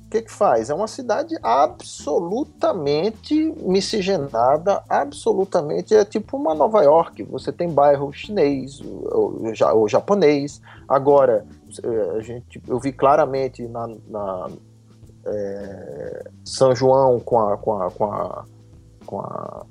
[0.05, 0.69] o que, que faz?
[0.69, 7.23] É uma cidade absolutamente miscigenada, absolutamente é tipo uma Nova York.
[7.23, 9.41] Você tem bairro chinês ou,
[9.73, 10.61] ou japonês.
[10.87, 11.43] Agora,
[12.17, 14.49] a gente, eu vi claramente na, na
[15.25, 18.45] é, São João com a, com a, com a,
[19.05, 19.65] com a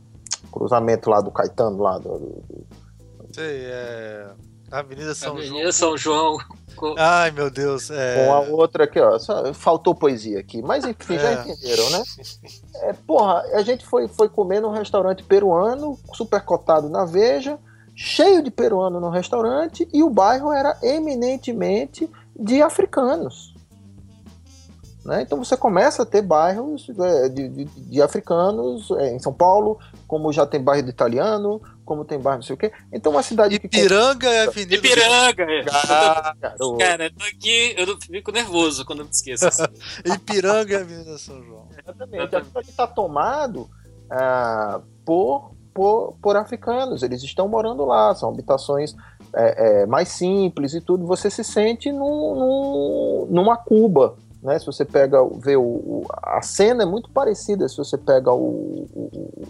[0.50, 2.66] cruzamento lá do Caetano lá do, do...
[3.32, 4.30] Sei, é
[4.72, 5.72] Avenida São Avenida João.
[5.72, 6.38] São João.
[6.96, 7.90] Ai, meu Deus.
[7.90, 8.24] É...
[8.24, 9.18] Com a outra aqui, ó.
[9.18, 10.62] Só faltou poesia aqui.
[10.62, 11.34] Mas enfim, já É.
[11.34, 12.02] entenderam, né?
[12.76, 17.58] É, porra, a gente foi, foi comer num restaurante peruano, super cotado na Veja,
[17.94, 22.08] cheio de peruano no restaurante, e o bairro era eminentemente
[22.38, 23.52] de africanos.
[25.04, 25.22] Né?
[25.22, 29.78] Então você começa a ter bairros é, de, de- de africanos é, em São Paulo,
[30.06, 32.70] como já tem bairro de italiano, como tem bairro não sei o quê.
[32.92, 34.74] Então uma cidade que Ipiranga é a Avenida.
[34.76, 35.64] Ipiranga, é.
[35.90, 36.34] Ah.
[36.78, 39.48] Cara, eu tô aqui, eu fico nervoso quando eu me esqueço.
[39.48, 39.64] assim.
[40.06, 41.68] Ipiranga é a Avenida São João.
[41.76, 42.36] Exatamente.
[42.36, 43.68] Aquilo ali está tomado
[44.08, 47.02] ah, por, por, por africanos.
[47.02, 48.94] Eles estão morando lá, são habitações
[49.34, 51.06] é, é, mais simples e tudo.
[51.06, 54.14] Você se sente num, num- numa Cuba.
[54.42, 54.58] Né?
[54.58, 57.68] Se você pega, vê o, o- a cena é muito parecida.
[57.68, 59.46] Se você pega o, o,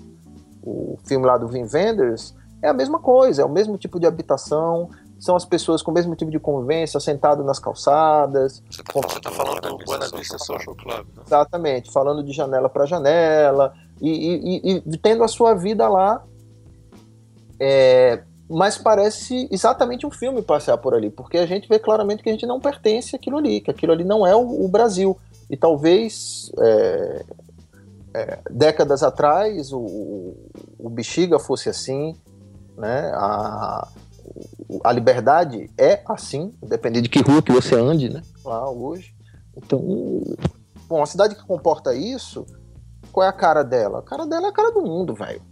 [0.62, 4.06] o filme lá do Vin Wenders, é a mesma coisa, é o mesmo tipo de
[4.06, 4.88] habitação.
[5.18, 9.20] São as pessoas com o mesmo tipo de convivência, sentado nas calçadas, Você tá, você
[9.20, 11.22] tá falando do Buena Vista Social Club, né?
[11.24, 13.72] Exatamente, falando de janela para janela
[14.10, 16.22] e, e- e- tendo a sua vida lá.
[17.60, 22.28] É, mas parece exatamente um filme passear por ali, porque a gente vê claramente que
[22.28, 25.16] a gente não pertence àquilo ali, que aquilo ali não é o, o Brasil.
[25.48, 27.24] E talvez é,
[28.14, 30.36] é, décadas atrás o, o,
[30.78, 32.16] o Bexiga fosse assim,
[32.76, 33.12] né?
[33.14, 33.88] A,
[34.84, 38.22] a liberdade é assim, independente de que rua que você ande, né?
[38.44, 39.14] Lá hoje.
[39.56, 39.80] Então,
[40.92, 42.44] Bom, uma cidade que comporta isso,
[43.12, 43.98] qual é a cara dela?
[43.98, 45.43] A cara dela é a cara do mundo, velho.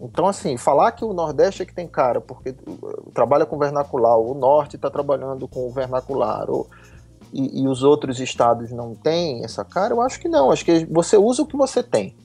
[0.00, 4.16] Então, assim, falar que o Nordeste é que tem cara, porque uh, trabalha com vernacular,
[4.18, 6.66] o Norte está trabalhando com o vernacular, ou,
[7.32, 10.50] e, e os outros estados não têm essa cara, eu acho que não.
[10.50, 12.16] Acho que você usa o que você tem,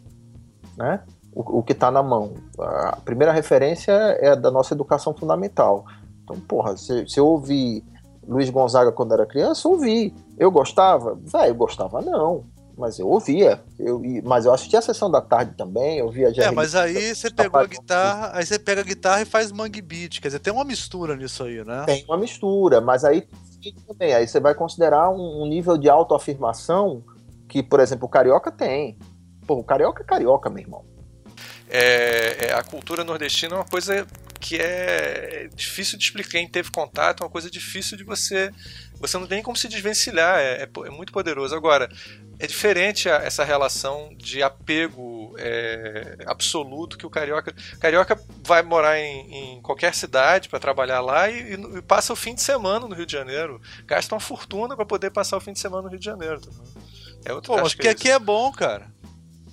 [0.77, 1.03] né?
[1.33, 2.33] O, o que está na mão.
[2.57, 5.83] A primeira referência é da nossa educação fundamental.
[6.23, 7.83] Então, porra, se, se eu ouvi
[8.25, 10.15] Luiz Gonzaga quando era criança, ouvi.
[10.37, 11.15] Eu gostava?
[11.15, 12.45] Velho, gostava não.
[12.77, 13.63] Mas eu ouvia.
[13.79, 17.31] Eu, mas eu assistia a sessão da tarde também, eu via É, mas aí você
[17.31, 20.19] pegou a guitarra, aí você pega a guitarra e faz mangue beat.
[20.19, 21.83] Quer dizer, tem uma mistura nisso aí, né?
[21.85, 23.27] Tem uma mistura, mas aí
[23.87, 27.03] também, aí você vai considerar um, um nível de autoafirmação
[27.47, 28.97] que, por exemplo, o carioca tem.
[29.47, 30.85] Pô, o carioca é carioca, meu irmão.
[31.69, 34.05] É, é, a cultura nordestina é uma coisa
[34.45, 36.29] que é difícil de explicar.
[36.31, 38.51] Quem teve contato é uma coisa difícil de você.
[38.99, 41.55] Você não tem como se desvencilhar, é, é é muito poderoso.
[41.55, 41.89] Agora,
[42.37, 47.55] é diferente a- essa relação de apego é, absoluto que o carioca.
[47.73, 52.15] O carioca vai morar em, em qualquer cidade para trabalhar lá e, e- passa o
[52.15, 53.59] fim de semana no Rio de Janeiro.
[53.85, 56.39] Gasta uma fortuna para poder passar o fim de semana no Rio de Janeiro.
[56.39, 56.59] também.
[57.25, 58.93] É outro Pô, mas que é aqui é bom, cara.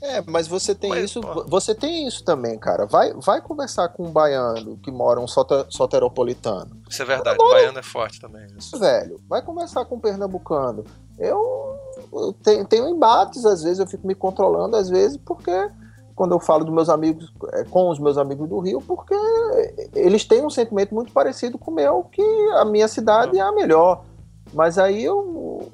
[0.03, 1.45] É, mas você tem Mas, isso, pô.
[1.47, 2.87] você tem isso também, cara.
[2.87, 6.83] Vai, vai conversar com um baiano que mora um sota- soteropolitano.
[6.91, 7.01] isso.
[7.03, 7.39] É verdade.
[7.41, 8.47] O baiano é forte também.
[8.59, 8.77] Isso.
[8.79, 9.21] velho.
[9.29, 10.85] Vai conversar com um pernambucano.
[11.19, 11.77] Eu,
[12.13, 15.53] eu tenho, tenho embates, às vezes eu fico me controlando, às vezes, porque
[16.17, 19.15] quando eu falo dos meus amigos, é, com os meus amigos do Rio, porque
[19.95, 22.23] eles têm um sentimento muito parecido com o meu, que
[22.57, 24.05] a minha cidade é a melhor.
[24.53, 25.71] Mas aí eu.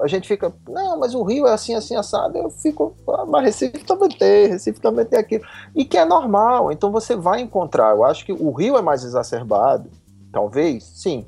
[0.00, 2.36] A gente fica, não, mas o Rio é assim, assim, assado.
[2.38, 5.44] Eu fico, ah, mas Recife também tem, Recife também tem aquilo.
[5.74, 7.90] E que é normal, então você vai encontrar.
[7.94, 9.90] Eu acho que o Rio é mais exacerbado,
[10.32, 11.26] talvez, sim,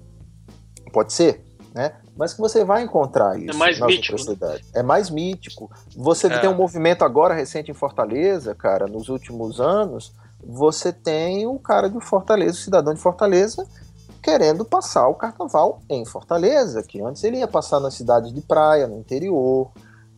[0.93, 1.45] pode ser,
[1.75, 1.93] né?
[2.17, 4.69] Mas que você vai encontrar isso mais nas mítico, cidades.
[4.75, 5.71] É mais mítico.
[5.97, 6.39] Você É.
[6.39, 10.13] tem um movimento agora recente em Fortaleza, cara, nos últimos anos,
[10.45, 13.67] você tem o cara de Fortaleza, o cidadão de Fortaleza,
[14.23, 18.87] querendo passar o carnaval em Fortaleza, que antes ele ia passar nas cidades de praia,
[18.87, 19.71] no interior,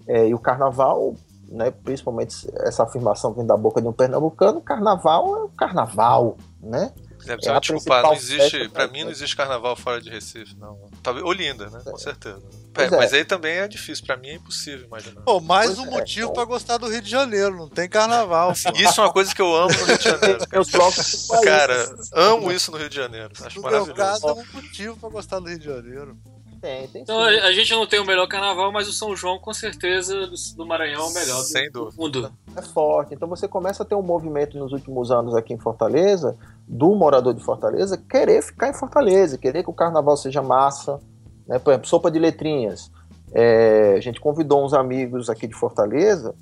[0.06, 1.14] é, e o carnaval,
[1.48, 6.92] né, principalmente essa afirmação vem da boca de um pernambucano, carnaval é o carnaval, né?
[7.24, 10.78] Deve É desculpar, não existe, da- mim não existe carnaval fora de Recife, não.
[11.02, 11.80] Talvez Olinda, né?
[11.84, 12.42] Com certeza.
[12.72, 12.98] Pois É, é.
[12.98, 15.22] Mas aí também é difícil, pra mim é impossível imaginar.
[15.22, 16.34] Pô, mais Pois um é, motivo então.
[16.34, 17.56] pra gostar do Rio de Janeiro.
[17.56, 18.52] Não tem carnaval.
[18.52, 18.70] pô.
[18.76, 20.38] Isso é uma coisa que eu amo no Rio de Janeiro.
[20.44, 21.26] Do país.
[21.44, 23.30] Cara, amo isso no Rio de Janeiro.
[23.40, 23.94] Acho No meu maravilhoso.
[24.22, 26.16] caso, é um motivo pra gostar do Rio de Janeiro.
[26.60, 29.52] Tem, tem então, a gente não tem o melhor carnaval, mas o São João, com
[29.52, 30.26] certeza,
[30.56, 32.32] do Maranhão é o melhor Sem do, do mundo.
[32.56, 33.12] É forte.
[33.14, 36.34] Então você começa a ter um movimento nos últimos anos aqui em Fortaleza,
[36.66, 40.98] do morador de Fortaleza, querer ficar em Fortaleza, querer que o carnaval seja massa.
[41.46, 41.58] Né?
[41.58, 42.90] Por exemplo, sopa de letrinhas.
[43.32, 46.34] É, a gente convidou uns amigos aqui de Fortaleza,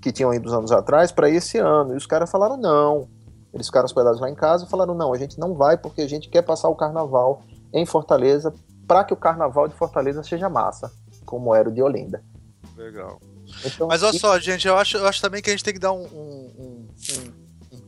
[0.00, 1.94] que tinham ido uns anos atrás, para esse ano.
[1.94, 3.08] E os caras falaram não.
[3.52, 6.08] Eles ficaram hospedados lá em casa e falaram: não, a gente não vai porque a
[6.08, 8.52] gente quer passar o carnaval em Fortaleza
[8.86, 10.90] para que o carnaval de Fortaleza seja massa,
[11.24, 12.22] como era o de Olinda.
[12.76, 13.20] Legal.
[13.64, 14.18] Então, Mas olha e...
[14.18, 16.52] só, gente, eu acho, eu acho também que a gente tem que dar um, um,
[16.58, 17.32] um, um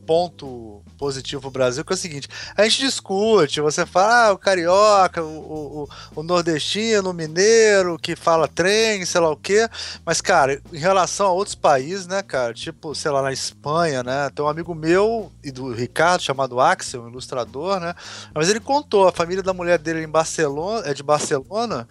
[0.05, 4.37] ponto positivo pro Brasil, que é o seguinte: a gente discute, você fala, ah, o
[4.37, 9.67] carioca, o, o, o, nordestino, o mineiro, que fala trem, sei lá o quê.
[10.05, 14.29] Mas, cara, em relação a outros países, né, cara, tipo, sei lá, na Espanha, né,
[14.29, 17.93] tem um amigo meu e do Ricardo, chamado Axel, um ilustrador, né,
[18.33, 21.87] mas ele contou, a família da mulher dele em Barcelona, é de Barcelona,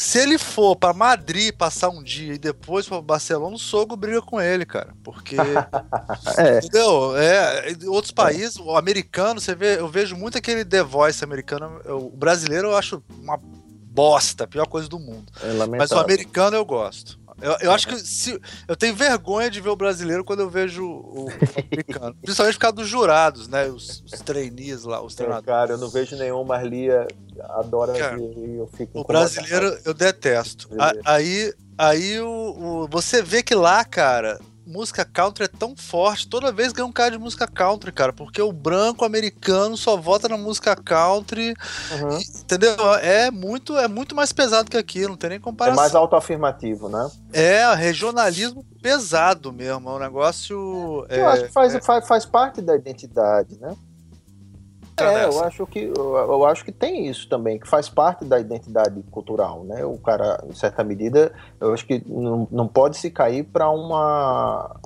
[0.00, 4.22] se ele for para Madrid passar um dia e depois para Barcelona, o sogro briga
[4.22, 4.94] com ele, cara.
[5.04, 5.36] Porque.
[6.38, 6.58] é.
[6.58, 7.14] Entendeu?
[7.18, 11.82] É, outros países, o americano, você vê, eu vejo muito aquele The Voice americano.
[11.84, 15.30] O brasileiro eu acho uma bosta, a pior coisa do mundo.
[15.42, 17.19] É Mas o americano eu gosto.
[17.40, 20.84] Eu, eu acho que se, eu tenho vergonha de ver o brasileiro quando eu vejo
[20.84, 21.28] o,
[21.70, 22.14] americano.
[22.22, 23.66] Principalmente por causa dos jurados, né?
[23.66, 25.48] Os, os trainees lá, os treinadores.
[25.48, 27.06] É, cara, eu não vejo nenhum, mas Lia
[27.50, 29.00] adora cara, e eu fico.
[29.00, 30.68] O brasileiro eu detesto.
[31.04, 34.38] Aí, aí o, o, você vê que lá, cara,
[34.70, 38.40] música country é tão forte, toda vez ganha um cara de música country, cara, porque
[38.40, 41.54] o branco americano só vota na música country,
[41.92, 42.18] uhum.
[42.40, 42.76] entendeu?
[43.02, 45.80] É muito, é muito mais pesado que aqui, não tem nem comparação.
[45.80, 47.10] É mais autoafirmativo, né?
[47.32, 51.06] É, regionalismo pesado mesmo, é um negócio...
[51.08, 51.80] Eu é, acho que faz, é...
[51.80, 53.76] faz, faz parte da identidade, né?
[55.04, 58.38] É, eu acho que eu, eu, acho que tem isso também, que faz parte da
[58.38, 59.84] identidade cultural, né?
[59.84, 64.76] O cara, em certa medida, eu acho que não, não pode se cair para uma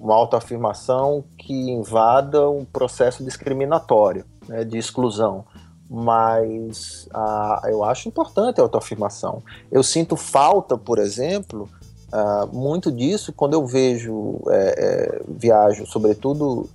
[0.00, 5.44] uma autoafirmação que invada um processo discriminatório, né, de exclusão.
[5.88, 9.42] Mas a, eu acho importante a autoafirmação.
[9.70, 11.68] Eu sinto falta, por exemplo,
[12.12, 16.68] uh, muito disso quando eu vejo, é, é, viajo, sobretudo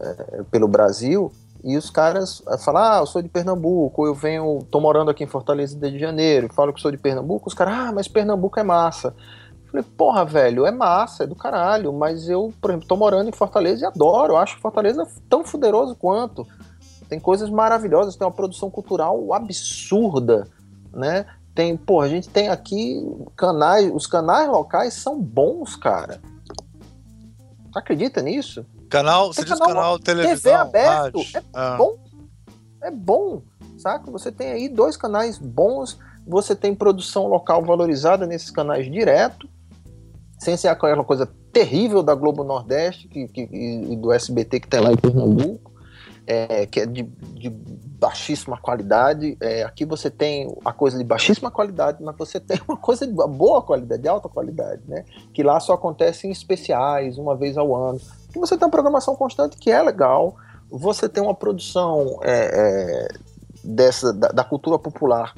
[0.00, 1.30] é, pelo Brasil
[1.62, 5.26] e os caras falam, ah, eu sou de Pernambuco, eu venho, tô morando aqui em
[5.26, 9.14] Fortaleza de Janeiro, falo que sou de Pernambuco, os caras, ah, mas Pernambuco é massa.
[9.64, 13.28] Eu falei, porra, velho, é massa, é do caralho, mas eu, por exemplo, tô morando
[13.28, 16.46] em Fortaleza e adoro, acho Fortaleza tão fuderoso quanto.
[17.08, 20.48] Tem coisas maravilhosas, tem uma produção cultural absurda,
[20.92, 21.26] né?
[21.54, 23.04] Tem, pô, a gente tem aqui
[23.36, 26.20] canais, os canais locais são bons, cara.
[27.74, 28.64] Acredita nisso?
[28.90, 31.38] Canal, você diz canal, canal televisão, TV aberto, rádio.
[31.38, 31.76] é ah.
[31.76, 31.96] bom.
[32.82, 33.42] É bom,
[33.78, 34.10] saca?
[34.10, 39.48] Você tem aí dois canais bons, você tem produção local valorizada nesses canais direto,
[40.38, 44.80] sem ser aquela coisa terrível da Globo Nordeste que, que e do SBT que tem
[44.80, 45.72] lá em Pernambuco,
[46.26, 49.36] é, que é de, de baixíssima qualidade.
[49.40, 53.12] É, aqui você tem a coisa de baixíssima qualidade, mas você tem uma coisa de
[53.12, 55.04] boa qualidade, de alta qualidade, né?
[55.34, 58.00] Que lá só acontece em especiais, uma vez ao ano
[58.32, 60.36] que você tem uma programação constante que é legal,
[60.70, 63.08] você tem uma produção é, é,
[63.64, 65.34] dessa da, da, cultura popular,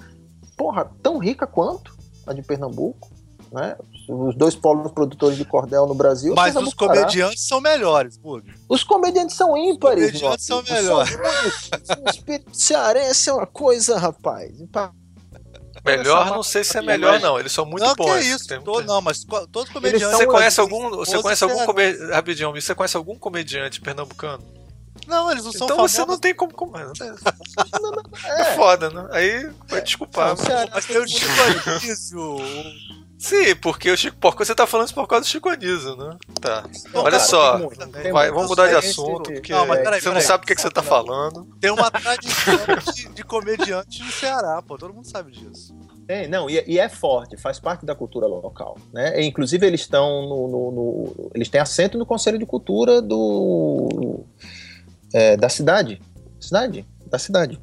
[0.57, 1.97] porra, tão rica quanto
[2.27, 3.11] a de Pernambuco,
[3.51, 3.77] né?
[4.09, 6.35] Os dois polos produtores de cordel no Brasil.
[6.35, 8.53] Mas os comediantes são melhores, Bug.
[8.69, 10.07] Os comediantes são ímpares.
[10.07, 11.19] Os comediantes são melhores.
[12.05, 14.53] O espírito cearense é uma coisa, rapaz.
[15.85, 17.39] Melhor, não sei se é melhor, não.
[17.39, 18.13] Eles são muito não, bons.
[18.13, 18.47] Que é isso?
[18.47, 20.17] Tem, Não, mas todos comediantes.
[20.17, 20.91] Você conhece algum.
[20.91, 22.13] Você conhece algum comediante.
[22.13, 24.45] Rapidinho, você conhece algum comediante pernambucano?
[25.07, 25.97] Não, eles não são Então famosos.
[25.97, 26.53] você não tem como.
[26.53, 26.77] como...
[26.77, 26.85] É.
[28.41, 29.09] é foda, né?
[29.11, 30.37] Aí vai desculpar.
[30.37, 31.33] Não, mas tem o Chico
[31.67, 32.37] Anísio,
[33.23, 36.19] Sim, porque o Chico Porco, você tá falando isso por causa do Chico Anísio, né?
[36.41, 36.65] Tá.
[36.93, 37.79] Olha cara, só, muito,
[38.13, 40.61] vai, vamos mudar de assunto, porque não, peraí, você não sabe o que, é que
[40.61, 41.47] você tá falando.
[41.61, 42.59] Tem uma tradição
[42.93, 45.73] de, de comediante no Ceará, pô, todo mundo sabe disso.
[46.05, 49.21] Tem, não, e, e, é forte, faz parte da cultura local, né?
[49.21, 54.25] E, inclusive eles estão no, no, no, eles têm assento no Conselho de Cultura do
[55.15, 56.03] é, da cidade,
[56.41, 57.61] cidade, da cidade.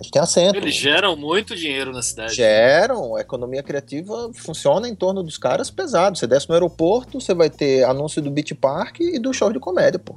[0.00, 0.56] Gente tem assento.
[0.56, 2.34] Eles geram muito dinheiro na cidade.
[2.34, 6.18] Geram, a economia criativa funciona em torno dos caras pesados.
[6.18, 9.60] Você desce no aeroporto, você vai ter anúncio do Beach Park e do show de
[9.60, 10.16] comédia, pô.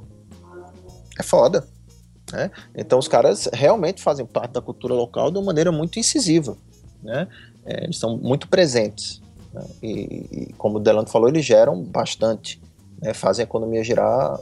[1.18, 1.66] É foda.
[2.32, 2.50] Né?
[2.74, 6.56] Então os caras realmente fazem parte da cultura local de uma maneira muito incisiva.
[7.02, 7.28] Né?
[7.66, 9.20] É, eles são muito presentes.
[9.52, 9.64] Né?
[9.82, 12.58] E, e, como o Delano falou, eles geram bastante.
[13.02, 13.12] Né?
[13.12, 14.40] Fazem a economia girar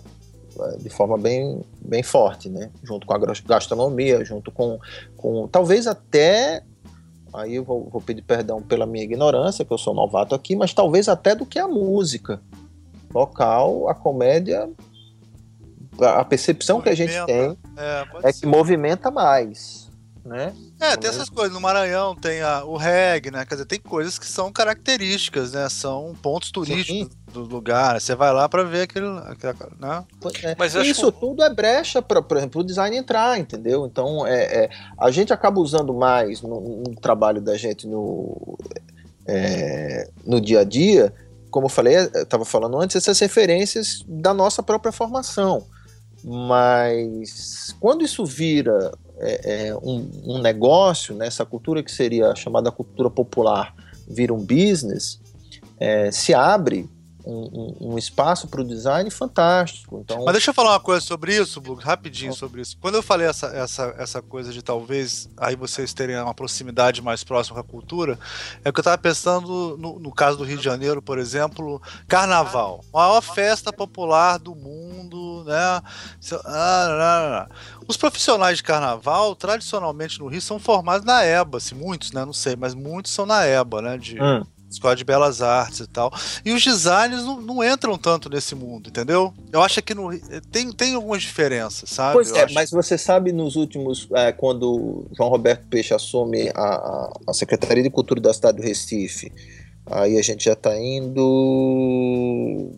[0.79, 2.71] de forma bem, bem forte, né?
[2.83, 4.79] Junto com a gastronomia, junto com,
[5.17, 6.63] com talvez até
[7.33, 10.75] aí eu vou, vou, pedir perdão pela minha ignorância, que eu sou novato aqui, mas
[10.75, 12.41] talvez até do que a música
[13.15, 14.69] local, a comédia,
[15.99, 19.91] a percepção movimenta, que a gente tem é, é que movimenta mais,
[20.25, 20.55] né?
[20.81, 21.53] É, tem essas coisas.
[21.53, 23.45] No Maranhão tem a, o reggae, né?
[23.45, 25.69] Quer dizer, tem coisas que são características, né?
[25.69, 27.22] São pontos turísticos Sim.
[27.33, 28.01] Do lugar.
[28.01, 29.07] Você vai lá para ver aquele.
[29.27, 30.05] aquele né?
[30.43, 30.57] É.
[30.59, 31.21] Mas Isso que...
[31.21, 33.87] tudo é brecha para, por exemplo, o design entrar, entendeu?
[33.87, 38.59] Então, é, é a gente acaba usando mais no, no trabalho da gente no,
[39.27, 41.13] é, no dia a dia,
[41.51, 45.65] como eu falei, eu estava falando antes, essas referências da nossa própria formação.
[46.25, 52.71] Mas quando isso vira é, é, um, um, negócio, né, essa cultura que seria chamada
[52.71, 53.75] cultura popular
[54.09, 55.21] vira um business,
[55.79, 56.89] é, se abre
[57.25, 60.01] um, um, um espaço para o design fantástico.
[60.05, 60.25] Então...
[60.25, 62.77] Mas deixa eu falar uma coisa sobre isso, Bug, rapidinho sobre isso.
[62.81, 67.23] Quando eu falei essa, essa, essa coisa de talvez aí vocês terem uma proximidade mais
[67.25, 68.19] próxima com a cultura,
[68.65, 72.85] é que eu estava pensando no, no, caso do Rio de Janeiro, por exemplo, Carnaval,
[72.93, 75.83] maior festa popular do mundo, né?
[76.45, 77.49] Ah,
[77.87, 82.25] Os profissionais de carnaval, tradicionalmente no Rio, são formados na EBA, se muitos, né?
[82.25, 83.99] Não sei, mas muitos são na EBA, né?
[83.99, 86.13] De, hum Escola de Belas Artes e tal.
[86.45, 89.33] E os designs não, não entram tanto nesse mundo, entendeu?
[89.53, 90.11] Eu acho que no,
[90.51, 92.15] tem, tem algumas diferenças, sabe?
[92.15, 92.55] Pois Eu é, acho...
[92.55, 97.91] mas você sabe nos últimos, é, quando João Roberto Peixe assume a, a Secretaria de
[97.91, 99.31] Cultura da cidade do Recife,
[99.87, 102.73] aí a gente já está indo.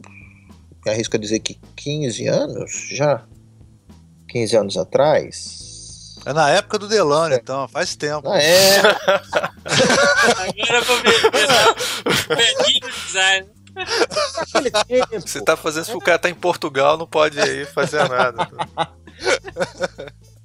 [0.86, 3.24] Arrisco a dizer que 15 anos já?
[4.28, 5.73] 15 anos atrás?
[6.26, 8.30] É na época do Delano, então, faz tempo.
[8.30, 8.78] Ah, é.
[10.62, 11.20] Agora vou ver.
[12.28, 13.48] Velhinho design.
[15.20, 18.48] Você tá fazendo isso porque o cara tá em Portugal, não pode ir fazer nada.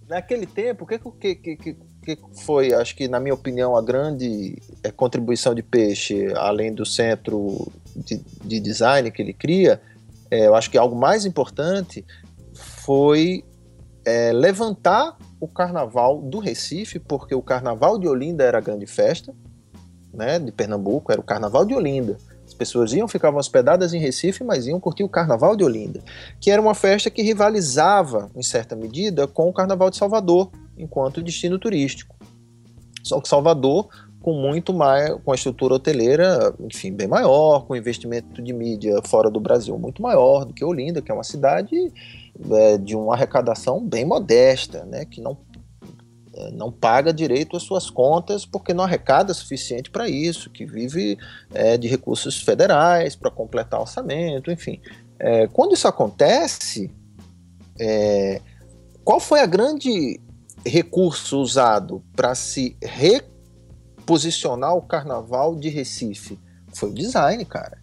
[0.08, 4.60] Naquele tempo, o que, que, que, que foi, acho que na minha opinião, a grande
[4.84, 9.80] é, contribuição de Peixe, além do centro de, de design que ele cria,
[10.32, 12.04] é, eu acho que algo mais importante
[12.54, 13.46] foi
[14.04, 19.34] é, levantar o carnaval do Recife, porque o carnaval de Olinda era a grande festa,
[20.14, 22.18] né, de Pernambuco, era o carnaval de Olinda.
[22.46, 26.02] As pessoas iam, ficavam hospedadas em Recife, mas iam curtir o carnaval de Olinda,
[26.42, 31.22] que era uma festa que rivalizava, em certa medida, com o carnaval de Salvador, enquanto
[31.22, 32.16] destino turístico.
[33.04, 33.88] Só que Salvador
[34.22, 39.30] com muito mais, com a estrutura hoteleira, enfim, bem maior, com investimento de mídia fora
[39.30, 41.76] do Brasil muito maior do que Olinda, que é uma cidade
[42.52, 45.38] é, de uma arrecadação bem modesta, né, que não,
[46.34, 51.18] é, não paga direito às suas contas porque não arrecada suficiente para isso, que vive
[51.54, 54.80] é, de recursos federais para completar orçamento, enfim.
[55.20, 56.90] É, quando isso acontece,
[57.80, 58.42] é,
[59.04, 60.20] qual foi a grande
[60.66, 66.40] recurso usado para se reposicionar o carnaval de Recife?
[66.74, 67.80] Foi o design, cara.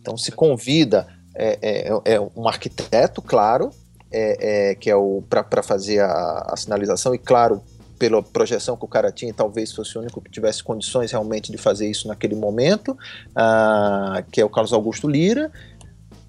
[0.00, 3.70] Então se convida é, é, é um arquiteto, claro,
[4.10, 7.62] é, é que é o para fazer a, a, sinalização, e claro,
[7.98, 11.58] pela projeção que o cara tinha, talvez fosse o único que tivesse condições realmente de
[11.58, 12.96] fazer isso naquele momento,
[13.34, 15.50] ah, que é o Carlos Augusto Lira,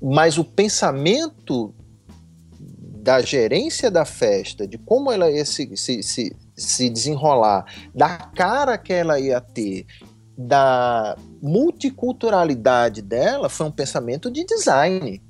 [0.02, 1.74] mas o pensamento
[3.04, 8.78] da gerência da festa, de como ela ia se, se, se, se desenrolar, da cara
[8.78, 9.86] que ela ia ter
[10.38, 15.22] da multiculturalidade dela foi um pensamento de design,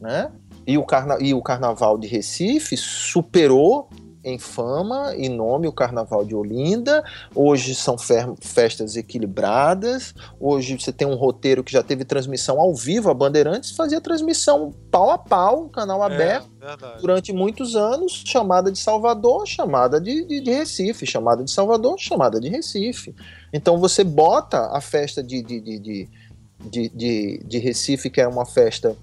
[0.00, 0.30] né?
[0.64, 3.90] E o, carna e o Carnaval de Recife superou
[4.22, 7.02] em fama e nome o Carnaval de Olinda.
[7.34, 10.14] Hoje são festas equilibradas.
[10.38, 13.10] Hoje você tem um roteiro que já teve transmissão ao vivo.
[13.10, 17.00] A Bandeirantes fazia transmissão pau a pau, canal é, aberto, verdade.
[17.00, 18.22] durante muitos anos.
[18.26, 23.14] Chamada de Salvador, chamada de, de, de, Recife, chamada de Salvador, chamada de Recife.
[23.52, 28.44] Então você bota a festa de, de, de, de, de, de Recife, que era uma
[28.44, 28.96] festa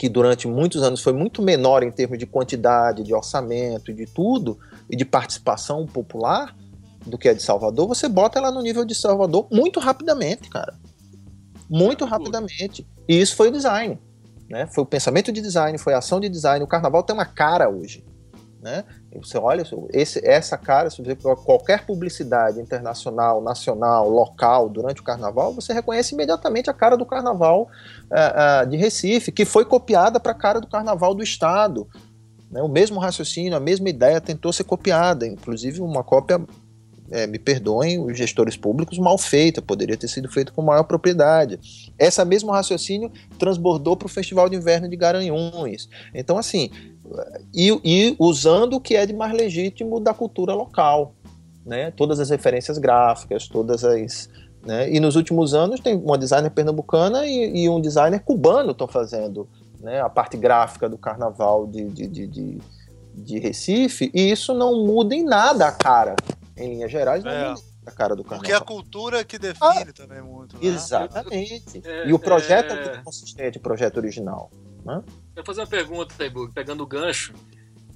[0.00, 4.58] que durante muitos anos foi muito menor em termos de quantidade, de orçamento, de tudo,
[4.88, 6.56] e de participação popular
[7.04, 10.72] do que a de Salvador, você bota ela no nível de Salvador muito rapidamente, cara.
[11.68, 12.86] Muito rapidamente.
[13.06, 14.00] E isso foi o design.
[14.48, 14.66] Né?
[14.68, 16.64] Foi o pensamento de design, foi a ação de design.
[16.64, 18.02] O carnaval tem uma cara hoje.
[18.62, 18.82] Né?
[19.16, 25.52] Você olha, esse, essa cara, se você qualquer publicidade internacional, nacional, local durante o carnaval,
[25.52, 30.30] você reconhece imediatamente a cara do carnaval uh, uh, de Recife, que foi copiada para
[30.30, 31.88] a cara do carnaval do estado.
[32.50, 32.62] Né?
[32.62, 36.40] O mesmo raciocínio, a mesma ideia tentou ser copiada, inclusive uma cópia
[37.10, 41.58] é, me perdoem os gestores públicos, mal feita, poderia ter sido feito com maior propriedade.
[41.98, 45.88] Essa mesmo raciocínio transbordou para o Festival de Inverno de Garanhuns.
[46.14, 46.70] Então, assim,
[47.52, 51.14] e, e, usando o que é de mais legítimo da cultura local.
[51.66, 51.90] né?
[51.90, 54.28] Todas as referências gráficas, todas as
[54.64, 54.92] né?
[54.92, 59.48] E nos últimos anos tem uma designer pernambucana e, e um designer cubano estão fazendo
[59.80, 62.58] né, a parte gráfica do carnaval de, de, de, de,
[63.14, 66.14] de Recife, e isso não muda em nada a cara.
[66.60, 67.48] Em linhas gerais, não é.
[67.48, 68.40] muda a cara do carnaval.
[68.40, 70.56] Porque a cultura que define ah, também muito.
[70.56, 70.66] Né?
[70.66, 71.80] Exatamente.
[71.84, 72.96] É, e o projeto é...
[72.96, 74.50] é consistente, o projeto original.
[74.84, 75.02] Né?
[75.34, 77.34] Eu vou fazer uma pergunta, Taibu, pegando o gancho.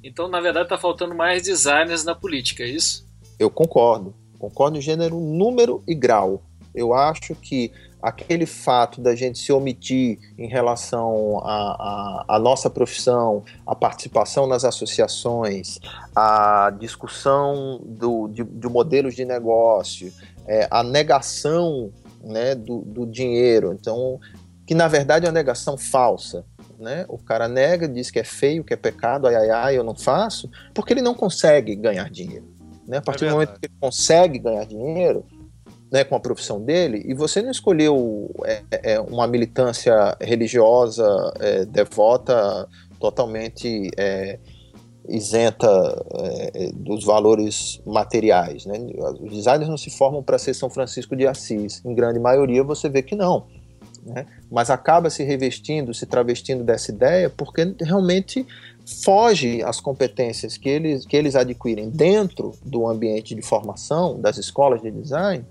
[0.02, 3.06] Então, na verdade, está faltando mais designers na política, é isso?
[3.38, 4.14] Eu concordo.
[4.38, 6.42] Concordo em gênero, número e grau.
[6.74, 7.72] Eu acho que
[8.04, 15.78] aquele fato da gente se omitir em relação à nossa profissão, a participação nas associações,
[16.14, 20.12] a discussão do, de, de modelos de negócio,
[20.46, 21.90] é, a negação
[22.22, 24.20] né, do, do dinheiro, então,
[24.66, 26.44] que na verdade é uma negação falsa.
[26.78, 27.06] Né?
[27.08, 29.94] O cara nega, diz que é feio, que é pecado, ai ai ai, eu não
[29.94, 32.52] faço, porque ele não consegue ganhar dinheiro.
[32.86, 32.98] Né?
[32.98, 35.24] A partir é do momento que ele consegue ganhar dinheiro,
[35.90, 41.06] né, com a profissão dele, e você não escolheu é, é, uma militância religiosa,
[41.40, 44.38] é, devota, totalmente é,
[45.08, 45.68] isenta
[46.54, 48.66] é, dos valores materiais.
[48.66, 48.78] Né?
[49.20, 51.82] Os designers não se formam para ser São Francisco de Assis.
[51.84, 53.46] Em grande maioria você vê que não.
[54.04, 54.26] Né?
[54.50, 58.46] Mas acaba se revestindo, se travestindo dessa ideia, porque realmente
[59.02, 64.82] foge às competências que eles, que eles adquirem dentro do ambiente de formação das escolas
[64.82, 65.44] de design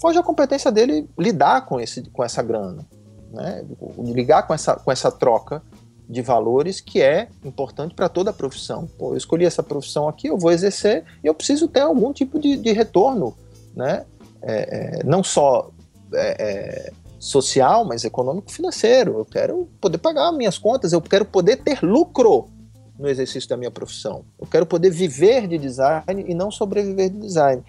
[0.00, 2.86] foge a competência dele lidar com, esse, com essa grana,
[3.32, 3.64] né?
[3.98, 5.62] ligar com essa, com essa troca
[6.08, 8.88] de valores que é importante para toda a profissão.
[8.98, 12.38] Pô, eu escolhi essa profissão aqui, eu vou exercer e eu preciso ter algum tipo
[12.38, 13.36] de, de retorno,
[13.76, 14.04] né?
[14.42, 15.70] É, é, não só
[16.14, 19.18] é, é social, mas econômico-financeiro.
[19.18, 22.48] Eu quero poder pagar minhas contas, eu quero poder ter lucro
[22.98, 24.24] no exercício da minha profissão.
[24.40, 27.62] Eu quero poder viver de design e não sobreviver de design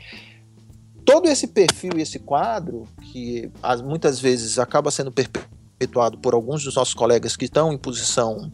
[1.06, 3.52] todo esse perfil e esse quadro, que
[3.84, 8.52] muitas vezes acaba sendo perpetuado por alguns dos nossos colegas que estão em posição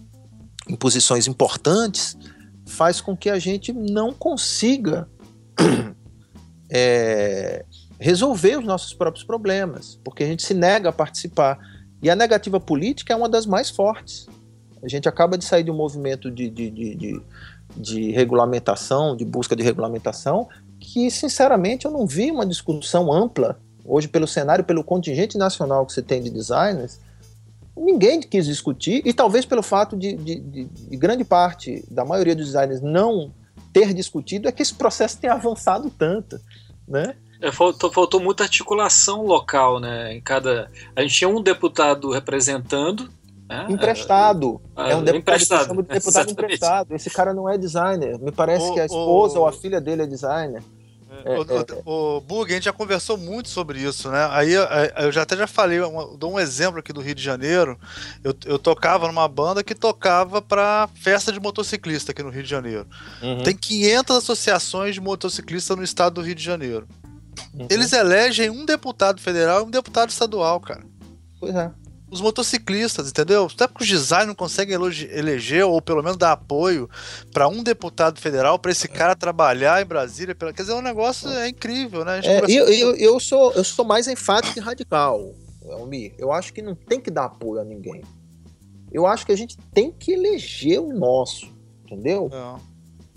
[0.69, 2.18] em posições importantes,
[2.65, 5.07] faz com que a gente não consiga
[6.69, 7.65] é,
[7.99, 11.57] resolver os nossos próprios problemas, porque a gente se nega a participar.
[12.02, 14.28] E a negativa política é uma das mais fortes.
[14.84, 17.22] A gente acaba de sair de um movimento de, de, de, de,
[17.76, 20.48] de regulamentação, de busca de regulamentação,
[20.80, 25.94] que, sinceramente, eu não vi uma discussão ampla hoje pelo cenário, pelo contingente nacional que
[25.94, 26.99] você tem de designers,
[27.76, 32.36] ninguém quis discutir, e talvez pelo fato de, de, de, de, grande parte da maioria
[32.36, 33.32] dos designers não
[33.72, 36.40] ter discutido, é que esse processo tem avançado tanto,
[36.88, 37.16] né?
[37.40, 40.16] É, faltou, faltou muita articulação local, né?
[40.16, 43.10] Em cada, a gente tinha um deputado representando,
[43.48, 43.65] né?
[43.69, 44.61] Emprestado.
[44.76, 45.76] É, é um deputado, emprestado.
[45.76, 46.95] de deputado emprestado.
[46.95, 48.19] Esse cara não é designer.
[48.19, 49.41] Me parece o, que a esposa o...
[49.41, 50.61] ou a filha dele é designer.
[51.24, 54.28] É, o, é, o, o Bug, a gente já conversou muito sobre isso, né?
[54.32, 57.80] Aí eu já até já falei, eu dou um exemplo aqui do Rio de Janeiro.
[58.22, 62.49] Eu, eu tocava numa banda que tocava para festa de motociclista aqui no Rio de
[62.49, 62.86] Janeiro.
[63.22, 63.41] Uhum.
[63.41, 66.86] Tem 500 associações de motociclistas no estado do Rio de Janeiro.
[67.53, 67.68] Uhum.
[67.69, 70.84] Eles elegem um deputado federal e um deputado estadual, cara.
[71.40, 71.72] Pois é
[72.10, 73.50] os motociclistas, entendeu?
[73.54, 76.90] Até porque os designers não conseguem eleger ou pelo menos dar apoio
[77.34, 80.34] para um deputado federal para esse cara trabalhar em Brasília.
[80.34, 82.22] Quer dizer, o é um negócio é incrível, né?
[82.24, 85.34] É, eu, eu, eu, sou, eu sou mais enfático e radical,
[85.70, 86.14] Almir.
[86.18, 88.02] Eu acho que não tem que dar apoio a ninguém.
[88.92, 91.48] Eu acho que a gente tem que eleger o nosso,
[91.84, 92.30] entendeu?
[92.32, 92.66] É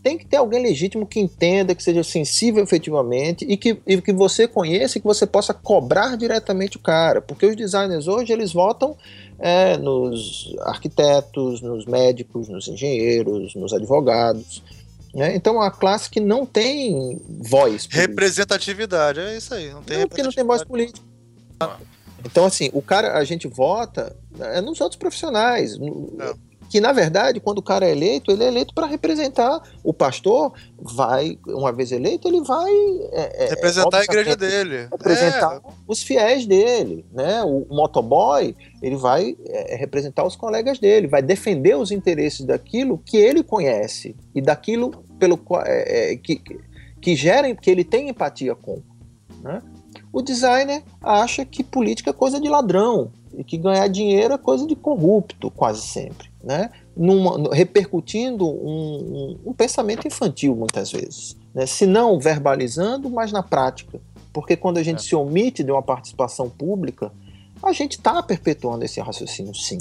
[0.03, 4.13] tem que ter alguém legítimo que entenda, que seja sensível efetivamente e que, e que
[4.13, 7.21] você conheça e que você possa cobrar diretamente o cara.
[7.21, 8.97] Porque os designers hoje eles votam
[9.39, 14.63] é, nos arquitetos, nos médicos, nos engenheiros, nos advogados.
[15.15, 15.35] Né?
[15.35, 17.87] Então a classe que não tem voz.
[17.87, 18.01] Política.
[18.01, 19.71] Representatividade, é isso aí.
[19.71, 21.07] Não tem não, porque não tem voz política.
[22.25, 25.75] Então, assim, o cara, a gente vota é, nos outros profissionais.
[25.75, 29.93] É que na verdade, quando o cara é eleito, ele é eleito para representar o
[29.93, 32.73] pastor, vai, uma vez eleito, ele vai
[33.11, 35.61] é, é representar a igreja dele, representar é.
[35.89, 37.43] os fiéis dele, né?
[37.43, 43.17] O motoboy, ele vai é, representar os colegas dele, vai defender os interesses daquilo que
[43.17, 46.41] ele conhece e daquilo pelo é, é, que,
[47.01, 48.81] que gera, que ele tem empatia com,
[49.43, 49.61] né?
[50.13, 54.67] O designer acha que política é coisa de ladrão e que ganhar dinheiro é coisa
[54.67, 56.71] de corrupto, quase sempre né?
[56.97, 61.67] Numa, repercutindo um, um, um, pensamento infantil muitas vezes, né?
[61.67, 64.01] se não verbalizando, mas na prática.
[64.33, 65.03] Porque quando a gente é.
[65.03, 67.13] se omite de uma participação pública,
[67.63, 69.79] a gente está perpetuando esse raciocínio, sim.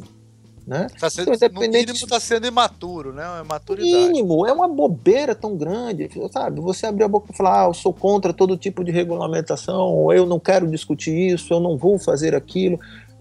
[0.67, 0.87] Né?
[0.99, 1.87] Tá sendo, então, independente...
[1.87, 3.27] No mínimo está sendo imaturo, né?
[3.27, 3.91] Uma maturidade.
[3.91, 6.61] Mínimo, é uma bobeira tão grande, sabe?
[6.61, 10.13] Você abrir a boca e falar, ah, eu sou contra todo tipo de regulamentação, ou
[10.13, 12.79] eu não quero discutir isso, eu não vou fazer aquilo.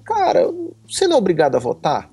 [0.09, 0.51] Cara,
[0.89, 2.11] você não é obrigado a votar?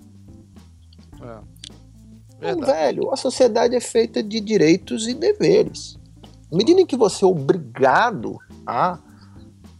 [2.41, 2.51] É.
[2.51, 5.97] Então, velho, a sociedade é feita de direitos e deveres.
[6.51, 8.99] À medida em que você é obrigado a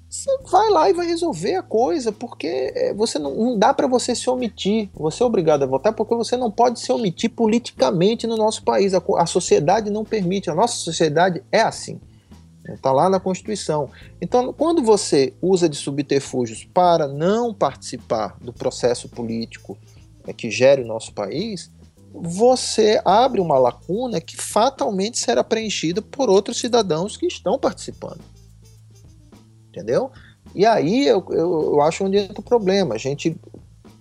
[0.10, 3.86] você vai lá e vai resolver a coisa, porque é, você não, não dá para
[3.86, 4.90] você se omitir.
[4.94, 8.94] Você é obrigado a votar porque você não pode se omitir politicamente no nosso país.
[8.94, 10.50] A, a sociedade não permite.
[10.50, 12.00] A nossa sociedade é assim.
[12.68, 13.90] Está lá na Constituição.
[14.22, 19.78] Então, quando você usa de subterfúgios para não participar do processo político
[20.28, 21.72] é, que gere o nosso país,
[22.12, 28.22] você abre uma lacuna que fatalmente será preenchida por outros cidadãos que estão participando
[29.76, 30.10] entendeu?
[30.54, 32.96] E aí eu, eu, eu acho onde entra o problema.
[32.96, 33.36] A gente,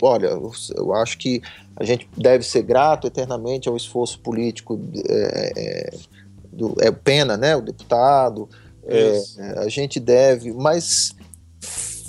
[0.01, 1.43] olha, eu, eu, acho que
[1.77, 5.91] a gente deve ser grato eternamente ao esforço político é, é,
[6.55, 8.49] do é Pena, né, o deputado.
[8.87, 9.23] É,
[9.59, 11.15] a gente deve, mas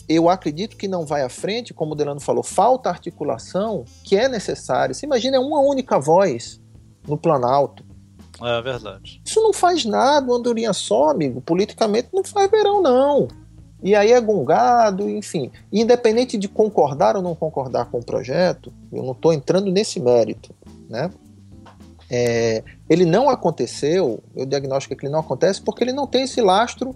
[0.08, 4.28] eu acredito que não vai à frente, como o Delano falou, falta articulação que é
[4.28, 4.94] necessária.
[4.94, 6.62] Você imagina uma única voz
[7.08, 7.84] no Planalto.
[8.42, 9.22] É verdade.
[9.26, 11.42] Isso não faz nada, uma andorinha só, amigo.
[11.42, 13.28] Politicamente não faz verão, não.
[13.82, 15.52] E aí é gongado, enfim.
[15.72, 20.54] Independente de concordar ou não concordar com o projeto, eu não estou entrando nesse mérito,
[20.90, 21.10] né?
[22.10, 26.24] É, ele não aconteceu, o diagnóstico é que ele não acontece porque ele não tem
[26.24, 26.96] esse lastro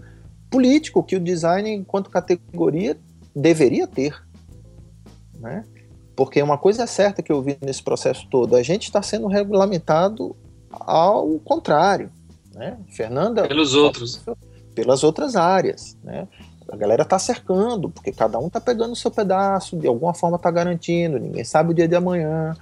[0.50, 2.96] político que o design, enquanto categoria,
[3.34, 4.22] deveria ter.
[5.38, 5.64] Né?
[6.14, 9.26] Porque uma coisa é certa que eu vi nesse processo todo, a gente está sendo
[9.26, 10.36] regulamentado
[10.70, 12.10] ao contrário.
[12.54, 12.76] Né?
[12.88, 13.46] Fernanda.
[13.46, 14.20] Pelos outros.
[14.74, 15.96] Pelas outras áreas.
[16.04, 16.28] Né?
[16.70, 20.38] A galera tá cercando, porque cada um tá pegando o seu pedaço, de alguma forma
[20.38, 22.54] tá garantindo, ninguém sabe o dia de amanhã,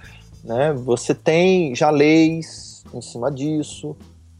[0.43, 0.73] né?
[0.73, 3.95] Você tem já leis em cima disso,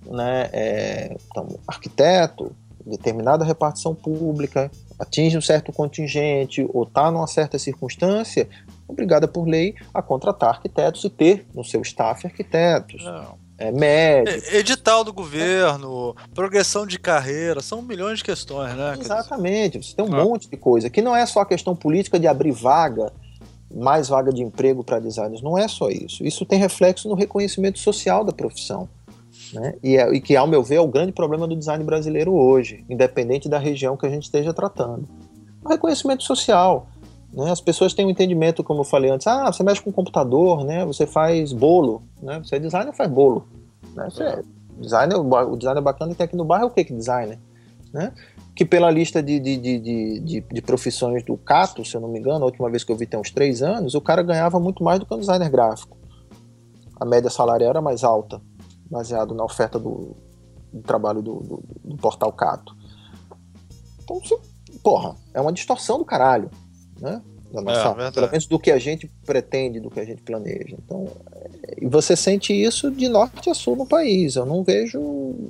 [0.05, 0.49] né?
[0.51, 2.51] É, então, arquiteto,
[2.85, 8.47] determinada repartição pública, atinge um certo contingente ou está numa certa circunstância,
[8.87, 13.03] obrigada por lei a contratar arquitetos e ter no seu staff arquitetos.
[13.03, 14.55] Não é, médico.
[14.55, 18.95] Edital do governo, progressão de carreira, são milhões de questões, né?
[18.99, 20.23] Exatamente, você tem um ah.
[20.23, 20.89] monte de coisa.
[20.89, 23.11] Que não é só a questão política de abrir vaga,
[23.73, 26.25] mais vaga de emprego para designers, não é só isso.
[26.25, 28.89] Isso tem reflexo no reconhecimento social da profissão.
[29.53, 29.75] Né?
[29.83, 32.83] E, é, e que, ao meu ver, é o grande problema do design brasileiro hoje,
[32.89, 35.07] independente da região que a gente esteja tratando.
[35.63, 36.87] O reconhecimento social.
[37.33, 37.51] Né?
[37.51, 40.85] As pessoas têm um entendimento, como eu falei antes, ah, você mexe com computador, né?
[40.85, 42.39] você faz bolo, né?
[42.43, 43.47] você é designer, faz bolo.
[43.95, 44.07] Né?
[44.09, 44.41] Você é.
[44.79, 47.39] designer, o designer bacana que tem aqui no bairro é o que designer?
[47.93, 48.11] Né?
[48.59, 49.79] Que pela lista de, de, de,
[50.19, 52.97] de, de profissões do Cato, se eu não me engano, a última vez que eu
[52.97, 55.97] vi tem uns três anos, o cara ganhava muito mais do que um designer gráfico.
[56.99, 58.41] A média salarial era mais alta,
[58.91, 60.13] baseado na oferta do,
[60.73, 62.75] do trabalho do, do, do portal Cato.
[64.03, 64.19] Então,
[64.83, 66.49] porra, é uma distorção do caralho
[66.99, 67.21] né?
[67.53, 70.75] Da nossa, é, pelo menos do que a gente pretende, do que a gente planeja.
[70.77, 74.35] Então, é, e você sente isso de norte a sul no país.
[74.35, 75.49] Eu não vejo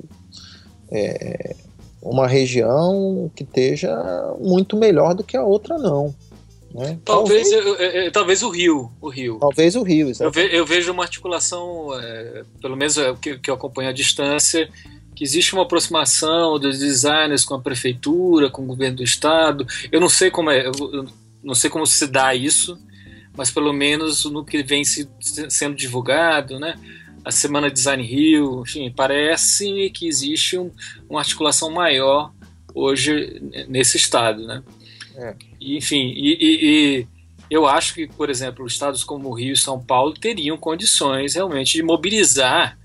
[0.90, 1.56] é,
[2.02, 3.94] uma região que esteja
[4.38, 6.14] muito melhor do que a outra, não.
[6.74, 6.98] Né?
[7.04, 9.38] Talvez, talvez, talvez, o Rio, o Rio.
[9.40, 13.38] Talvez o Rio, eu, ve, eu, vejo uma articulação, é, pelo menos é o que,
[13.38, 14.68] que eu acompanho à distância,
[15.16, 19.66] que existe uma aproximação dos designers com a prefeitura, com o governo do estado.
[19.90, 21.06] Eu não sei como é, eu,
[21.42, 22.78] não sei como se dá isso,
[23.36, 25.08] mas pelo menos no que vem se,
[25.48, 26.78] sendo divulgado, né?
[27.24, 30.70] A Semana Design Rio, enfim, parece que existe um,
[31.08, 32.32] uma articulação maior
[32.74, 34.62] hoje nesse estado, né?
[35.16, 35.34] É.
[35.60, 37.06] E, enfim, e, e, e,
[37.50, 41.82] eu acho que, por exemplo, estados como Rio e São Paulo teriam condições realmente de
[41.82, 42.78] mobilizar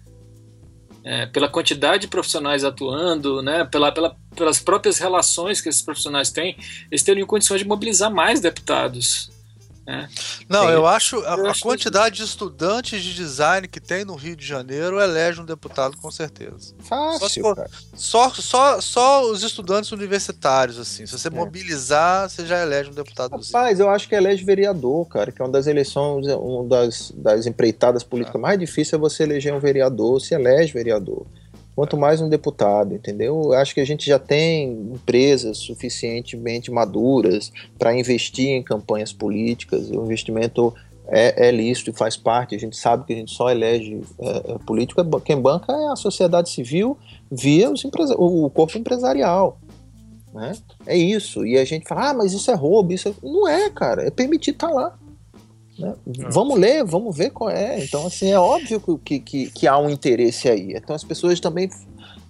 [1.04, 6.32] é, pela quantidade de profissionais atuando, né, pela, pela, pelas próprias relações que esses profissionais
[6.32, 6.58] têm,
[6.90, 9.30] eles teriam condições de mobilizar mais deputados.
[9.86, 10.10] Né?
[10.50, 14.46] Não, eu acho a, a quantidade de estudantes de design que tem no Rio de
[14.46, 16.74] Janeiro elege um deputado com certeza.
[16.80, 17.44] Fácil.
[17.94, 21.06] Só, só, só, só, os estudantes universitários, assim.
[21.06, 21.32] Se você é.
[21.32, 23.32] mobilizar, você já elege um deputado.
[23.32, 27.46] Rapaz, eu acho que elege vereador, cara, que é uma das eleições, uma das, das
[27.46, 28.42] empreitadas políticas é.
[28.42, 31.26] mais difíceis é você eleger um vereador, se elege vereador
[31.76, 33.42] quanto mais um deputado, entendeu?
[33.46, 39.90] Eu acho que a gente já tem empresas suficientemente maduras para investir em campanhas políticas.
[39.90, 40.74] O investimento
[41.08, 42.56] é, é lícito e faz parte.
[42.56, 45.04] A gente sabe que a gente só elege é, é político.
[45.20, 46.98] Quem banca é a sociedade civil
[47.30, 47.84] via os
[48.18, 49.60] o corpo empresarial.
[50.34, 50.54] Né?
[50.86, 51.46] É isso.
[51.46, 52.94] E a gente fala, ah, mas isso é roubo.
[52.94, 53.14] Isso é...
[53.22, 54.08] Não é, cara.
[54.08, 55.00] É permitir estar tá lá.
[55.78, 55.94] Né?
[56.32, 57.84] Vamos ler, vamos ver qual é.
[57.84, 60.74] Então, assim, é óbvio que, que, que há um interesse aí.
[60.74, 61.70] Então, as pessoas também.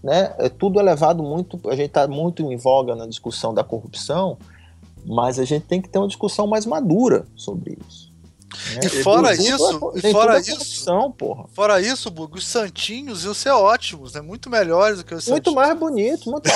[0.04, 1.60] Né, é, tudo é levado muito.
[1.68, 4.38] A gente está muito em voga na discussão da corrupção,
[5.06, 8.14] mas a gente tem que ter uma discussão mais madura sobre isso.
[8.76, 8.82] Né?
[8.84, 11.46] E fora isso, é, e fora isso, porra.
[11.54, 14.22] fora isso, Bug, os santinhos iam ser ótimos, né?
[14.22, 16.48] Muito melhores do que os Muito mais bonito, muito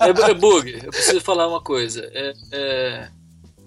[0.00, 2.08] é, é, Bug, eu preciso falar uma coisa.
[2.12, 3.08] É, é,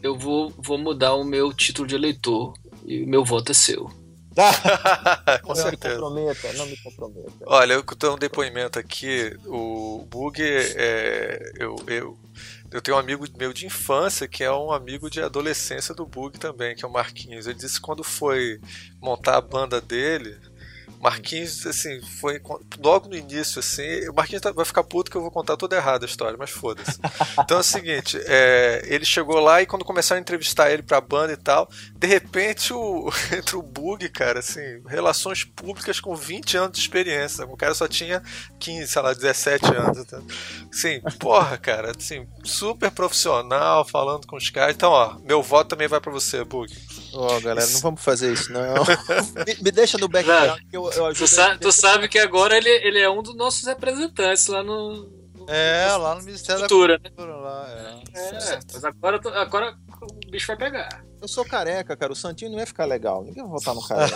[0.07, 2.53] eu vou, vou mudar o meu título de eleitor
[2.85, 3.91] e o meu voto é seu.
[5.43, 5.95] Com não certeza.
[5.95, 7.31] Me comprometa, não me comprometa.
[7.45, 9.35] Olha, eu tenho um depoimento aqui.
[9.45, 12.17] O Bug, é, eu, eu
[12.69, 16.38] eu tenho um amigo meu de infância que é um amigo de adolescência do Bug
[16.38, 17.47] também, que é o Marquinhos.
[17.47, 18.59] Ele disse que quando foi
[19.01, 20.38] montar a banda dele,
[20.99, 22.41] Marquinhos, assim, foi
[22.80, 24.07] logo no início, assim.
[24.10, 26.49] O Marquinhos tá, vai ficar puto que eu vou contar toda errada a história, mas
[26.49, 26.99] foda-se.
[27.40, 30.99] Então é o seguinte: é, ele chegou lá e quando começaram a entrevistar ele pra
[30.99, 36.57] banda e tal, de repente o, entra o bug, cara, assim, relações públicas com 20
[36.57, 37.45] anos de experiência.
[37.45, 38.22] O cara só tinha
[38.60, 40.06] 15, sei lá, 17 anos.
[40.72, 44.76] Assim, porra, cara, assim, super profissional, falando com os caras.
[44.76, 46.74] Então, ó, meu voto também vai pra você, Bug.
[47.18, 48.61] Ó, oh, galera, não vamos fazer isso, não.
[49.44, 52.69] me, me deixa no background que eu eu, tu, sa tu sabe que agora ele,
[52.69, 55.10] ele é um dos nossos representantes lá no.
[55.35, 57.34] no é, lá no Ministério Cultura, da Cultura.
[57.34, 57.39] Né?
[57.39, 57.68] Lá,
[58.14, 58.19] é.
[58.19, 61.03] é mas agora, agora o bicho vai pegar.
[61.19, 62.14] Eu sou careca, cara.
[62.14, 63.23] O Santinho não ia ficar legal.
[63.23, 64.15] Ninguém vai votar no careca.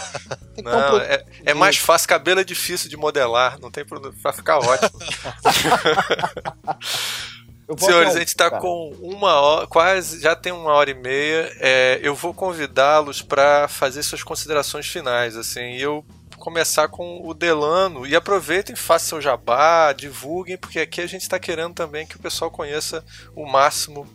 [0.64, 2.08] não, um é, é, mais fácil.
[2.08, 3.60] Cabelo é difícil de modelar.
[3.60, 4.16] Não tem problema.
[4.22, 4.92] Vai ficar ótimo.
[7.78, 11.52] Senhores, a gente está com uma hora, quase, já tem uma hora e meia.
[11.60, 15.36] É, eu vou convidá-los para fazer suas considerações finais.
[15.36, 16.06] Assim, eu
[16.38, 21.38] começar com o Delano e aproveitem, façam seu jabá, divulguem, porque aqui a gente está
[21.40, 24.12] querendo também que o pessoal conheça o máximo.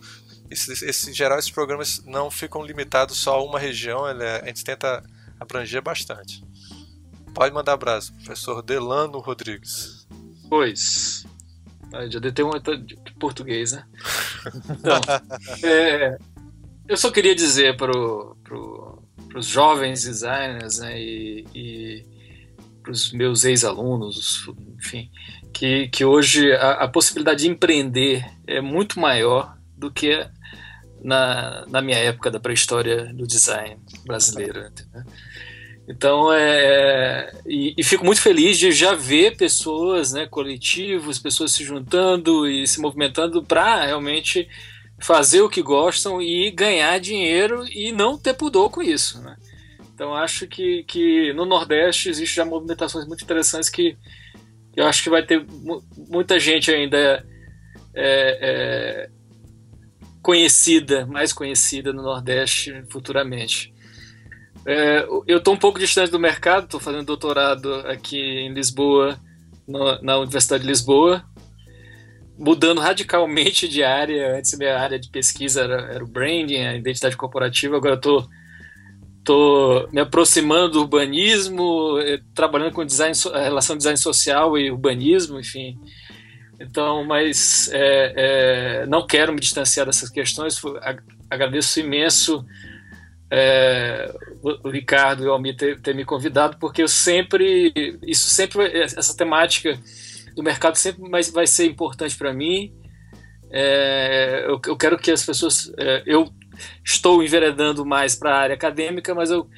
[0.51, 4.45] Esse, esse, em geral, esses programas não ficam limitados só a uma região, é, a
[4.45, 5.03] gente tenta
[5.39, 6.43] abranger bastante.
[7.33, 10.07] Pode mandar abraço, professor Delano Rodrigues.
[10.49, 11.25] Pois.
[11.93, 13.83] Ah, já detei um de português, né?
[14.69, 15.01] Então,
[15.63, 16.17] é,
[16.87, 19.03] eu só queria dizer para pro,
[19.35, 22.05] os jovens designers né, e, e
[22.81, 24.47] para os meus ex-alunos,
[24.77, 25.11] enfim,
[25.53, 30.25] que, que hoje a, a, possibilidade de empreender é muito maior do que
[31.01, 34.59] na, na minha época da pré-história do design brasileiro.
[34.59, 35.03] Entendeu?
[35.87, 41.63] Então, é, e, e, fico muito feliz de já ver pessoas, né, coletivos, pessoas se
[41.63, 44.49] juntando e se movimentando para realmente
[44.99, 49.21] fazer o que gostam e ganhar dinheiro e não ter pudor com isso.
[49.21, 49.37] Né?
[49.93, 53.95] Então acho que, que no Nordeste existe já movimentações muito interessantes que,
[54.75, 55.45] eu acho que vai ter
[56.09, 57.25] muita gente ainda
[57.95, 59.09] é, é,
[60.21, 63.73] conhecida, mais conhecida no Nordeste futuramente.
[64.67, 69.17] É, eu estou um pouco distante do mercado, estou fazendo doutorado aqui em Lisboa,
[69.65, 71.23] no, na Universidade de Lisboa,
[72.37, 74.37] mudando radicalmente de área.
[74.37, 78.27] Antes minha área de pesquisa era, era o branding, a identidade corporativa, agora estou
[79.93, 85.79] me aproximando do urbanismo, eh, trabalhando com design, a relação design social e urbanismo, enfim.
[86.59, 90.61] Então, mas é, é, não quero me distanciar dessas questões.
[91.29, 92.45] Agradeço imenso
[93.29, 98.65] é, o Ricardo e o Almir ter, ter, me convidado, porque eu sempre, isso sempre,
[98.81, 99.77] essa temática
[100.35, 102.73] do mercado sempre vai, vai ser importante para mim.
[103.49, 106.29] É, eu, eu, quero que as pessoas, é, eu
[106.83, 109.49] estou enveredando mais para a área acadêmica, mas eu,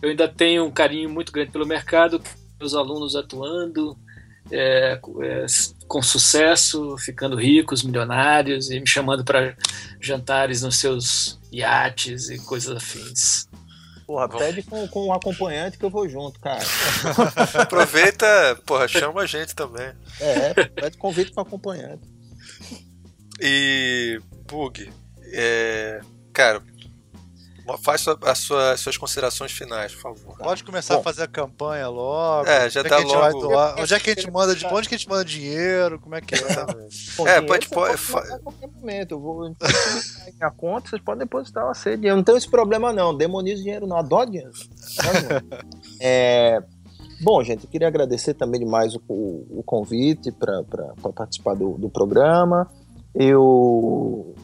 [0.00, 2.22] eu ainda tenho um carinho muito grande pelo mercado,
[2.60, 3.96] meus alunos atuando
[4.50, 5.46] é, é,
[5.86, 9.56] com sucesso, ficando ricos, milionários e me chamando para
[10.00, 13.48] jantares nos seus iates e coisas afins.
[14.06, 16.64] Porra, pede com, com um acompanhante que eu vou junto, cara.
[17.60, 19.92] Aproveita, porra, chama a gente também.
[20.20, 22.08] É, pede convite com acompanhante.
[23.40, 24.88] E, Bug,
[25.32, 26.00] é,
[26.36, 26.62] Cara,
[27.82, 30.38] faz as sua, suas considerações finais, por favor.
[30.38, 32.48] Pode começar Bom, a fazer a campanha logo.
[32.48, 33.48] É, já dá logo.
[33.80, 35.98] Onde é que a gente manda de onde que a gente manda dinheiro?
[35.98, 36.38] Como é que é?
[37.16, 39.12] Bom, é, pode, pode, pode a qualquer momento.
[39.12, 42.06] Eu vou minha conta, vocês podem depositar uma sede.
[42.06, 43.16] Eu não tenho esse problema, não.
[43.16, 43.96] Demonizo dinheiro, não.
[43.96, 44.52] Adoro dinheiro.
[46.00, 46.62] é,
[47.20, 50.62] bom, gente, eu queria agradecer também demais o, o, o convite para
[51.14, 52.70] participar do, do programa.
[53.14, 54.34] Eu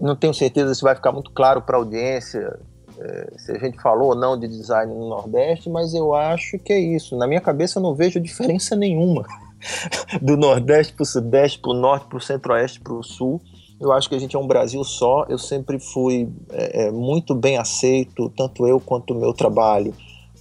[0.00, 2.58] não tenho certeza se vai ficar muito claro para a audiência
[3.00, 6.72] é, se a gente falou ou não de design no Nordeste, mas eu acho que
[6.72, 7.16] é isso.
[7.16, 9.24] Na minha cabeça eu não vejo diferença nenhuma
[10.20, 13.40] do Nordeste para o Sudeste, para o Norte, para o Centro-Oeste, para o Sul.
[13.80, 15.24] Eu acho que a gente é um Brasil só.
[15.28, 19.94] Eu sempre fui é, é, muito bem aceito, tanto eu quanto o meu trabalho,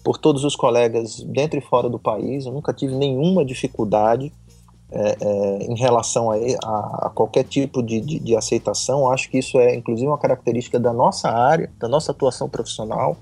[0.03, 2.47] por todos os colegas dentro e fora do país.
[2.47, 4.33] Eu nunca tive nenhuma dificuldade
[4.89, 9.09] é, é, em relação a, a, a qualquer tipo de, de, de, aceitação.
[9.11, 13.17] Acho que isso é, inclusive, uma característica da nossa área, da nossa atuação profissional,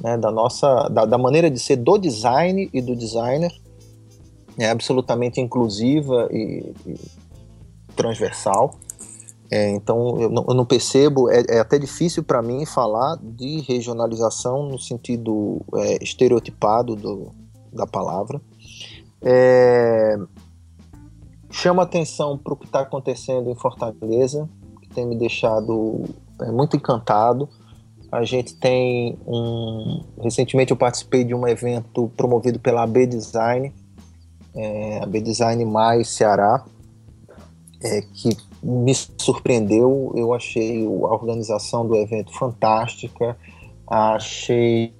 [0.00, 3.50] né, da nossa, da, da maneira de ser do design e do designer.
[4.58, 6.94] É absolutamente inclusiva e, e
[7.94, 8.74] transversal.
[9.50, 13.60] É, então eu não, eu não, percebo, é, é até difícil para mim falar de
[13.60, 17.30] regionalização no sentido é, estereotipado do,
[17.72, 18.40] da palavra.
[19.22, 20.16] É,
[21.56, 24.46] chama atenção para o que está acontecendo em Fortaleza,
[24.82, 26.04] que tem me deixado
[26.42, 27.48] é, muito encantado.
[28.12, 30.04] A gente tem um.
[30.20, 33.72] Recentemente eu participei de um evento promovido pela AB Design,
[34.54, 36.62] é, AB Design Mais Ceará,
[37.82, 40.12] é, que me surpreendeu.
[40.14, 43.36] Eu achei a organização do evento fantástica,
[43.88, 44.94] achei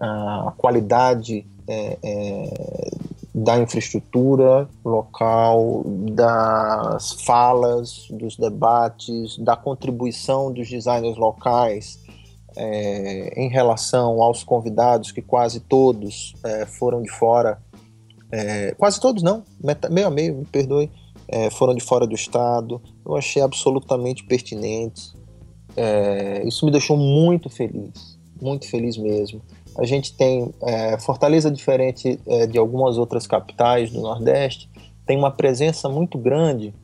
[0.00, 2.90] a qualidade é, é,
[3.34, 5.82] da infraestrutura local,
[6.12, 11.98] das falas, dos debates, da contribuição dos designers locais
[12.56, 17.60] é, em relação aos convidados, que quase todos é, foram de fora.
[18.30, 19.42] É, quase todos não,
[19.90, 20.90] meio a meio, me perdoe
[21.28, 22.80] é, foram de fora do estado.
[23.04, 25.12] Eu achei absolutamente pertinente.
[25.76, 29.42] É, isso me deixou muito feliz, muito feliz mesmo.
[29.76, 34.70] A gente tem é, Fortaleza, diferente é, de algumas outras capitais do Nordeste,
[35.06, 36.74] tem uma presença muito grande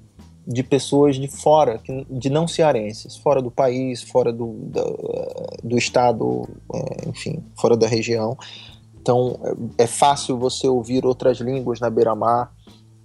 [0.46, 1.80] de pessoas de fora,
[2.10, 4.98] de não cearenses, fora do país, fora do, do,
[5.62, 8.36] do estado, é, enfim, fora da região.
[9.00, 9.38] Então
[9.78, 12.52] é, é fácil você ouvir outras línguas na beira-mar,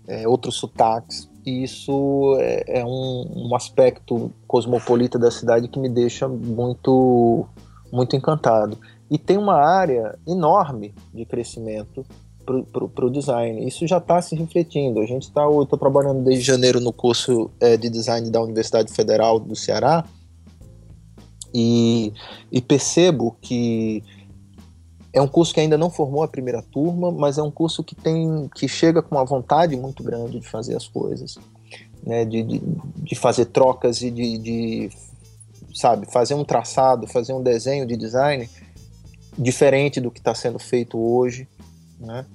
[0.07, 1.29] é, outros sotaques.
[1.45, 7.45] E isso é, é um, um, aspecto cosmopolita da cidade que me deixa muito,
[7.91, 8.77] muito encantado.
[9.09, 12.05] E tem uma área enorme de crescimento
[12.45, 13.67] para o design.
[13.67, 14.99] Isso já está se refletindo.
[14.99, 18.93] A gente está, eu estou trabalhando desde janeiro no curso é, de design da Universidade
[18.93, 20.05] Federal do Ceará
[21.53, 22.13] e,
[22.51, 24.03] e percebo que
[25.13, 27.95] é um curso que ainda não formou a primeira turma, mas é um curso que
[27.95, 31.37] tem que chega com uma vontade muito grande de fazer as coisas,
[32.05, 32.25] né?
[32.25, 32.61] de, de,
[32.97, 34.89] de fazer trocas e de, de,
[35.73, 38.49] sabe, fazer um traçado, fazer um desenho de design
[39.37, 41.47] diferente do que está sendo feito hoje.
[41.99, 42.25] Né?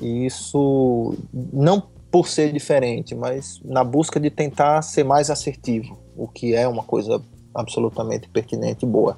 [0.00, 1.14] E isso
[1.52, 6.66] não por ser diferente, mas na busca de tentar ser mais assertivo, o que é
[6.66, 7.22] uma coisa
[7.54, 9.16] absolutamente pertinente e boa.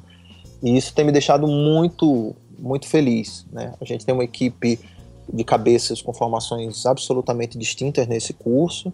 [0.63, 3.45] E isso tem me deixado muito muito feliz.
[3.51, 3.75] Né?
[3.81, 4.79] A gente tem uma equipe
[5.33, 8.91] de cabeças com formações absolutamente distintas nesse curso.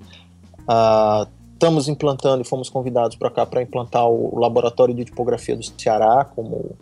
[0.61, 5.63] Uh, estamos implantando e fomos convidados para cá para implantar o laboratório de tipografia do
[5.79, 6.77] Ceará, como,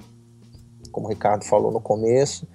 [0.97, 2.48] como o Ricardo falou no começo,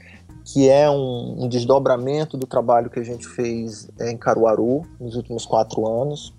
[0.43, 5.45] que é um, um desdobramento do trabalho que a gente fez em Caruaru nos últimos
[5.45, 6.34] quatro anos,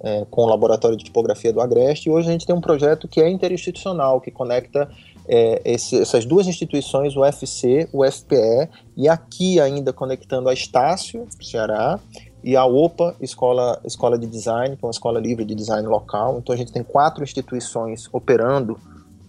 [0.00, 2.08] é, com o laboratório de tipografia do Agreste.
[2.08, 4.90] E hoje a gente tem um projeto que é interinstitucional, que conecta
[5.28, 11.24] é, esse, essas duas instituições, o UFC, o FPE, e aqui ainda conectando a Estácio,
[11.40, 12.00] Ceará,
[12.42, 16.38] e a OPA, Escola, Escola de Design, que é uma escola livre de design local.
[16.38, 18.76] Então a gente tem quatro instituições operando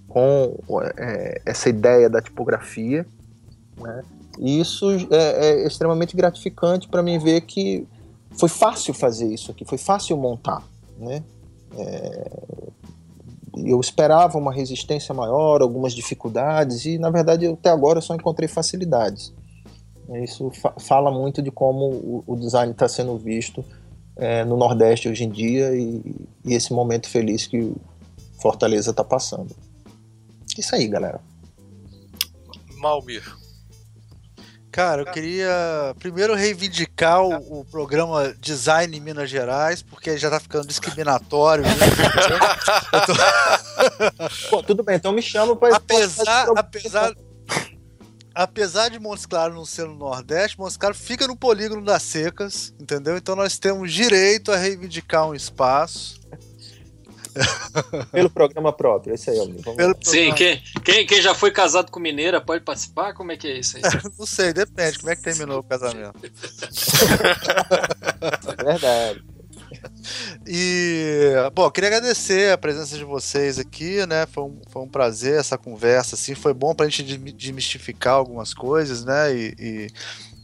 [0.09, 0.57] com
[0.97, 3.05] é, essa ideia da tipografia.
[3.77, 4.03] Né?
[4.39, 7.87] E isso é, é extremamente gratificante para mim ver que
[8.31, 10.63] foi fácil fazer isso aqui, foi fácil montar.
[10.97, 11.23] Né?
[11.77, 12.29] É,
[13.65, 18.47] eu esperava uma resistência maior, algumas dificuldades, e na verdade até agora eu só encontrei
[18.47, 19.33] facilidades.
[20.23, 23.63] Isso fa fala muito de como o, o design está sendo visto
[24.15, 27.73] é, no Nordeste hoje em dia e, e esse momento feliz que
[28.41, 29.55] Fortaleza está passando.
[30.59, 31.21] Isso aí, galera.
[32.75, 33.23] Malmir.
[34.71, 40.39] Cara, eu queria primeiro reivindicar o, o, programa Design em Minas Gerais, porque já tá
[40.39, 41.63] ficando discriminatório.
[41.63, 41.71] Né?
[43.07, 44.49] tô...
[44.49, 47.15] Pô, tudo bem, então me chama para apesar, apesar,
[48.35, 52.73] apesar de Montes Claros não ser no Nordeste, Montes Claros fica no polígono das secas,
[52.79, 53.17] entendeu?
[53.17, 56.18] Então nós temos direito a reivindicar um espaço.
[58.11, 59.37] Pelo programa próprio, esse aí,
[59.75, 63.13] Pelo Sim, quem, quem, quem já foi casado com mineira pode participar?
[63.13, 63.83] Como é que é isso aí?
[64.17, 64.99] Não sei, depende.
[64.99, 66.19] Como é que terminou o casamento?
[68.63, 69.23] Verdade.
[70.47, 74.25] E, bom, queria agradecer a presença de vocês aqui, né?
[74.25, 76.33] Foi um, foi um prazer essa conversa, assim.
[76.35, 79.33] Foi bom pra gente demistificar algumas coisas, né?
[79.33, 79.87] E, e,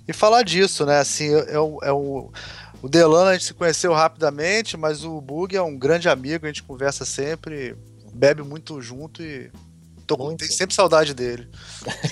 [0.08, 1.00] e falar disso, né?
[1.00, 1.92] Assim, é, é, é
[2.82, 6.50] O Delano a gente se conheceu rapidamente, mas o Bug é um grande amigo, a
[6.50, 7.76] gente conversa sempre,
[8.14, 9.52] bebe muito junto e
[10.06, 10.40] tô, muito.
[10.40, 11.50] tenho sempre saudade dele.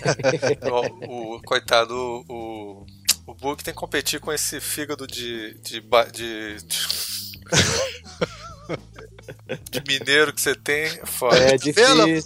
[1.07, 1.95] o, o, coitado,
[2.27, 2.85] o,
[3.27, 6.83] o Bug tem que competir com esse fígado de, de, de, de...
[9.69, 11.37] de mineiro que você tem, é foda.
[11.37, 12.21] É difícil.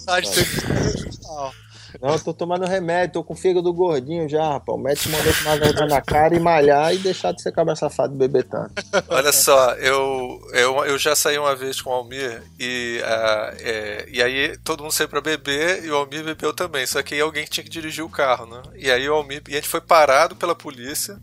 [2.02, 4.78] Não, eu tô tomando remédio, tô com fígado gordinho já, rapaz.
[4.78, 8.14] O médico mandou tomar vergonha na cara e malhar e deixar de ser cabra safado
[8.14, 8.74] e beber tanto.
[9.08, 14.06] Olha só, eu, eu, eu já saí uma vez com o Almir e, uh, é,
[14.12, 16.86] e aí todo mundo saiu pra beber e o Almir bebeu também.
[16.86, 18.62] Só que aí alguém tinha que dirigir o carro, né?
[18.76, 19.42] E aí o Almir.
[19.48, 21.18] E a gente foi parado pela polícia.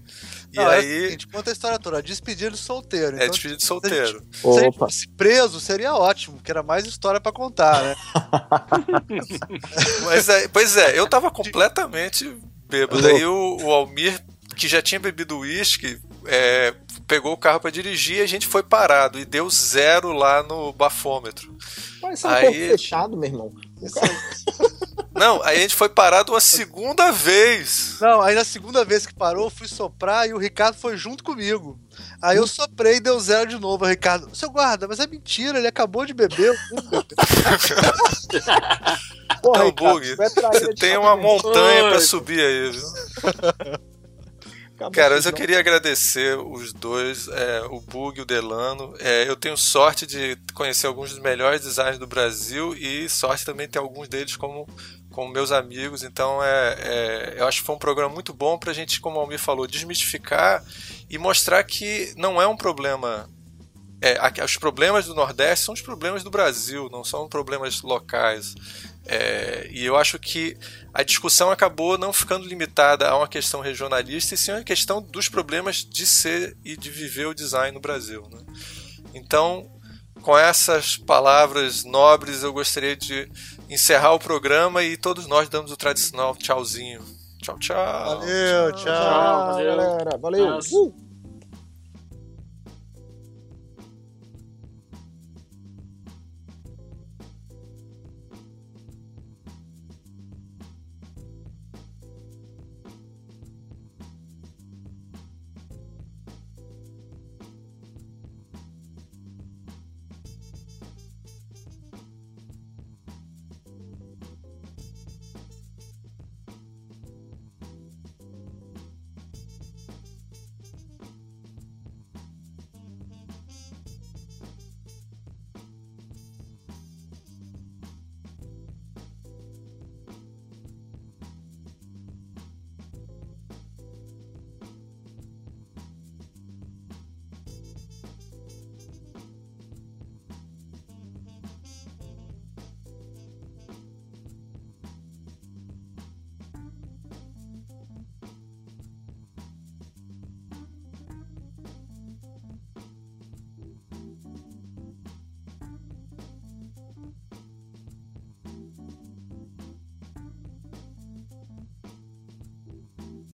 [0.54, 1.02] E não, aí.
[1.02, 3.16] É a gente conta a história toda, despedida de solteiro.
[3.16, 3.96] É, então, despedida de solteiro.
[3.96, 7.32] Se a, gente, se a gente fosse preso, seria ótimo, porque era mais história para
[7.32, 7.96] contar, né?
[10.06, 12.32] Mas é, pois é, eu tava completamente
[12.68, 13.04] bêbado.
[13.04, 14.24] Aí o, o Almir,
[14.54, 16.72] que já tinha bebido uísque, é,
[17.08, 20.72] pegou o carro para dirigir e a gente foi parado e deu zero lá no
[20.72, 21.52] bafômetro.
[22.00, 22.68] Mas isso é um aí...
[22.68, 23.52] fechado, meu irmão.
[25.14, 27.98] Não, aí a gente foi parado uma segunda vez.
[28.00, 31.22] Não, aí na segunda vez que parou, eu fui soprar e o Ricardo foi junto
[31.22, 31.78] comigo.
[32.20, 33.84] Aí eu soprei e deu zero de novo.
[33.84, 36.52] O Ricardo, seu guarda, mas é mentira, ele acabou de beber.
[39.40, 43.84] Porra, Não, Bug, você tem uma montanha para subir aí, viu?
[44.92, 48.94] Cara, mas eu queria agradecer os dois, é, o Bug e o Delano.
[48.98, 53.68] É, eu tenho sorte de conhecer alguns dos melhores designers do Brasil e sorte também
[53.68, 54.68] ter alguns deles como,
[55.10, 56.02] como meus amigos.
[56.02, 59.16] Então, é, é eu acho que foi um programa muito bom para a gente, como
[59.16, 60.64] o Almir falou, desmistificar
[61.08, 63.28] e mostrar que não é um problema
[64.04, 68.54] é, os problemas do Nordeste são os problemas do Brasil, não são problemas locais.
[69.06, 70.56] É, e eu acho que
[70.92, 75.28] a discussão acabou não ficando limitada a uma questão regionalista, e sim a questão dos
[75.28, 78.26] problemas de ser e de viver o design no Brasil.
[78.30, 78.38] Né?
[79.12, 79.70] Então,
[80.22, 83.30] com essas palavras nobres, eu gostaria de
[83.68, 87.02] encerrar o programa e todos nós damos o tradicional tchauzinho.
[87.42, 88.20] Tchau, tchau.
[88.20, 88.84] Valeu, tchau.
[88.84, 90.18] tchau, tchau galera.
[90.18, 90.60] Valeu.